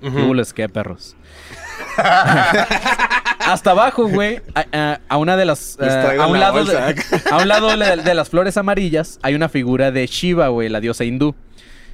Uh, 0.00 0.32
les 0.32 0.52
queda 0.52 0.68
perros. 0.68 1.16
Hasta 3.52 3.70
abajo, 3.70 4.08
güey, 4.08 4.40
a, 4.54 5.16
una 5.16 5.36
de 5.36 5.44
las... 5.44 5.76
Traigo 5.78 6.22
a, 6.22 6.26
un 6.26 6.34
la 6.38 6.52
lado 6.52 6.64
de, 6.64 6.76
a 7.30 7.36
un 7.38 7.48
lado 7.48 7.76
de, 7.76 7.96
de 8.02 8.14
las 8.14 8.28
flores 8.28 8.56
amarillas 8.56 9.18
hay 9.22 9.34
una 9.34 9.48
figura 9.48 9.90
de 9.90 10.06
Shiva, 10.06 10.48
güey, 10.48 10.68
la 10.68 10.80
diosa 10.80 11.04
hindú. 11.04 11.34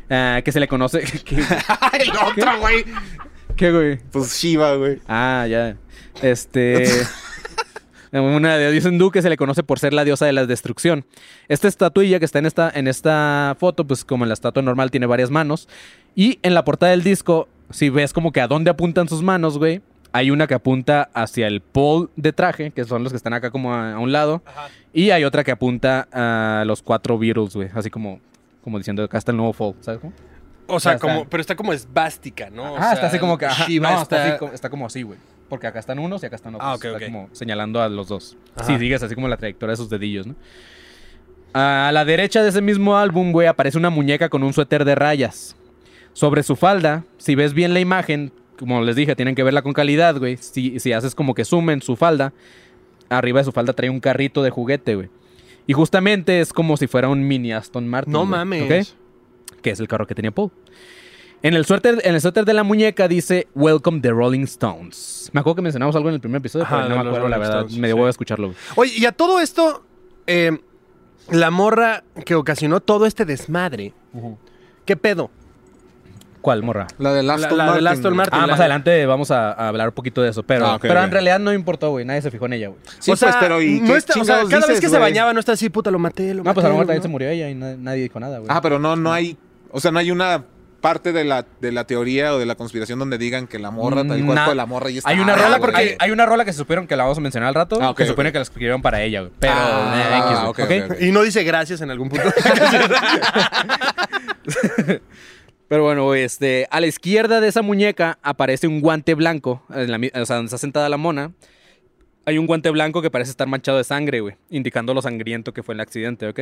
eh, 0.08 0.42
que 0.44 0.52
se 0.52 0.60
le 0.60 0.66
conoce... 0.68 1.00
¿Qué, 1.24 1.36
El 2.00 2.10
otro, 2.10 2.58
güey. 2.60 2.84
qué, 3.56 3.70
güey? 3.72 3.98
Pues 4.10 4.36
Shiva, 4.40 4.74
güey. 4.74 4.98
Ah, 5.06 5.46
ya. 5.48 5.76
Este. 6.22 6.88
Una 8.12 8.58
diosa 8.58 8.88
hindú 8.88 9.10
que 9.10 9.22
se 9.22 9.28
le 9.28 9.36
conoce 9.36 9.62
por 9.62 9.78
ser 9.80 9.92
la 9.92 10.04
diosa 10.04 10.26
de 10.26 10.32
la 10.32 10.46
destrucción. 10.46 11.04
Esta 11.48 11.66
estatuilla 11.66 12.18
que 12.20 12.24
está 12.24 12.38
en 12.38 12.46
esta, 12.46 12.70
en 12.74 12.86
esta 12.86 13.56
foto, 13.58 13.86
pues 13.86 14.04
como 14.04 14.24
en 14.24 14.28
la 14.28 14.34
estatua 14.34 14.62
normal, 14.62 14.90
tiene 14.92 15.06
varias 15.06 15.30
manos. 15.30 15.68
Y 16.14 16.38
en 16.42 16.54
la 16.54 16.64
portada 16.64 16.92
del 16.92 17.02
disco, 17.02 17.48
si 17.70 17.90
ves 17.90 18.12
como 18.12 18.30
que 18.30 18.40
a 18.40 18.46
dónde 18.46 18.70
apuntan 18.70 19.08
sus 19.08 19.22
manos, 19.22 19.58
güey, 19.58 19.82
hay 20.14 20.30
una 20.30 20.46
que 20.46 20.54
apunta 20.54 21.10
hacia 21.12 21.48
el 21.48 21.60
pole 21.60 22.08
de 22.14 22.32
traje, 22.32 22.70
que 22.70 22.84
son 22.84 23.02
los 23.02 23.12
que 23.12 23.16
están 23.16 23.32
acá 23.32 23.50
como 23.50 23.74
a, 23.74 23.94
a 23.94 23.98
un 23.98 24.12
lado. 24.12 24.44
Y 24.92 25.10
hay 25.10 25.24
otra 25.24 25.42
que 25.42 25.50
apunta 25.50 26.06
a 26.12 26.64
los 26.64 26.82
cuatro 26.82 27.18
Beatles, 27.18 27.56
güey. 27.56 27.68
Así 27.74 27.90
como, 27.90 28.20
como 28.62 28.78
diciendo, 28.78 29.02
acá 29.02 29.18
está 29.18 29.32
el 29.32 29.38
nuevo 29.38 29.52
fall, 29.52 29.74
¿sabes 29.80 30.00
cómo? 30.00 30.12
O 30.68 30.78
sea, 30.78 30.92
Ya 30.92 30.96
está. 30.96 31.08
como, 31.08 31.28
pero 31.28 31.40
está 31.40 31.56
como 31.56 31.72
esvástica, 31.72 32.48
¿no? 32.48 32.74
O 32.74 32.76
ah, 32.76 32.80
sea, 32.80 32.92
está 32.92 33.06
así 33.08 33.18
como 33.18 33.36
que. 33.36 33.46
Ajá, 33.46 33.66
no, 33.68 34.02
está... 34.02 34.28
está- 34.28 34.46
así 34.46 34.54
está 34.54 34.70
como 34.70 34.86
así, 34.86 35.02
güey. 35.02 35.18
Porque 35.48 35.66
acá 35.66 35.80
están 35.80 35.98
unos 35.98 36.22
y 36.22 36.26
acá 36.26 36.36
están 36.36 36.54
otros. 36.54 36.70
Ah, 36.70 36.74
ok, 36.76 36.84
está 36.84 37.06
como 37.06 37.28
señalando 37.32 37.82
a 37.82 37.88
los 37.88 38.06
dos. 38.06 38.36
Ajá. 38.54 38.66
Si 38.66 38.78
sigues 38.78 39.02
así 39.02 39.16
como 39.16 39.26
la 39.26 39.36
trayectoria 39.36 39.72
de 39.72 39.76
sus 39.78 39.90
dedillos, 39.90 40.28
¿no? 40.28 40.36
A 41.54 41.90
la 41.92 42.04
derecha 42.04 42.40
de 42.44 42.50
ese 42.50 42.62
mismo 42.62 42.96
álbum, 42.96 43.32
güey, 43.32 43.48
aparece 43.48 43.78
una 43.78 43.90
muñeca 43.90 44.28
con 44.28 44.44
un 44.44 44.52
suéter 44.52 44.84
de 44.84 44.94
rayas. 44.94 45.56
Sobre 46.12 46.44
su 46.44 46.54
falda, 46.54 47.02
si 47.18 47.34
ves 47.34 47.52
bien 47.52 47.74
la 47.74 47.80
imagen, 47.80 48.32
como 48.58 48.82
les 48.82 48.96
dije, 48.96 49.16
tienen 49.16 49.34
que 49.34 49.42
verla 49.42 49.62
con 49.62 49.72
calidad, 49.72 50.16
güey. 50.18 50.36
Si, 50.36 50.78
si 50.80 50.92
haces 50.92 51.14
como 51.14 51.34
que 51.34 51.44
zoom 51.44 51.70
en 51.70 51.82
su 51.82 51.96
falda, 51.96 52.32
arriba 53.08 53.40
de 53.40 53.44
su 53.44 53.52
falda 53.52 53.72
trae 53.72 53.90
un 53.90 54.00
carrito 54.00 54.42
de 54.42 54.50
juguete, 54.50 54.94
güey. 54.94 55.08
Y 55.66 55.72
justamente 55.72 56.40
es 56.40 56.52
como 56.52 56.76
si 56.76 56.86
fuera 56.86 57.08
un 57.08 57.26
mini 57.26 57.52
Aston 57.52 57.88
Martin. 57.88 58.12
No 58.12 58.20
güey, 58.20 58.30
mames. 58.30 58.90
¿ok? 58.90 58.98
que 59.62 59.70
es 59.70 59.80
el 59.80 59.88
carro 59.88 60.06
que 60.06 60.14
tenía 60.14 60.30
Paul. 60.30 60.50
En 61.42 61.54
el, 61.54 61.64
suéter, 61.66 62.00
en 62.04 62.14
el 62.14 62.20
suéter 62.20 62.44
de 62.44 62.54
la 62.54 62.62
muñeca 62.64 63.08
dice 63.08 63.48
Welcome 63.54 64.00
the 64.00 64.10
Rolling 64.10 64.44
Stones. 64.44 65.30
Me 65.32 65.40
acuerdo 65.40 65.56
que 65.56 65.62
mencionamos 65.62 65.96
algo 65.96 66.08
en 66.08 66.14
el 66.14 66.20
primer 66.20 66.38
episodio, 66.38 66.64
Ajá, 66.64 66.82
pero 66.82 66.88
no 66.90 67.02
me 67.02 67.08
acuerdo, 67.08 67.28
la 67.28 67.38
verdad. 67.38 67.60
Stones, 67.60 67.78
Me 67.78 67.88
dio 67.88 67.96
sí. 67.96 68.02
a 68.02 68.08
escucharlo. 68.10 68.46
güey. 68.48 68.58
Oye, 68.76 68.92
y 68.98 69.04
a 69.06 69.12
todo 69.12 69.40
esto, 69.40 69.84
eh, 70.26 70.58
la 71.30 71.50
morra 71.50 72.04
que 72.24 72.34
ocasionó 72.34 72.80
todo 72.80 73.06
este 73.06 73.24
desmadre, 73.24 73.92
¿qué 74.84 74.96
pedo? 74.96 75.30
¿Cuál, 76.44 76.62
morra? 76.62 76.86
La 76.98 77.14
de 77.14 77.22
La- 77.22 77.34
Aston 77.36 77.56
la 77.56 77.64
de 77.64 77.70
Martin. 77.70 77.86
Aston. 77.88 78.16
Martin. 78.16 78.34
Ah, 78.38 78.40
la- 78.42 78.46
más 78.48 78.60
adelante 78.60 79.06
vamos 79.06 79.30
a, 79.30 79.50
a 79.52 79.68
hablar 79.68 79.88
un 79.88 79.94
poquito 79.94 80.20
de 80.20 80.28
eso. 80.28 80.42
Pero, 80.42 80.66
Ah, 80.66 80.78
pero 80.78 81.02
en 81.02 81.10
realidad 81.10 81.38
no 81.38 81.54
importó, 81.54 81.88
güey. 81.88 82.04
Nadie 82.04 82.20
se 82.20 82.30
fijó 82.30 82.44
en 82.44 82.52
ella, 82.52 82.68
güey. 82.68 82.80
Sí, 82.98 83.10
o 83.12 83.16
sea, 83.16 83.28
pues, 83.30 83.38
pero 83.40 83.62
¿y 83.62 83.80
no 83.80 83.92
qué 83.92 83.96
está, 83.96 84.20
o 84.20 84.24
sea, 84.26 84.42
cada 84.50 84.66
vez 84.66 84.78
que 84.78 84.90
se 84.90 84.98
bañaba 84.98 85.32
no 85.32 85.40
está 85.40 85.52
así, 85.52 85.70
puta, 85.70 85.90
lo 85.90 85.98
maté, 85.98 86.34
lo 86.34 86.42
No, 86.42 86.44
maté. 86.44 86.54
pues 86.56 86.66
a 86.66 86.68
lo 86.68 86.74
mejor 86.74 86.84
también 86.86 86.98
¿no? 86.98 87.02
se 87.04 87.08
murió 87.08 87.30
ella 87.30 87.48
y 87.48 87.54
na- 87.54 87.76
nadie 87.78 88.02
dijo 88.02 88.20
nada, 88.20 88.40
güey. 88.40 88.50
Ah, 88.52 88.60
pero 88.60 88.78
no, 88.78 88.94
no 88.94 89.10
hay. 89.10 89.38
O 89.70 89.80
sea, 89.80 89.90
no 89.90 89.98
hay 90.00 90.10
una 90.10 90.44
parte 90.82 91.14
de 91.14 91.24
la, 91.24 91.46
de 91.62 91.72
la 91.72 91.84
teoría 91.86 92.34
o 92.34 92.38
de 92.38 92.44
la 92.44 92.56
conspiración 92.56 92.98
donde 92.98 93.16
digan 93.16 93.46
que 93.46 93.58
la 93.58 93.70
morra, 93.70 94.02
el 94.02 94.06
cuerpo 94.08 94.34
Na- 94.34 94.48
de 94.50 94.54
la 94.54 94.66
morra 94.66 94.90
y 94.90 94.98
está. 94.98 95.08
Hay 95.08 95.20
una 95.20 95.32
Ah, 95.32 95.36
rola 95.36 95.58
porque 95.60 95.76
hay, 95.78 95.96
hay 95.98 96.10
una 96.10 96.26
rola 96.26 96.44
que 96.44 96.52
se 96.52 96.58
supieron 96.58 96.86
que 96.86 96.94
la 96.94 97.04
vamos 97.04 97.16
a 97.16 97.22
mencionar 97.22 97.48
al 97.48 97.54
rato. 97.54 97.78
Ah, 97.80 97.94
que 97.96 98.02
se 98.04 98.10
supone 98.10 98.32
que 98.32 98.38
la 98.38 98.42
escribieron 98.42 98.82
para 98.82 99.00
ella, 99.00 99.20
güey. 99.20 99.32
Pero, 99.38 99.54
Ah, 99.56 100.52
eh. 100.68 100.88
Y 101.00 101.10
no 101.10 101.22
dice 101.22 101.42
gracias 101.42 101.80
en 101.80 101.90
algún 101.90 102.10
punto. 102.10 102.28
Pero 105.74 105.82
bueno, 105.82 106.14
este, 106.14 106.68
a 106.70 106.78
la 106.78 106.86
izquierda 106.86 107.40
de 107.40 107.48
esa 107.48 107.60
muñeca 107.60 108.20
aparece 108.22 108.68
un 108.68 108.80
guante 108.80 109.14
blanco, 109.14 109.60
o 109.68 110.24
sea, 110.24 110.36
donde 110.36 110.44
está 110.44 110.56
sentada 110.56 110.88
la 110.88 110.98
mona. 110.98 111.32
Hay 112.26 112.38
un 112.38 112.46
guante 112.46 112.70
blanco 112.70 113.02
que 113.02 113.10
parece 113.10 113.32
estar 113.32 113.48
manchado 113.48 113.78
de 113.78 113.82
sangre, 113.82 114.20
güey, 114.20 114.36
indicando 114.50 114.94
lo 114.94 115.02
sangriento 115.02 115.52
que 115.52 115.64
fue 115.64 115.74
el 115.74 115.80
accidente, 115.80 116.28
¿ok? 116.28 116.40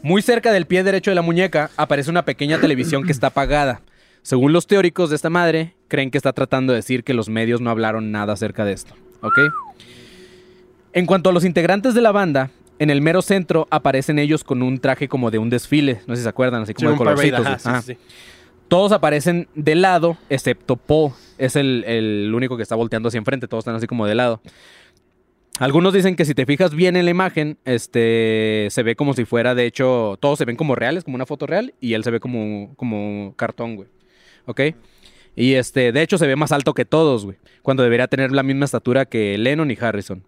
Muy 0.00 0.22
cerca 0.22 0.52
del 0.52 0.64
pie 0.64 0.84
derecho 0.84 1.10
de 1.10 1.16
la 1.16 1.20
muñeca 1.20 1.70
aparece 1.76 2.08
una 2.08 2.24
pequeña 2.24 2.58
televisión 2.58 3.04
que 3.04 3.12
está 3.12 3.26
apagada. 3.26 3.82
Según 4.22 4.54
los 4.54 4.66
teóricos 4.66 5.10
de 5.10 5.16
esta 5.16 5.28
madre, 5.28 5.74
creen 5.88 6.10
que 6.10 6.16
está 6.16 6.32
tratando 6.32 6.72
de 6.72 6.78
decir 6.78 7.04
que 7.04 7.12
los 7.12 7.28
medios 7.28 7.60
no 7.60 7.68
hablaron 7.68 8.10
nada 8.10 8.32
acerca 8.32 8.64
de 8.64 8.72
esto, 8.72 8.94
¿ok? 9.20 9.38
En 10.94 11.04
cuanto 11.04 11.28
a 11.28 11.34
los 11.34 11.44
integrantes 11.44 11.92
de 11.92 12.00
la 12.00 12.12
banda, 12.12 12.48
en 12.78 12.90
el 12.90 13.00
mero 13.02 13.22
centro 13.22 13.66
aparecen 13.70 14.18
ellos 14.18 14.44
con 14.44 14.62
un 14.62 14.78
traje 14.78 15.08
como 15.08 15.30
de 15.30 15.38
un 15.38 15.50
desfile, 15.50 16.00
no 16.06 16.14
sé 16.14 16.20
si 16.20 16.22
se 16.24 16.28
acuerdan, 16.28 16.62
así 16.62 16.72
Sí, 16.76 16.84
como 16.84 16.90
de 16.90 16.98
parade, 16.98 17.30
colorcitos. 17.30 17.66
ajá, 17.66 17.82
sí, 17.82 17.94
sí, 17.94 17.98
sí. 18.00 18.24
Todos 18.68 18.92
aparecen 18.92 19.48
de 19.54 19.74
lado, 19.74 20.18
excepto 20.28 20.76
Paul. 20.76 21.12
Es 21.38 21.56
el, 21.56 21.84
el 21.86 22.32
único 22.34 22.56
que 22.56 22.62
está 22.62 22.74
volteando 22.74 23.08
hacia 23.08 23.16
enfrente. 23.18 23.48
Todos 23.48 23.62
están 23.62 23.74
así 23.76 23.86
como 23.86 24.06
de 24.06 24.14
lado. 24.14 24.42
Algunos 25.58 25.92
dicen 25.92 26.14
que 26.16 26.24
si 26.24 26.34
te 26.34 26.46
fijas 26.46 26.74
bien 26.74 26.94
en 26.94 27.04
la 27.04 27.10
imagen, 27.10 27.58
este 27.64 28.68
se 28.70 28.82
ve 28.82 28.94
como 28.94 29.14
si 29.14 29.24
fuera, 29.24 29.54
de 29.56 29.64
hecho, 29.66 30.16
todos 30.20 30.38
se 30.38 30.44
ven 30.44 30.54
como 30.56 30.74
reales, 30.76 31.02
como 31.02 31.14
una 31.16 31.26
foto 31.26 31.46
real, 31.46 31.74
y 31.80 31.94
él 31.94 32.04
se 32.04 32.10
ve 32.12 32.20
como, 32.20 32.74
como 32.76 33.32
cartón, 33.36 33.74
güey. 33.74 33.88
¿Ok? 34.46 34.60
Y 35.34 35.54
este, 35.54 35.90
de 35.90 36.02
hecho, 36.02 36.18
se 36.18 36.26
ve 36.26 36.36
más 36.36 36.52
alto 36.52 36.74
que 36.74 36.84
todos, 36.84 37.24
güey. 37.24 37.38
Cuando 37.62 37.82
debería 37.82 38.06
tener 38.06 38.30
la 38.32 38.42
misma 38.42 38.66
estatura 38.66 39.04
que 39.06 39.36
Lennon 39.38 39.70
y 39.70 39.78
Harrison. 39.80 40.22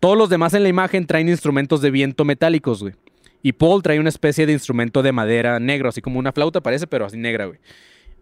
Todos 0.00 0.16
los 0.18 0.28
demás 0.30 0.54
en 0.54 0.62
la 0.62 0.68
imagen 0.68 1.06
traen 1.06 1.28
instrumentos 1.28 1.80
de 1.82 1.90
viento 1.90 2.24
metálicos, 2.24 2.82
güey. 2.82 2.94
Y 3.42 3.52
Paul 3.52 3.82
trae 3.82 4.00
una 4.00 4.08
especie 4.08 4.46
de 4.46 4.52
instrumento 4.52 5.02
de 5.02 5.12
madera 5.12 5.58
negro, 5.60 5.88
así 5.88 6.00
como 6.02 6.18
una 6.18 6.32
flauta 6.32 6.60
parece, 6.62 6.86
pero 6.86 7.06
así 7.06 7.16
negra, 7.16 7.46
güey. 7.46 7.58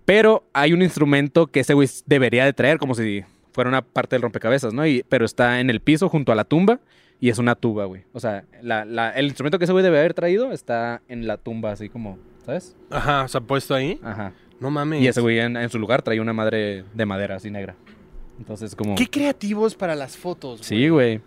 Pero 0.05 0.45
hay 0.53 0.73
un 0.73 0.83
instrumento 0.83 1.47
que 1.49 1.61
ese 1.61 1.75
güey 1.75 1.89
debería 2.07 2.45
de 2.45 2.53
traer, 2.53 2.79
como 2.79 2.95
si 2.95 3.25
fuera 3.53 3.69
una 3.69 3.83
parte 3.83 4.15
del 4.17 4.23
rompecabezas, 4.23 4.73
¿no? 4.73 4.87
Y, 4.87 5.05
pero 5.09 5.25
está 5.25 5.61
en 5.61 5.71
el 5.71 5.81
piso 5.81 6.09
junto 6.09 6.33
a 6.33 6.35
la 6.35 6.45
tumba 6.45 6.81
y 7.21 7.29
es 7.31 7.39
una 7.39 7.55
tuba, 7.57 7.85
güey. 7.87 8.03
O 8.13 8.21
sea, 8.21 8.45
la- 8.63 8.85
la- 8.85 9.11
el 9.11 9.27
instrumento 9.27 9.59
que 9.59 9.65
ese 9.65 9.73
güey 9.73 9.83
debe 9.85 9.99
haber 9.99 10.15
traído 10.15 10.53
está 10.53 11.03
en 11.09 11.27
la 11.27 11.37
tumba, 11.37 11.73
así 11.73 11.89
como, 11.89 12.19
¿sabes? 12.47 12.77
Ajá, 12.91 13.27
se 13.29 13.39
ha 13.39 13.41
puesto 13.41 13.75
ahí. 13.75 13.99
Ajá. 14.03 14.33
No 14.61 14.71
mames. 14.71 15.03
Y 15.03 15.09
ese 15.09 15.21
güey 15.21 15.39
en, 15.41 15.57
en 15.57 15.69
su 15.69 15.79
lugar 15.79 16.03
traía 16.03 16.23
una 16.23 16.33
madre 16.33 16.85
de 16.95 17.07
madera 17.07 17.37
así 17.37 17.51
negra. 17.51 17.75
Entonces, 18.39 18.75
como... 18.77 18.95
Qué 18.95 19.09
creativos 19.11 19.75
para 19.75 19.95
las 19.97 20.17
fotos. 20.17 20.61
Sí, 20.63 20.89
güey. 20.89 21.21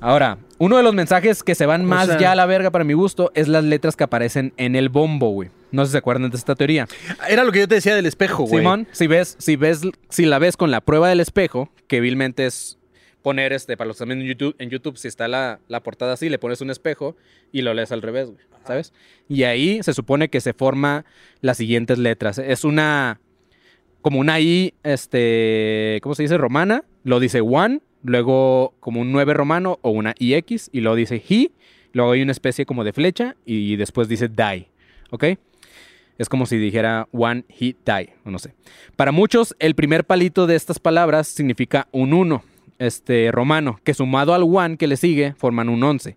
Ahora, 0.00 0.38
uno 0.58 0.76
de 0.76 0.82
los 0.82 0.94
mensajes 0.94 1.42
que 1.42 1.54
se 1.54 1.66
van 1.66 1.82
O 1.82 1.84
más 1.84 2.06
sea- 2.06 2.18
ya 2.18 2.32
a 2.32 2.34
la 2.34 2.46
verga 2.46 2.70
para 2.70 2.84
mi 2.84 2.92
gusto 2.92 3.30
es 3.34 3.48
las 3.48 3.64
letras 3.64 3.96
que 3.96 4.04
aparecen 4.04 4.52
en 4.56 4.76
el 4.76 4.88
bombo, 4.88 5.30
güey. 5.30 5.50
No 5.72 5.82
sé 5.84 5.88
si 5.88 5.92
se 5.92 5.98
acuerdan 5.98 6.30
de 6.30 6.36
esta 6.36 6.54
teoría. 6.54 6.86
Era 7.28 7.42
lo 7.44 7.52
que 7.52 7.60
yo 7.60 7.68
te 7.68 7.76
decía 7.76 7.94
del 7.96 8.06
espejo, 8.06 8.44
güey. 8.44 8.60
Simón, 8.60 8.86
si 8.92 9.06
ves, 9.06 9.36
si 9.38 9.56
ves, 9.56 9.82
si 10.10 10.26
la 10.26 10.38
ves 10.38 10.56
con 10.56 10.70
la 10.70 10.80
prueba 10.80 11.08
del 11.08 11.20
espejo, 11.20 11.70
que 11.88 12.00
vilmente 12.00 12.46
es 12.46 12.78
poner 13.22 13.52
este, 13.54 13.76
para 13.76 13.88
los 13.88 13.96
también 13.96 14.20
en 14.20 14.26
YouTube, 14.26 14.54
en 14.58 14.68
YouTube, 14.68 14.98
si 14.98 15.08
está 15.08 15.26
la, 15.28 15.58
la 15.68 15.82
portada 15.82 16.12
así, 16.12 16.28
le 16.28 16.38
pones 16.38 16.60
un 16.60 16.70
espejo 16.70 17.16
y 17.52 17.62
lo 17.62 17.72
lees 17.72 17.90
al 17.90 18.02
revés, 18.02 18.26
güey. 18.30 18.44
¿Sabes? 18.66 18.92
Y 19.28 19.42
ahí 19.42 19.82
se 19.82 19.92
supone 19.94 20.28
que 20.28 20.40
se 20.40 20.52
forma 20.54 21.04
las 21.42 21.56
siguientes 21.58 21.98
letras. 21.98 22.38
Es 22.38 22.64
una. 22.64 23.20
como 24.00 24.20
una 24.20 24.40
I, 24.40 24.72
este. 24.82 25.98
¿Cómo 26.02 26.14
se 26.14 26.22
dice? 26.22 26.38
Romana. 26.38 26.84
Lo 27.02 27.20
dice 27.20 27.40
one. 27.42 27.80
Luego 28.04 28.74
como 28.78 29.00
un 29.00 29.10
9 29.10 29.34
romano 29.34 29.78
o 29.82 29.90
una 29.90 30.14
IX. 30.18 30.70
Y 30.72 30.80
luego 30.80 30.96
dice 30.96 31.22
he. 31.28 31.50
Luego 31.92 32.12
hay 32.12 32.22
una 32.22 32.32
especie 32.32 32.64
como 32.64 32.84
de 32.84 32.92
flecha. 32.92 33.34
Y 33.44 33.74
después 33.76 34.08
dice 34.08 34.28
die. 34.28 34.68
¿Ok? 35.10 35.24
Es 36.16 36.28
como 36.28 36.46
si 36.46 36.58
dijera 36.58 37.08
one 37.12 37.44
hit 37.48 37.78
die, 37.84 38.14
o 38.24 38.30
no 38.30 38.38
sé. 38.38 38.54
Para 38.94 39.10
muchos, 39.10 39.56
el 39.58 39.74
primer 39.74 40.04
palito 40.04 40.46
de 40.46 40.54
estas 40.54 40.78
palabras 40.78 41.26
significa 41.26 41.88
un 41.90 42.12
1, 42.12 42.44
este 42.78 43.32
romano, 43.32 43.80
que 43.82 43.94
sumado 43.94 44.32
al 44.32 44.44
one 44.44 44.76
que 44.76 44.86
le 44.86 44.96
sigue 44.96 45.34
forman 45.36 45.68
un 45.68 45.82
11. 45.82 46.16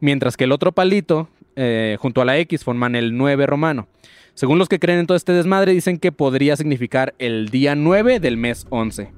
Mientras 0.00 0.36
que 0.36 0.44
el 0.44 0.52
otro 0.52 0.72
palito, 0.72 1.28
eh, 1.54 1.96
junto 2.00 2.20
a 2.20 2.24
la 2.24 2.38
X, 2.38 2.64
forman 2.64 2.96
el 2.96 3.16
9 3.16 3.46
romano. 3.46 3.86
Según 4.34 4.58
los 4.58 4.68
que 4.68 4.80
creen 4.80 4.98
en 4.98 5.06
todo 5.06 5.16
este 5.16 5.32
desmadre, 5.32 5.72
dicen 5.72 5.98
que 5.98 6.12
podría 6.12 6.56
significar 6.56 7.14
el 7.18 7.48
día 7.48 7.74
9 7.74 8.20
del 8.20 8.36
mes 8.36 8.66
11. 8.70 9.10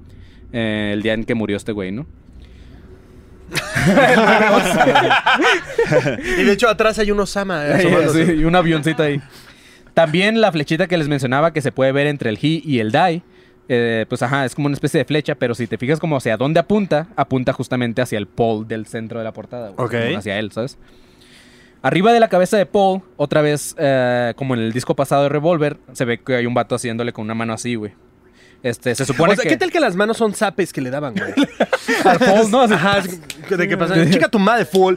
Eh, 0.53 0.91
el 0.95 1.03
día 1.03 1.15
en 1.15 1.25
que 1.25 1.35
murió 1.35 1.57
este 1.57 1.73
güey, 1.73 1.93
¿no? 1.93 2.07
Y 6.39 6.43
de 6.45 6.53
hecho 6.53 6.69
atrás 6.69 6.99
hay 6.99 7.11
un 7.11 7.21
Osama. 7.21 7.67
eh. 7.67 8.09
Sí, 8.13 8.33
y 8.41 8.45
un 8.45 8.55
avioncito 8.55 9.03
ahí. 9.03 9.21
También 9.95 10.41
la 10.41 10.53
flechita 10.53 10.87
que 10.87 10.97
les 10.97 11.09
mencionaba 11.09 11.53
que 11.53 11.61
se 11.61 11.73
puede 11.73 11.93
ver 11.93 12.07
entre 12.07 12.31
el 12.31 12.37
he 12.41 12.63
y 12.65 12.79
el 12.81 12.93
die. 12.93 13.23
eh, 13.69 14.07
pues 14.09 14.23
ajá, 14.23 14.45
es 14.45 14.55
como 14.55 14.67
una 14.67 14.75
especie 14.75 14.99
de 14.99 15.05
flecha, 15.05 15.35
pero 15.35 15.55
si 15.55 15.67
te 15.67 15.77
fijas 15.77 15.99
como 15.99 16.17
hacia 16.17 16.37
dónde 16.37 16.61
apunta, 16.61 17.09
apunta 17.17 17.53
justamente 17.53 18.01
hacia 18.01 18.19
el 18.19 18.27
Paul 18.27 18.67
del 18.67 18.87
centro 18.87 19.19
de 19.19 19.25
la 19.25 19.33
portada. 19.33 19.71
güey, 19.71 20.15
Hacia 20.15 20.39
él, 20.39 20.53
¿sabes? 20.53 20.79
Arriba 21.83 22.13
de 22.13 22.21
la 22.21 22.29
cabeza 22.29 22.57
de 22.57 22.67
Paul, 22.67 23.03
otra 23.17 23.41
vez, 23.41 23.75
eh, 23.79 24.33
como 24.37 24.55
en 24.55 24.61
el 24.61 24.73
disco 24.73 24.97
pasado 24.97 25.25
de 25.25 25.29
Revolver, 25.29 25.77
se 25.93 26.05
ve 26.05 26.19
que 26.19 26.35
hay 26.37 26.47
un 26.47 26.55
vato 26.55 26.75
haciéndole 26.75 27.13
con 27.13 27.25
una 27.25 27.35
mano 27.35 27.53
así, 27.53 27.75
güey. 27.77 27.93
Este, 28.63 28.95
se 28.95 29.05
supone 29.05 29.33
O 29.33 29.37
sea, 29.37 29.45
que... 29.45 29.51
¿qué 29.51 29.57
tal 29.57 29.71
que 29.71 29.79
las 29.79 29.95
manos 29.95 30.17
son 30.17 30.35
zapes 30.35 30.73
que 30.73 30.81
le 30.81 30.91
daban, 30.91 31.15
güey? 31.15 31.33
al 32.05 32.19
Paul, 32.19 32.51
¿no? 32.51 32.63
Ajá, 32.63 33.03
de 33.49 33.69
que 33.69 33.77
pasan, 33.77 34.11
chica 34.11 34.29
tu 34.29 34.39
madre, 34.39 34.65
full. 34.65 34.95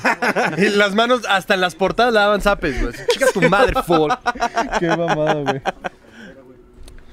y 0.56 0.68
las 0.70 0.94
manos 0.94 1.22
hasta 1.28 1.54
en 1.54 1.60
las 1.60 1.74
portadas 1.74 2.12
le 2.12 2.20
daban 2.20 2.40
zapes, 2.40 2.80
güey. 2.80 2.94
Chica 3.12 3.26
tu 3.32 3.42
madre, 3.42 3.74
full. 3.82 4.10
Qué 4.80 4.88
mamada, 4.88 5.34
güey. 5.34 5.62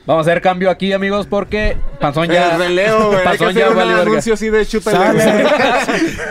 Vamos 0.04 0.26
a 0.28 0.32
hacer 0.32 0.42
cambio 0.42 0.72
aquí, 0.72 0.94
amigos, 0.94 1.28
porque 1.28 1.78
Panzón 2.00 2.28
ya... 2.28 2.56
El 2.56 2.60
relevo, 2.60 3.12
güey. 3.12 3.18
Hay 3.20 3.38
que 3.38 3.46
Panzón 3.46 3.54
ya 3.54 3.60
hacer 3.66 3.70
un 3.70 3.76
vale 3.76 3.94
verga. 3.94 4.10
anuncio 4.10 4.34
así 4.34 4.50
de 4.50 4.66
chupa 4.66 4.92
Sale. 4.92 5.46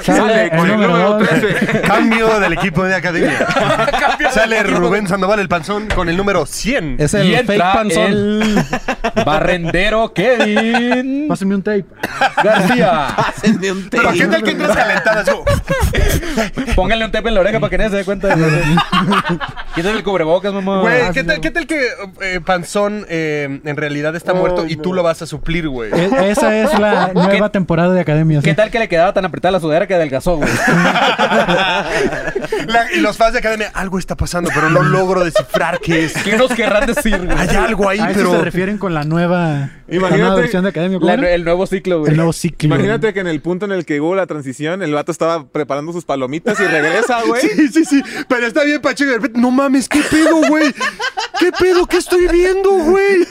Sale 0.02 0.50
con 0.50 0.58
el 0.58 0.72
número 0.72 0.88
número 0.88 1.18
dos. 1.18 1.28
13. 1.28 1.80
Cambio 1.82 2.40
del 2.40 2.52
equipo 2.54 2.82
de 2.82 2.94
academia. 2.96 3.46
Sale 4.32 4.62
Rubén 4.64 5.06
Sandoval 5.06 5.38
el 5.38 5.48
panzón 5.48 5.86
con 5.86 6.08
el 6.08 6.16
número 6.16 6.46
100. 6.46 6.96
Es 6.98 7.14
el 7.14 7.28
y 7.28 7.36
fake 7.36 7.50
entra 7.50 7.72
panzón. 7.72 8.04
el 8.04 8.64
barrendero 9.24 10.12
Kevin 10.12 11.26
Pásenme 11.28 11.54
un 11.54 11.62
tape. 11.62 11.84
García. 12.42 13.14
Pero 13.90 14.12
¿qué 14.12 14.26
tal 14.26 14.42
que 14.42 14.50
entras 14.50 14.76
calentada? 14.76 15.20
Así 15.20 15.30
como, 15.30 15.44
Pónganle 16.74 17.04
un 17.04 17.12
tape 17.12 17.28
en 17.28 17.34
la 17.34 17.40
oreja 17.40 17.60
para 17.60 17.70
que 17.70 17.78
nadie 17.78 17.90
se 17.90 17.96
dé 17.98 18.04
cuenta. 18.04 18.34
Quítate 19.74 19.96
el 19.96 20.02
cubrebocas, 20.02 20.52
mamá. 20.52 20.80
Güey, 20.80 21.12
¿qué 21.12 21.22
tal, 21.22 21.40
qué 21.40 21.50
tal 21.52 21.66
que 21.66 21.88
eh, 22.20 22.40
Panzón 22.44 23.06
eh, 23.08 23.59
en 23.64 23.76
realidad 23.76 24.14
está 24.16 24.34
muerto 24.34 24.66
y 24.66 24.76
tú 24.76 24.92
lo 24.92 25.02
vas 25.02 25.22
a 25.22 25.26
suplir, 25.26 25.68
güey? 25.68 25.90
E- 25.92 26.30
esa 26.30 26.56
es 26.56 26.78
la 26.78 27.10
nueva 27.14 27.50
temporada 27.50 27.92
de 27.94 28.00
Academia. 28.00 28.40
¿Qué 28.42 28.50
sí. 28.50 28.56
tal 28.56 28.70
que 28.70 28.78
le 28.78 28.88
quedaba 28.88 29.12
tan 29.12 29.24
apretada 29.24 29.52
la 29.52 29.60
sudadera 29.60 29.86
que 29.86 29.94
adelgazó, 29.94 30.36
güey? 30.36 30.48
La- 32.66 32.92
y 32.94 33.00
los 33.00 33.16
fans 33.16 33.32
de 33.32 33.38
academia, 33.40 33.70
algo 33.74 33.98
está 33.98 34.16
pasando, 34.16 34.50
pero 34.54 34.70
no 34.70 34.82
logro 34.82 35.24
descifrar 35.24 35.78
qué 35.80 36.04
es. 36.04 36.12
¿Qué 36.14 36.36
nos 36.36 36.52
querrán 36.52 36.86
decir, 36.86 37.16
güey? 37.24 37.36
Hay 37.38 37.48
algo 37.56 37.88
ahí, 37.88 37.98
A 38.00 38.10
eso 38.10 38.18
pero. 38.20 38.30
se 38.32 38.38
refieren 38.42 38.78
con 38.78 38.94
la 38.94 39.04
nueva, 39.04 39.70
la 39.90 39.96
Imagínate- 39.96 40.18
nueva 40.20 40.34
versión 40.36 40.62
de 40.62 40.68
Academia. 40.70 40.98
¿cómo 40.98 41.06
La- 41.08 41.14
era? 41.14 41.30
el 41.32 41.44
nuevo 41.44 41.66
ciclo, 41.66 41.98
güey. 42.00 42.10
El 42.10 42.16
nuevo 42.16 42.32
ciclo. 42.32 42.66
Imagínate 42.66 43.12
que 43.12 43.20
en 43.20 43.26
el 43.26 43.40
punto 43.42 43.64
en 43.66 43.72
el 43.72 43.84
que 43.84 44.00
hubo 44.00 44.14
la 44.14 44.26
transición, 44.26 44.82
el 44.82 44.92
vato 44.94 45.10
estaba 45.12 45.48
preparando 45.48 45.92
sus 45.92 46.04
palomitas 46.04 46.58
y 46.60 46.64
regresa, 46.64 47.22
güey. 47.26 47.42
Sí, 47.42 47.68
sí, 47.68 47.84
sí. 47.84 48.02
Pero 48.28 48.46
está 48.46 48.62
bien, 48.64 48.80
Pacheco. 48.80 49.08
y 49.10 49.12
De 49.12 49.16
repente, 49.18 49.40
no 49.40 49.50
mames, 49.50 49.88
¿qué 49.88 50.00
pedo, 50.10 50.36
güey? 50.48 50.72
¿Qué 51.38 51.52
pedo? 51.52 51.86
¿Qué 51.86 51.96
estoy 51.98 52.26
viendo, 52.28 52.70
güey? 52.70 53.26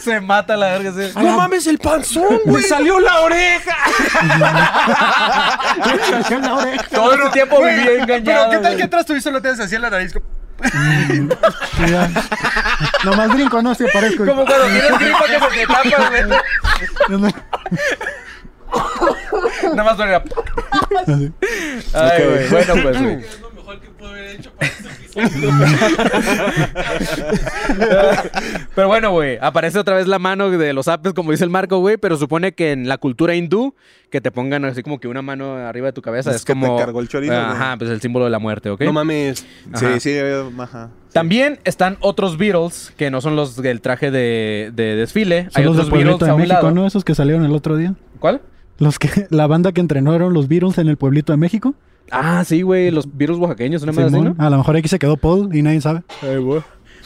Se 0.00 0.20
mata 0.20 0.56
la 0.56 0.78
verga. 0.78 0.92
sí. 0.92 1.12
No 1.16 1.36
mames, 1.36 1.66
el 1.68 1.78
panzón, 1.78 2.40
güey. 2.46 2.62
salió 2.64 2.98
la 2.98 3.20
oreja! 3.20 3.76
Todo 6.92 7.12
este 7.14 7.30
tiempo 7.30 7.56
Güey, 7.58 7.76
viví 7.78 8.00
engañado. 8.00 8.22
Pero 8.24 8.50
¿qué 8.50 8.56
tal 8.56 8.62
güey. 8.72 8.76
que 8.76 8.82
atrás 8.82 9.06
tú 9.06 9.14
y 9.14 9.20
solo 9.20 9.40
te 9.40 9.48
haces 9.48 9.66
así 9.66 9.74
en 9.76 9.82
la 9.82 9.90
nariz? 9.90 10.12
Sí, 10.62 11.90
ya. 11.90 12.10
Nomás 13.04 13.28
brinco, 13.32 13.62
no, 13.62 13.74
sí 13.74 13.84
aparezco. 13.88 14.24
Como 14.24 14.44
cuando 14.44 14.66
tienes 14.66 14.98
gripa 14.98 15.24
que 15.26 15.40
se 15.40 15.48
te 15.48 15.66
tapa, 15.66 16.10
güey. 17.08 17.32
Nada 19.74 19.84
más 19.84 19.96
suena. 19.96 20.22
Ay, 21.94 22.24
güey. 22.24 22.48
Bueno, 22.48 22.74
pues, 22.82 23.02
güey. 23.02 23.24
Pero 28.74 28.88
bueno, 28.88 29.10
güey, 29.12 29.38
aparece 29.40 29.78
otra 29.78 29.96
vez 29.96 30.06
la 30.06 30.18
mano 30.18 30.50
de 30.50 30.72
los 30.72 30.88
apes, 30.88 31.12
como 31.12 31.30
dice 31.30 31.44
el 31.44 31.50
Marco, 31.50 31.78
güey, 31.78 31.96
pero 31.96 32.16
supone 32.16 32.52
que 32.52 32.72
en 32.72 32.88
la 32.88 32.98
cultura 32.98 33.34
hindú, 33.34 33.74
que 34.10 34.20
te 34.20 34.30
pongan 34.30 34.64
así 34.64 34.82
como 34.82 34.98
que 35.00 35.08
una 35.08 35.22
mano 35.22 35.56
arriba 35.56 35.86
de 35.86 35.92
tu 35.92 36.02
cabeza, 36.02 36.30
Es 36.30 36.36
es, 36.36 36.44
que 36.44 36.54
te 36.54 36.60
como... 36.60 36.78
cargó 36.78 37.00
el 37.00 37.08
chorizo, 37.08 37.32
güey. 37.32 37.44
Ajá, 37.44 37.76
pues 37.78 37.90
el 37.90 38.00
símbolo 38.00 38.24
de 38.24 38.30
la 38.30 38.38
muerte, 38.38 38.70
¿ok? 38.70 38.82
No 38.82 38.92
mames. 38.92 39.46
Ajá. 39.72 39.98
Sí, 39.98 40.00
sí, 40.00 40.18
ajá. 40.58 40.90
También 41.12 41.58
están 41.64 41.98
otros 42.00 42.38
Beatles, 42.38 42.92
que 42.96 43.10
no 43.10 43.20
son 43.20 43.36
los 43.36 43.56
del 43.56 43.80
traje 43.82 44.10
de, 44.10 44.70
de 44.74 44.96
desfile. 44.96 45.44
Son 45.50 45.52
Hay 45.60 45.64
los 45.64 45.76
de 45.76 45.82
otros 45.82 45.90
Pueblito 45.90 46.18
Beatles 46.18 46.26
de 46.26 46.30
a 46.30 46.34
un 46.34 46.40
México, 46.40 46.54
lado. 46.62 46.70
¿no? 46.74 46.86
Esos 46.86 47.04
que 47.04 47.14
salieron 47.14 47.44
el 47.44 47.52
otro 47.52 47.76
día. 47.76 47.94
¿Cuál? 48.18 48.40
Los 48.78 48.98
que, 48.98 49.26
la 49.30 49.46
banda 49.46 49.72
que 49.72 49.80
entrenaron 49.82 50.32
los 50.32 50.48
Beatles 50.48 50.78
en 50.78 50.88
el 50.88 50.96
Pueblito 50.96 51.32
de 51.32 51.36
México. 51.36 51.74
Ah, 52.12 52.44
sí, 52.44 52.60
güey, 52.60 52.90
los 52.90 53.06
Beatles 53.16 53.38
oaxaqueños, 53.38 53.82
una 53.82 53.92
más 53.92 54.12
así. 54.12 54.22
A 54.36 54.50
lo 54.50 54.58
mejor 54.58 54.76
aquí 54.76 54.86
se 54.88 54.98
quedó 54.98 55.16
Paul 55.16 55.54
y 55.56 55.62
nadie 55.62 55.80
sabe. 55.80 56.02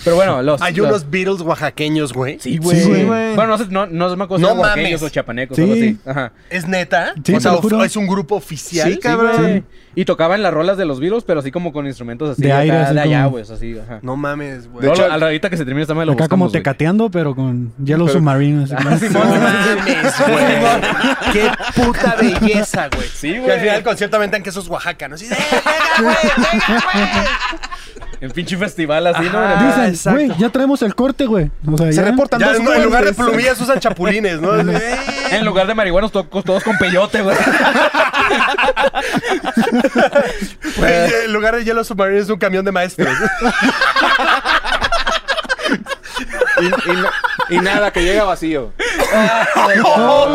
Pero 0.04 0.16
bueno, 0.16 0.42
los. 0.44 0.60
Hay 0.62 0.74
los- 0.74 0.88
unos 0.88 1.10
Beatles 1.10 1.40
oaxaqueños, 1.40 2.12
güey. 2.12 2.38
Sí, 2.40 2.58
güey. 2.58 2.80
Sí. 2.80 3.04
Bueno, 3.04 3.46
no 3.46 3.58
sé, 3.58 3.66
no, 3.70 3.86
no 3.86 4.16
me 4.16 4.24
acuerdo 4.24 4.46
si 4.48 4.54
No 4.54 4.60
oaxaqueños 4.60 5.00
mames. 5.00 5.02
o 5.02 5.08
chapanecos 5.14 5.56
Sí. 5.56 5.62
o 5.62 5.64
algo 5.64 5.74
así. 5.74 5.98
Ajá. 6.06 6.32
¿Es 6.50 6.66
neta? 6.68 7.14
Sí, 7.24 7.34
o 7.34 7.40
sea, 7.40 7.52
lo 7.52 7.62
juro. 7.62 7.82
es 7.84 7.96
un 7.96 8.06
grupo 8.06 8.36
oficial. 8.36 8.90
Sí, 8.92 8.98
cabrón. 8.98 9.64
Y 9.98 10.04
tocaban 10.04 10.42
las 10.42 10.52
rolas 10.52 10.76
de 10.76 10.84
los 10.84 11.00
Beatles, 11.00 11.24
pero 11.24 11.40
así 11.40 11.50
como 11.50 11.72
con 11.72 11.86
instrumentos 11.86 12.28
así 12.28 12.42
De 12.42 12.52
acá, 12.52 12.60
aire, 12.60 12.76
así 12.76 12.94
de 12.94 13.00
allá, 13.00 13.18
como- 13.24 13.30
güey, 13.30 13.44
así, 13.50 13.78
ajá. 13.78 13.98
No 14.02 14.14
mames, 14.16 14.68
güey. 14.68 14.84
De 14.86 14.92
hecho, 14.92 15.10
al 15.10 15.18
ratito 15.22 15.48
que 15.48 15.56
se 15.56 15.64
termine 15.64 15.82
esta 15.82 15.94
madre 15.94 16.06
lo 16.06 16.12
Acá 16.12 16.28
como 16.28 16.44
buscamos, 16.44 16.52
tecateando, 16.52 17.10
pero 17.10 17.34
con 17.34 17.72
Yellow 17.82 18.06
Submarine. 18.06 18.64
así 18.64 18.74
como- 18.76 18.96
Simón, 18.98 19.28
No 19.28 19.40
mames, 19.40 20.14
güey. 20.28 21.32
Qué 21.32 21.50
puta 21.82 22.16
belleza, 22.20 22.88
güey. 22.94 23.08
Sí, 23.08 23.38
güey. 23.38 23.50
al 23.50 23.60
final 23.60 23.74
del 23.76 23.84
concierto 23.84 24.16
aventan 24.18 24.42
que 24.42 24.50
eso 24.50 24.60
es 24.60 24.68
Oaxaca, 24.68 25.08
¿no? 25.08 25.16
De, 25.16 25.28
"Venga, 25.28 25.42
güey, 26.02 26.16
venga, 26.52 26.84
güey". 26.92 28.05
En 28.20 28.30
pinche 28.30 28.56
festival 28.56 29.06
así, 29.06 29.24
¿no? 29.30 29.38
Ajá. 29.38 29.66
Dicen, 29.66 29.84
exacto. 29.86 30.18
güey, 30.26 30.38
ya 30.38 30.48
traemos 30.50 30.80
el 30.82 30.94
corte, 30.94 31.26
güey. 31.26 31.50
O 31.70 31.76
sea, 31.76 31.88
Se 31.88 31.94
ya. 31.96 32.02
reportan 32.04 32.40
Ya, 32.40 32.52
dos 32.54 32.62
no, 32.62 32.72
en 32.72 32.82
lugar 32.84 33.04
de 33.04 33.12
muertes. 33.12 33.26
plumillas 33.26 33.60
usan 33.60 33.78
chapulines, 33.78 34.40
¿no? 34.40 34.54
En 34.58 35.44
lugar 35.44 35.66
de 35.66 35.74
marihuanos, 35.74 36.10
to- 36.12 36.24
todos 36.24 36.62
con 36.64 36.76
peyote, 36.78 37.22
güey. 37.22 37.36
Güey, 40.76 40.92
en 41.24 41.32
lugar 41.32 41.56
de 41.56 41.64
Yellow 41.64 41.84
Submarine 41.84 42.20
es 42.20 42.28
un 42.28 42.38
camión 42.38 42.64
de 42.64 42.72
maestros. 42.72 43.08
Y, 46.58 46.64
y 46.66 46.70
y 47.48 47.58
nada, 47.58 47.90
que 47.92 48.02
llega 48.02 48.24
vacío. 48.24 48.72
No, 49.76 50.26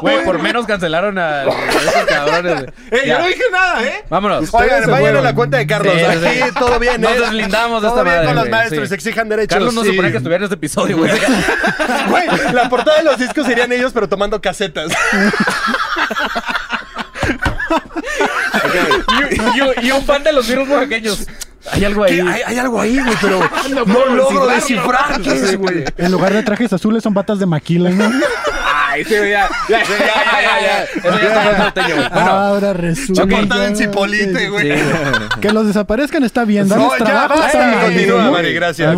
Güey, 0.00 0.24
por 0.24 0.38
menos 0.40 0.66
cancelaron 0.66 1.18
a 1.18 1.42
esos 1.44 2.04
cabrones. 2.08 2.64
¡Eh, 2.90 3.02
yo 3.06 3.18
no 3.18 3.26
dije 3.26 3.42
nada, 3.52 3.82
eh! 3.84 4.04
Vámonos. 4.08 4.52
Oigan, 4.52 4.90
vayan 4.90 5.16
a 5.16 5.20
la 5.20 5.34
cuenta 5.34 5.56
de 5.58 5.66
Carlos. 5.66 5.94
Sí, 5.94 6.00
sí, 6.00 6.18
sí. 6.20 6.42
Aquí 6.42 6.54
todo 6.58 6.78
bien, 6.78 7.00
Nos 7.00 7.12
¿eh? 7.12 7.20
deslindamos 7.20 7.82
de 7.82 7.88
bien 7.90 8.04
madre, 8.04 8.26
con 8.26 8.36
los 8.36 8.48
maestros, 8.48 8.88
sí. 8.88 8.94
exijan 8.94 9.28
derechos. 9.28 9.54
Carlos 9.56 9.74
no 9.74 9.82
sí. 9.82 9.88
suponía 9.90 10.10
que 10.10 10.16
estuviera 10.18 10.38
en 10.38 10.44
este 10.44 10.54
episodio, 10.56 10.96
güey. 10.98 11.12
Güey, 12.08 12.26
la 12.52 12.68
portada 12.68 12.98
de 12.98 13.04
los 13.04 13.18
discos 13.18 13.46
serían 13.46 13.72
ellos, 13.72 13.92
pero 13.92 14.08
tomando 14.08 14.40
casetas. 14.40 14.92
y, 19.30 19.84
y- 19.84 19.86
y 19.88 19.90
un 19.92 20.04
fan 20.04 20.22
de 20.22 20.32
los 20.32 20.46
virus 20.48 20.68
oaxaqueños. 20.68 21.26
Hay 21.72 21.84
algo 21.84 22.04
ahí. 22.04 22.20
Hay, 22.20 22.42
hay 22.46 22.58
algo 22.58 22.80
ahí, 22.80 22.98
güey, 22.98 23.16
pero 23.20 23.40
no 23.86 24.14
logro 24.14 24.46
descifrar 24.48 25.20
qué 25.20 25.30
es, 25.32 25.56
güey. 25.56 25.84
En 25.96 26.12
lugar 26.12 26.32
de 26.32 26.42
trajes 26.42 26.72
azules 26.72 27.02
son 27.02 27.14
batas 27.14 27.38
de 27.38 27.46
maquila, 27.46 27.90
¿no? 27.90 28.10
Ay, 28.88 29.04
sí, 29.04 29.14
ya. 29.14 29.48
Ya, 29.68 29.82
Ya, 29.82 29.84
ya, 29.88 30.40
ya, 30.42 30.60
ya. 30.60 30.82
Eso 30.84 31.18
ya 31.20 31.28
está 31.28 31.44
más 31.44 31.58
norteño, 31.58 31.94
güey. 31.96 32.08
Bueno, 32.08 32.30
Ahora 32.30 32.72
resulta. 32.72 33.24
La 33.26 33.36
portada 33.36 33.66
en 33.66 33.76
Cipolite, 33.76 34.48
güey. 34.48 34.72
sí, 34.78 34.84
Que 35.40 35.52
los 35.52 35.66
desaparezcan 35.66 36.24
está 36.24 36.44
bien. 36.44 36.68
No, 36.68 36.76
Darles 36.76 37.08
ya 37.08 37.28
basta. 37.28 37.80
Continúa, 37.82 38.30
Mari, 38.30 38.54
gracias. 38.54 38.96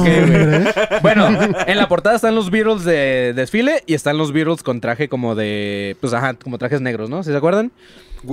Bueno, 1.03 1.29
en 1.67 1.79
la 1.79 1.89
portada 1.89 2.17
están 2.17 2.35
los 2.35 2.51
Beatles 2.51 2.85
de 2.85 3.33
desfile 3.35 3.83
y 3.87 3.95
están 3.95 4.19
los 4.19 4.33
Beatles 4.33 4.63
con 4.63 4.81
traje 4.81 5.09
como 5.09 5.35
de. 5.35 5.97
Pues 6.01 6.13
ajá, 6.13 6.35
como 6.35 6.59
trajes 6.59 6.81
negros, 6.81 7.11
¿no? 7.11 7.23
¿Sí 7.25 7.31
se 7.31 7.37
acuerdan? 7.37 7.73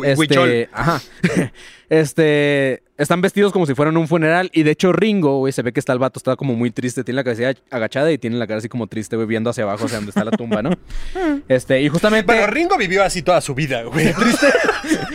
Este, 0.04 0.70
ajá. 0.74 1.02
Este, 1.90 2.82
están 2.98 3.20
vestidos 3.22 3.52
como 3.52 3.66
si 3.66 3.76
fueran 3.76 3.98
un 3.98 4.08
funeral 4.08 4.50
y 4.54 4.64
de 4.64 4.72
hecho 4.72 4.94
Ringo, 4.94 5.40
güey, 5.40 5.52
se 5.52 5.62
ve 5.62 5.74
que 5.74 5.80
está 5.80 5.92
el 5.94 6.00
vato, 6.00 6.18
está 6.20 6.36
como 6.36 6.56
muy 6.56 6.72
triste, 6.72 7.04
tiene 7.04 7.18
la 7.18 7.24
cabeza 7.24 7.52
agachada 7.70 8.12
y 8.12 8.18
tiene 8.18 8.38
la 8.38 8.48
cara 8.48 8.60
así 8.60 8.70
como 8.70 8.88
triste, 8.88 9.16
güey, 9.18 9.28
viendo 9.28 9.50
hacia 9.50 9.64
abajo, 9.66 9.86
hacia 9.86 9.98
donde 9.98 10.10
está 10.12 10.24
la 10.24 10.32
tumba, 10.32 10.62
¿no? 10.62 10.72
Este, 11.48 11.82
y 11.82 11.90
justamente 11.90 12.26
Bueno, 12.34 12.48
Ringo 12.48 12.78
vivió 12.78 13.04
así 13.04 13.22
toda 13.22 13.40
su 13.42 13.54
vida, 13.54 13.84
güey. 13.84 14.14
Triste. 14.20 14.48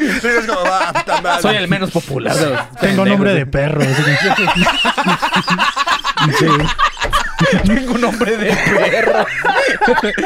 Es 0.02 0.46
como, 0.46 0.60
ah, 0.64 0.92
puta 0.94 1.20
madre. 1.22 1.42
soy 1.42 1.56
el 1.56 1.68
menos 1.68 1.90
popular 1.90 2.68
Tengo 2.80 3.04
nombre 3.04 3.34
de 3.34 3.46
perro. 3.46 3.80
así 3.82 4.02
que- 4.02 4.44
Sí. 6.38 6.46
Tengo 7.66 7.98
nombre 7.98 8.36
de 8.36 8.46
perro. 8.90 9.24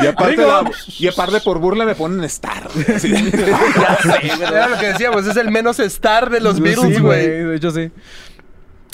Y 0.02 0.06
aparte, 0.06 0.36
la- 0.36 0.70
y 0.98 1.06
aparte 1.08 1.40
por 1.40 1.58
burla 1.58 1.84
me 1.84 1.94
ponen 1.94 2.24
Star. 2.24 2.68
Sí. 2.98 3.12
ya 3.32 3.98
sé. 4.02 4.42
Era 4.42 4.68
lo 4.68 4.78
que 4.78 4.86
decíamos, 4.88 5.26
es 5.26 5.36
el 5.36 5.50
menos 5.50 5.78
star 5.80 6.30
de 6.30 6.40
los 6.40 6.60
Beatles, 6.60 6.96
Sí, 6.96 7.00
güey. 7.02 7.26
De 7.28 7.56
hecho, 7.56 7.70
sí. 7.70 7.90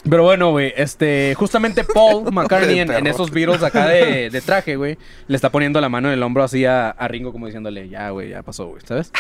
Pero 0.09 0.23
bueno, 0.23 0.51
güey, 0.51 0.73
este, 0.77 1.35
justamente 1.37 1.85
Paul 1.85 2.25
McCartney 2.33 2.79
en, 2.79 2.91
en 2.91 3.07
esos 3.07 3.31
Beatles 3.31 3.63
acá 3.63 3.87
de, 3.87 4.31
de 4.31 4.41
traje, 4.41 4.77
güey, 4.77 4.97
le 5.29 5.37
está 5.37 5.51
poniendo 5.51 5.81
la 5.81 5.89
mano 5.89 6.09
en 6.09 6.15
el 6.15 6.23
hombro 6.23 6.43
así 6.43 6.65
a, 6.65 6.91
a 6.91 7.09
Ringo 7.09 7.33
como 7.33 7.47
diciéndole, 7.47 7.89
ya, 7.89 8.11
güey, 8.11 8.31
ya 8.31 8.43
pasó, 8.43 8.69
güey, 8.69 8.83
¿sabes? 8.87 9.13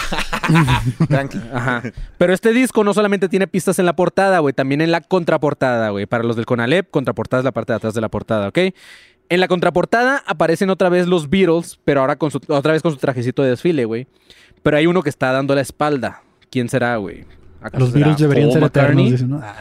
Tranqui. 1.08 1.40
Ajá. 1.52 1.82
Pero 2.16 2.32
este 2.32 2.52
disco 2.52 2.82
no 2.84 2.94
solamente 2.94 3.28
tiene 3.28 3.46
pistas 3.46 3.78
en 3.78 3.86
la 3.86 3.94
portada, 3.94 4.38
güey, 4.38 4.54
también 4.54 4.80
en 4.80 4.90
la 4.90 5.00
contraportada, 5.00 5.90
güey. 5.90 6.06
Para 6.06 6.24
los 6.24 6.36
del 6.36 6.46
Conalep, 6.46 6.90
contraportada 6.90 7.40
es 7.40 7.44
la 7.44 7.52
parte 7.52 7.72
de 7.72 7.76
atrás 7.76 7.94
de 7.94 8.00
la 8.00 8.08
portada, 8.08 8.48
¿ok? 8.48 8.58
En 9.28 9.38
la 9.38 9.48
contraportada 9.48 10.24
aparecen 10.26 10.70
otra 10.70 10.88
vez 10.88 11.06
los 11.06 11.30
Beatles, 11.30 11.78
pero 11.84 12.00
ahora 12.00 12.16
con 12.16 12.30
su, 12.30 12.40
otra 12.48 12.72
vez 12.72 12.82
con 12.82 12.90
su 12.92 12.98
trajecito 12.98 13.42
de 13.42 13.50
desfile, 13.50 13.84
güey. 13.84 14.06
Pero 14.62 14.76
hay 14.76 14.86
uno 14.86 15.02
que 15.02 15.08
está 15.10 15.30
dando 15.30 15.54
la 15.54 15.60
espalda. 15.60 16.22
¿Quién 16.50 16.68
será, 16.68 16.96
güey? 16.96 17.24
¿Acaso 17.60 17.84
Los 17.84 17.92
virus 17.92 18.16
deberían 18.18 18.48
Paul 18.48 18.52
ser 18.54 18.62
McCartney? 18.62 19.06
eternos. 19.06 19.10
dicen, 19.12 19.30
¿no? 19.30 19.40
Ah, 19.42 19.54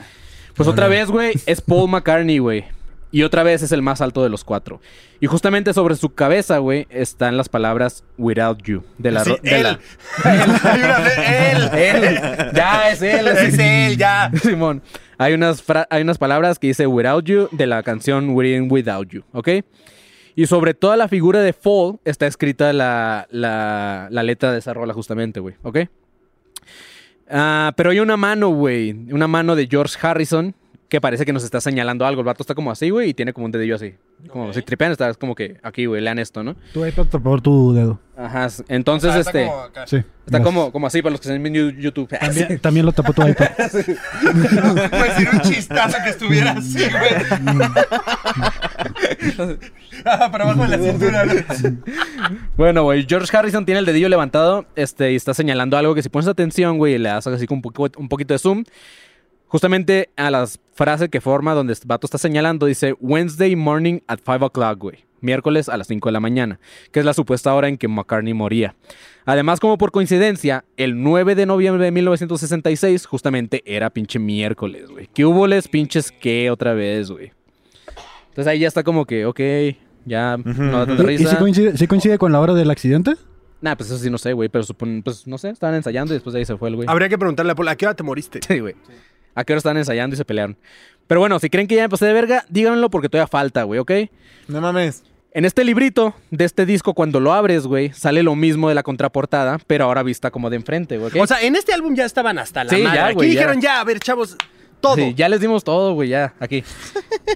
Pues 0.60 0.70
otra 0.70 0.88
vez, 0.88 1.10
güey, 1.10 1.34
es 1.46 1.62
Paul 1.62 1.90
McCartney, 1.90 2.38
güey. 2.40 2.66
Y 3.12 3.24
otra 3.24 3.42
vez 3.42 3.64
es 3.64 3.72
el 3.72 3.82
más 3.82 4.02
alto 4.02 4.22
de 4.22 4.30
los 4.30 4.44
cuatro. 4.44 4.82
Y 5.20 5.26
justamente 5.26 5.74
sobre 5.74 5.96
su 5.96 6.14
cabeza, 6.14 6.60
güey, 6.60 6.86
están 6.92 7.38
las 7.38 7.50
palabras 7.50 8.04
Without 8.20 8.62
You. 8.62 8.84
De 9.00 9.10
la... 9.12 9.24
Sí, 9.24 9.36
de 9.42 9.56
él. 9.58 9.64
la- 9.64 9.80
Hay 10.24 10.80
una 10.80 11.00
de 11.00 11.52
él. 11.52 11.70
él. 11.74 12.20
Ya, 12.54 12.92
es 12.92 13.02
él. 13.02 13.28
Es 13.30 13.58
él, 13.58 13.98
ya. 13.98 14.30
Simón. 14.44 14.84
Hay 15.18 15.34
unas, 15.34 15.64
fra- 15.64 15.88
hay 15.90 16.04
unas 16.04 16.20
palabras 16.20 16.60
que 16.60 16.68
dice 16.68 16.86
Without 16.86 17.26
You 17.26 17.50
de 17.52 17.66
la 17.66 17.82
canción 17.82 18.30
Within 18.36 18.68
Without 18.72 19.10
You, 19.10 19.24
¿ok? 19.34 19.50
Y 20.36 20.46
sobre 20.46 20.74
toda 20.76 20.96
la 20.96 21.08
figura 21.08 21.40
de 21.42 21.52
Fall 21.54 22.00
está 22.06 22.28
escrita 22.28 22.72
la, 22.74 23.28
la, 23.32 24.08
la 24.12 24.24
letra 24.24 24.52
de 24.52 24.60
esa 24.60 24.74
rola 24.74 24.94
justamente, 24.94 25.40
güey, 25.40 25.56
¿ok? 25.64 25.80
Ah, 27.30 27.74
pero 27.76 27.92
hay 27.92 28.00
una 28.00 28.18
mano, 28.18 28.50
güey, 28.50 28.92
una 29.12 29.28
mano 29.28 29.56
de 29.56 29.68
George 29.70 29.96
Harrison 30.02 30.56
que 30.90 31.00
parece 31.00 31.24
que 31.24 31.32
nos 31.32 31.44
está 31.44 31.62
señalando 31.62 32.06
algo. 32.06 32.22
El 32.22 32.26
vato 32.26 32.42
está 32.42 32.56
como 32.56 32.72
así, 32.72 32.90
güey, 32.90 33.10
y 33.10 33.14
tiene 33.14 33.32
como 33.32 33.46
un 33.46 33.52
dedillo 33.52 33.76
así. 33.76 33.94
Como 34.28 34.52
si 34.52 34.62
tripean, 34.64 34.92
está 34.92 35.14
como 35.14 35.36
que 35.36 35.58
aquí, 35.62 35.86
güey, 35.86 36.02
lean 36.02 36.18
esto, 36.18 36.44
¿no? 36.44 36.56
Tu 36.74 36.84
iPad, 36.84 37.06
por 37.06 37.22
favor, 37.22 37.42
tu 37.42 37.74
dedo. 37.74 38.00
Ajá, 38.18 38.48
entonces, 38.68 39.12
Ah, 39.12 39.20
está 39.20 39.30
este... 39.30 39.46
como 39.46 39.62
acá. 39.62 39.88
Sí. 39.88 40.04
Está 40.26 40.42
como, 40.42 40.72
como 40.72 40.88
así 40.88 41.02
para 41.02 41.12
los 41.12 41.22
que 41.22 41.30
están 41.32 41.46
en 41.46 41.80
YouTube. 41.80 42.10
También, 42.20 42.60
también 42.60 42.86
lo 42.86 42.92
tapó 42.92 43.14
tu 43.14 43.26
iPad. 43.26 43.50
Pues 43.60 45.14
sería 45.14 45.32
un 45.32 45.42
chistazo 45.42 45.98
que 46.04 46.10
estuviera 46.10 46.52
así, 46.52 46.80
güey. 46.80 47.54
Para 50.04 50.44
abajo 50.44 50.64
de 50.64 50.78
la 50.78 50.78
cintura. 50.78 51.26
¿no? 51.26 51.34
Bueno, 52.58 52.84
güey, 52.84 53.06
George 53.08 53.36
Harrison 53.36 53.66
tiene 53.66 53.80
el 53.80 53.86
dedillo 53.86 54.10
levantado 54.10 54.66
este, 54.76 55.12
y 55.12 55.16
está 55.16 55.34
señalando 55.34 55.78
algo 55.78 55.96
que 55.96 56.04
si 56.04 56.10
pones 56.10 56.28
atención, 56.28 56.78
güey, 56.78 56.98
le 56.98 57.10
das 57.10 57.28
así 57.28 57.46
un, 57.50 57.62
poquito 57.62 58.34
de 58.34 58.40
zoom, 58.40 58.64
justamente 59.48 60.10
a 60.16 60.32
las 60.32 60.60
frases 60.74 61.10
que 61.10 61.22
forma 61.22 61.54
donde 61.54 61.74
este 61.74 61.88
vato 61.88 62.08
está 62.08 62.18
señalando, 62.18 62.66
dice 62.66 62.96
Wednesday 63.00 63.56
morning 63.56 64.00
at 64.08 64.20
5 64.26 64.46
o'clock, 64.46 64.80
güey. 64.80 65.06
Miércoles 65.22 65.68
a 65.68 65.76
las 65.76 65.88
5 65.88 66.08
de 66.08 66.14
la 66.14 66.22
mañana, 66.22 66.60
que 66.94 67.00
es 67.00 67.06
la 67.06 67.14
supuesta 67.14 67.54
hora 67.54 67.68
en 67.68 67.78
que 67.78 67.90
McCartney 67.90 68.34
moría. 68.34 68.76
Además, 69.26 69.60
como 69.60 69.78
por 69.78 69.92
coincidencia, 69.92 70.64
el 70.78 71.04
9 71.04 71.36
de 71.36 71.46
noviembre 71.46 71.84
de 71.84 71.92
1966 71.92 73.06
justamente 73.06 73.62
era 73.66 73.90
pinche 73.90 74.18
miércoles, 74.18 74.90
güey. 74.90 75.10
¿Qué 75.14 75.26
hubo 75.26 75.46
les 75.46 75.68
pinches 75.68 76.12
qué 76.12 76.50
otra 76.50 76.74
vez, 76.74 77.12
güey? 77.12 77.34
Entonces 78.40 78.52
ahí 78.54 78.60
ya 78.60 78.68
está 78.70 78.84
como 78.84 79.06
que, 79.06 79.26
ok, 79.26 79.40
ya 80.06 80.38
no 80.38 80.78
da 80.80 80.86
tanta 80.86 81.04
¿Y, 81.04 81.16
y 81.16 81.18
risa. 81.18 81.32
si 81.32 81.36
coincide, 81.36 81.78
sí 81.78 81.88
coincide 81.88 82.18
con 82.18 82.32
la 82.32 82.40
hora 82.40 82.54
del 82.54 82.70
accidente? 82.72 83.16
Nah, 83.62 83.76
pues 83.76 83.90
eso 83.90 84.00
sí 84.00 84.10
no 84.10 84.18
sé, 84.18 84.32
güey, 84.32 84.48
pero 84.48 84.64
supon, 84.64 85.02
pues 85.04 85.28
no 85.28 85.38
sé, 85.38 85.50
estaban 85.50 85.76
ensayando 85.76 86.14
y 86.14 86.16
después 86.16 86.32
de 86.34 86.40
ahí 86.40 86.46
se 86.46 86.56
fue 86.56 86.70
el 86.70 86.78
güey. 86.78 86.88
Habría 86.90 87.10
que 87.10 87.18
preguntarle 87.18 87.52
a 87.52 87.56
Paul, 87.56 87.68
¿a 87.68 87.76
qué 87.76 87.86
hora 87.86 87.96
te 87.96 88.04
moriste? 88.04 88.40
Sí, 88.48 88.60
güey. 88.60 88.76
¿A 89.36 89.44
qué 89.44 89.52
hora 89.54 89.58
estaban 89.58 89.78
ensayando 89.78 90.14
y 90.14 90.18
se 90.18 90.24
pelearon? 90.24 90.58
Pero 91.08 91.20
bueno, 91.20 91.38
si 91.40 91.50
creen 91.50 91.68
que 91.68 91.76
ya 91.76 91.82
me 91.82 91.90
pasé 91.90 92.06
de 92.06 92.14
verga, 92.14 92.46
díganlo 92.50 92.90
porque 92.90 93.10
todavía 93.10 93.28
falta, 93.28 93.64
güey, 93.64 93.80
¿ok? 93.82 93.92
No 94.48 94.62
mames. 94.62 95.04
En 95.34 95.44
este 95.46 95.64
librito 95.66 96.16
de 96.32 96.46
este 96.46 96.66
disco, 96.66 96.94
cuando 96.94 97.20
lo 97.20 97.34
abres, 97.34 97.68
güey, 97.68 97.92
sale 97.94 98.24
lo 98.24 98.36
mismo 98.36 98.70
de 98.70 98.76
la 98.76 98.84
contraportada, 98.84 99.60
pero 99.68 99.86
ahora 99.86 100.02
vista 100.04 100.32
como 100.32 100.50
de 100.50 100.56
enfrente, 100.56 100.98
güey. 100.98 101.12
¿ok? 101.12 101.18
O 101.22 101.28
sea, 101.28 101.42
en 101.42 101.56
este 101.56 101.74
álbum 101.74 101.94
ya 101.96 102.06
estaban 102.06 102.40
hasta 102.40 102.64
la 102.64 102.70
Sí, 102.72 102.82
madre. 102.82 102.98
ya, 102.98 103.06
Aquí 103.08 103.14
güey, 103.16 103.34
ya. 103.34 103.40
dijeron, 103.42 103.62
ya, 103.62 103.80
a 103.82 103.84
ver, 103.84 104.00
chavos, 104.00 104.36
todo. 104.82 104.96
Sí, 104.96 105.14
ya 105.16 105.30
les 105.30 105.42
dimos 105.42 105.64
todo, 105.64 105.94
güey, 105.94 106.10
ya, 106.10 106.34
aquí. 106.40 106.64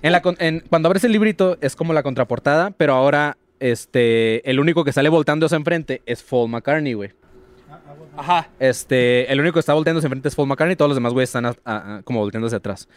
En 0.01 0.11
la 0.11 0.21
con- 0.21 0.37
en- 0.39 0.63
cuando 0.69 0.87
abres 0.87 1.03
el 1.03 1.11
librito 1.11 1.57
es 1.61 1.75
como 1.75 1.93
la 1.93 2.03
contraportada, 2.03 2.71
pero 2.71 2.93
ahora 2.93 3.37
este, 3.59 4.49
el 4.49 4.59
único 4.59 4.83
que 4.83 4.91
sale 4.91 5.09
volteando 5.09 5.45
hacia 5.45 5.55
enfrente 5.55 6.01
es 6.05 6.21
Paul 6.23 6.49
McCartney, 6.49 6.93
güey. 6.93 7.11
Ajá. 8.17 8.49
Este, 8.59 9.31
el 9.31 9.39
único 9.39 9.53
que 9.53 9.59
está 9.61 9.73
volteando 9.73 9.99
hacia 9.99 10.07
enfrente 10.07 10.27
es 10.29 10.35
Paul 10.35 10.47
McCartney, 10.47 10.75
todos 10.75 10.89
los 10.89 10.95
demás 10.97 11.13
güeyes 11.13 11.29
están 11.29 11.45
a- 11.45 11.55
a- 11.65 11.95
a- 11.97 12.01
como 12.03 12.19
volteando 12.19 12.47
hacia 12.47 12.57
atrás. 12.57 12.87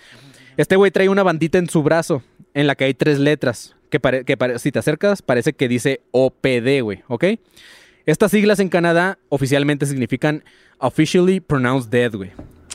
Este 0.56 0.76
güey 0.76 0.90
trae 0.90 1.08
una 1.08 1.22
bandita 1.22 1.58
en 1.58 1.68
su 1.68 1.82
brazo 1.82 2.22
en 2.54 2.66
la 2.66 2.74
que 2.74 2.84
hay 2.84 2.94
tres 2.94 3.18
letras, 3.18 3.76
que, 3.90 4.00
pare- 4.00 4.24
que 4.24 4.36
pare- 4.36 4.58
si 4.58 4.72
te 4.72 4.78
acercas 4.78 5.22
parece 5.22 5.52
que 5.52 5.68
dice 5.68 6.00
OPD, 6.10 6.80
güey, 6.82 7.02
¿ok? 7.08 7.24
Estas 8.06 8.30
siglas 8.30 8.60
en 8.60 8.68
Canadá 8.68 9.18
oficialmente 9.28 9.86
significan 9.86 10.44
Officially 10.78 11.40
Pronounced 11.40 11.90
Dead, 11.90 12.12
güey. 12.12 12.30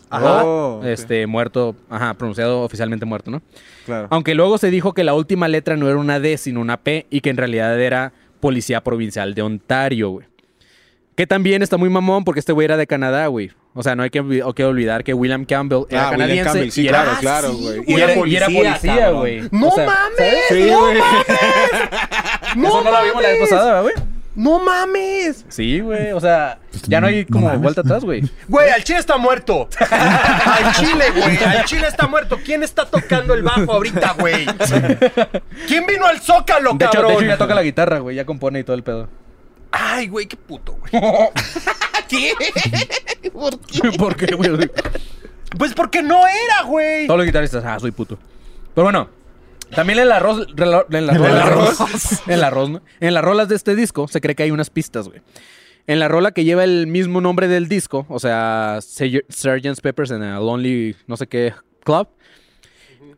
Ajá. 0.09 0.43
Oh, 0.45 0.81
este, 0.83 1.25
muerto, 1.27 1.75
ajá, 1.89 2.13
pronunciado 2.15 2.61
oficialmente 2.61 3.05
muerto, 3.05 3.31
¿no? 3.31 3.41
Claro. 3.85 4.07
Aunque 4.09 4.35
luego 4.35 4.57
se 4.57 4.69
dijo 4.69 4.93
que 4.93 5.03
la 5.03 5.13
última 5.13 5.47
letra 5.47 5.77
no 5.77 5.87
era 5.87 5.97
una 5.97 6.19
D, 6.19 6.37
sino 6.37 6.59
una 6.61 6.77
P, 6.77 7.05
y 7.09 7.21
que 7.21 7.29
en 7.29 7.37
realidad 7.37 7.79
era 7.79 8.11
Policía 8.39 8.81
Provincial 8.83 9.33
de 9.33 9.41
Ontario, 9.41 10.09
güey. 10.09 10.27
Que 11.15 11.27
también 11.27 11.61
está 11.61 11.77
muy 11.77 11.89
mamón 11.89 12.23
porque 12.23 12.39
este 12.39 12.51
güey 12.53 12.65
era 12.65 12.77
de 12.77 12.87
Canadá, 12.87 13.27
güey. 13.27 13.51
O 13.73 13.83
sea, 13.83 13.95
no 13.95 14.03
hay 14.03 14.09
que, 14.09 14.19
o 14.43 14.53
que 14.53 14.65
olvidar 14.65 15.03
que 15.03 15.13
William 15.13 15.45
Campbell 15.45 15.83
era 15.89 16.07
Ah, 16.07 16.11
William 16.11 16.19
canadiense 16.27 16.43
Campbell, 16.51 16.71
sí, 16.71 16.81
y, 16.83 16.87
era, 16.89 17.03
claro, 17.03 17.19
claro, 17.21 17.51
sí, 17.53 17.61
güey. 17.61 17.83
y 17.87 17.93
era- 18.01 18.27
y 18.27 18.35
era 18.35 18.45
policía, 18.47 19.09
güey. 19.11 19.41
¡No 19.51 19.67
O 19.69 19.71
sea, 19.75 19.85
mames! 19.85 20.17
¿sabes? 20.17 20.43
Sí, 20.49 20.69
¡No 20.71 20.81
mames! 20.81 21.03
¡No 22.57 22.67
Eso 22.67 22.83
no 22.83 22.91
lo 22.91 23.03
vimos 23.05 23.21
la 23.23 23.29
vez 23.29 23.49
pasada, 23.49 23.81
güey. 23.81 23.93
¡No 24.36 24.59
mames! 24.59 25.45
Sí, 25.49 25.82
güey. 25.82 26.13
O 26.13 26.19
sea, 26.19 26.59
ya 26.88 27.01
no 27.01 27.07
hay 27.07 27.25
como 27.25 27.49
vuelta 27.59 27.82
atrás, 27.82 28.03
güey. 28.03 28.21
Güey, 28.47 28.69
al 28.69 28.84
chile 28.84 28.99
está 28.99 29.17
muerto. 29.17 29.67
al 29.79 30.73
chile, 30.75 31.05
güey. 31.15 31.38
Al 31.43 31.65
chile 31.65 31.88
está 31.88 32.07
muerto. 32.07 32.39
¿Quién 32.43 32.63
está 32.63 32.86
tocando 32.86 33.34
el 33.34 33.43
bajo 33.43 33.73
ahorita, 33.73 34.15
güey? 34.19 34.45
¿Quién 35.67 35.86
vino 35.86 36.05
al 36.05 36.21
zócalo, 36.21 36.73
De 36.73 36.86
hecho, 36.86 36.91
de 36.91 37.03
cabrón? 37.03 37.11
hecho, 37.13 37.25
ya 37.25 37.38
toca 37.38 37.55
la 37.55 37.63
guitarra, 37.63 37.99
güey. 37.99 38.15
Ya 38.15 38.25
compone 38.25 38.59
y 38.59 38.63
todo 38.63 38.75
el 38.75 38.84
pedo. 38.84 39.09
Ay, 39.71 40.07
güey, 40.07 40.25
qué 40.27 40.38
puto, 40.38 40.77
güey. 40.79 40.91
¿Qué? 42.09 42.34
¿Por 43.97 44.15
qué, 44.15 44.36
güey? 44.36 44.69
Pues 45.57 45.73
porque 45.73 46.01
no 46.01 46.21
era, 46.27 46.63
güey. 46.65 47.07
Todos 47.07 47.19
los 47.19 47.25
guitarristas, 47.25 47.63
ah, 47.65 47.79
soy 47.79 47.91
puto. 47.91 48.17
Pero 48.73 48.86
bueno, 48.86 49.09
también 49.76 49.99
en 49.99 50.05
el 50.05 50.11
arroz, 50.11 50.47
relo- 50.55 50.86
en 50.91 51.07
las 51.07 51.15
¿El 51.15 51.22
rolas, 51.22 51.45
arroz? 51.82 52.22
en 52.28 52.34
el 52.34 52.43
arroz, 52.43 52.69
¿no? 52.69 52.82
En 52.99 53.13
las 53.13 53.24
rolas 53.24 53.47
de 53.49 53.55
este 53.55 53.76
disco 53.76 54.07
se 54.07 54.22
cree 54.22 54.36
que 54.36 54.43
hay 54.43 54.51
unas 54.51 54.69
pistas, 54.69 55.07
güey. 55.07 55.22
En 55.88 55.99
la 55.99 56.07
rola 56.07 56.32
que 56.32 56.43
lleva 56.43 56.63
el 56.63 56.88
mismo 56.88 57.22
nombre 57.22 57.47
del 57.47 57.67
disco, 57.67 58.05
o 58.07 58.19
sea, 58.19 58.80
Sgt. 58.82 59.82
Peppers 59.82 60.11
en 60.11 60.22
a 60.22 60.39
Lonely 60.39 60.95
no 61.07 61.17
sé 61.17 61.28
qué 61.28 61.53
club, 61.84 62.07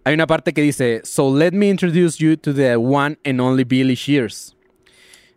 hay 0.05 0.13
una 0.13 0.27
parte 0.27 0.53
que 0.53 0.61
dice, 0.61 1.01
So 1.03 1.35
let 1.37 1.51
me 1.51 1.69
introduce 1.69 2.17
you 2.23 2.37
to 2.37 2.53
the 2.53 2.75
one 2.77 3.17
and 3.25 3.39
only 3.41 3.63
Billy 3.63 3.95
Shears. 3.95 4.55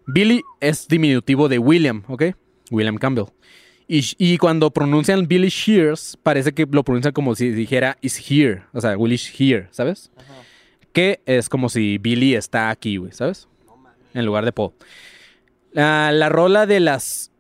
Billy 0.07 0.43
es 0.61 0.87
diminutivo 0.87 1.49
de 1.49 1.59
William, 1.59 2.05
¿ok? 2.09 2.25
William 2.71 2.97
Campbell. 2.97 3.27
Y, 3.89 4.05
y 4.19 4.39
cuando 4.39 4.71
pronuncian 4.73 5.27
Billy 5.29 5.49
Shears, 5.49 6.19
parece 6.23 6.53
que 6.53 6.67
lo 6.71 6.83
pronuncian 6.85 7.13
como 7.13 7.35
si 7.37 7.51
dijera 7.51 7.97
is 8.01 8.19
here. 8.31 8.63
O 8.73 8.81
sea, 8.81 8.97
Willy 8.97 9.15
is 9.17 9.33
here, 9.41 9.69
¿sabes? 9.71 10.11
Que 10.97 11.21
es 11.27 11.51
como 11.51 11.69
si 11.69 11.99
Billy 11.99 12.35
está 12.35 12.71
aquí, 12.71 12.97
güey, 12.97 13.13
¿sabes? 13.13 13.49
En 14.15 14.25
lugar 14.25 14.47
de 14.47 14.53
Paul. 14.53 14.73
La, 15.73 16.11
la 16.11 16.31
rola 16.31 16.65
de 16.65 16.81
las. 16.81 17.31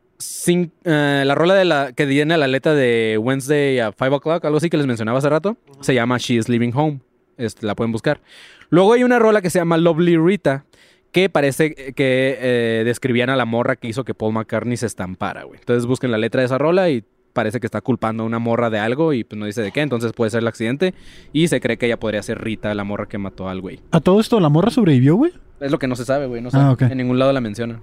eh, 0.85 1.23
la 1.25 1.35
rola 1.35 1.55
de 1.55 1.65
la 1.65 1.95
que 1.95 2.05
viene 2.05 2.37
la 2.37 2.49
letra 2.49 2.75
de 2.75 3.17
Wednesday 3.19 3.79
a 3.79 3.93
5 3.99 4.15
o'clock, 4.17 4.45
algo 4.45 4.59
así 4.59 4.69
que 4.69 4.77
les 4.77 4.87
mencionaba 4.87 5.21
hace 5.21 5.31
rato, 5.31 5.57
se 5.81 5.95
llama 5.95 6.19
She 6.19 6.35
is 6.35 6.51
Living 6.51 6.73
Home. 6.75 7.01
Este, 7.39 7.65
la 7.65 7.75
pueden 7.75 7.93
buscar. 7.93 8.21
Luego 8.69 8.93
hay 8.93 9.05
una 9.05 9.19
rola 9.19 9.41
que 9.41 9.49
se 9.49 9.59
llama 9.59 9.79
Lovely 9.79 10.19
Rita, 10.19 10.67
que 11.11 11.31
parece 11.31 11.75
que 11.95 12.37
eh, 12.39 12.83
describían 12.85 13.31
a 13.31 13.37
la 13.37 13.47
morra 13.47 13.77
que 13.77 13.89
hizo 13.89 14.05
que 14.05 14.13
Paul 14.13 14.35
McCartney 14.35 14.77
se 14.77 14.85
estampara, 14.85 15.45
güey. 15.45 15.61
Entonces 15.61 15.87
busquen 15.87 16.11
la 16.11 16.19
letra 16.19 16.43
de 16.43 16.45
esa 16.45 16.59
rola 16.59 16.91
y 16.91 17.05
parece 17.37 17.61
que 17.61 17.66
está 17.66 17.82
culpando 17.82 18.22
a 18.22 18.26
una 18.26 18.39
morra 18.39 18.70
de 18.70 18.78
algo 18.78 19.12
y 19.12 19.22
pues 19.22 19.39
no 19.39 19.45
dice 19.45 19.61
de 19.61 19.70
qué, 19.70 19.82
entonces 19.82 20.14
puede 20.14 20.30
ser 20.30 20.41
el 20.41 20.49
accidente 20.49 20.95
y 21.34 21.49
se 21.49 21.61
cree 21.61 21.76
que 21.76 21.84
ella 21.84 22.01
podría 22.01 22.22
ser 22.22 22.43
Rita, 22.43 22.72
la 22.74 22.82
morra 22.82 23.07
que 23.07 23.18
mató 23.18 23.51
al 23.51 23.61
güey. 23.61 23.80
¿A 23.91 24.01
todo 24.01 24.20
esto 24.20 24.41
la 24.41 24.49
morra 24.49 24.70
sobrevivió, 24.70 25.16
güey? 25.16 25.32
Es 25.61 25.70
lo 25.70 25.78
que 25.78 25.87
no 25.87 25.97
se 25.97 26.07
sabe, 26.07 26.24
güey, 26.26 26.41
no 26.41 26.51
sé. 26.51 26.57
Ah. 26.59 26.74
En 26.80 26.97
ningún 26.97 27.18
lado 27.18 27.34
la 27.34 27.43
mencionan. 27.43 27.82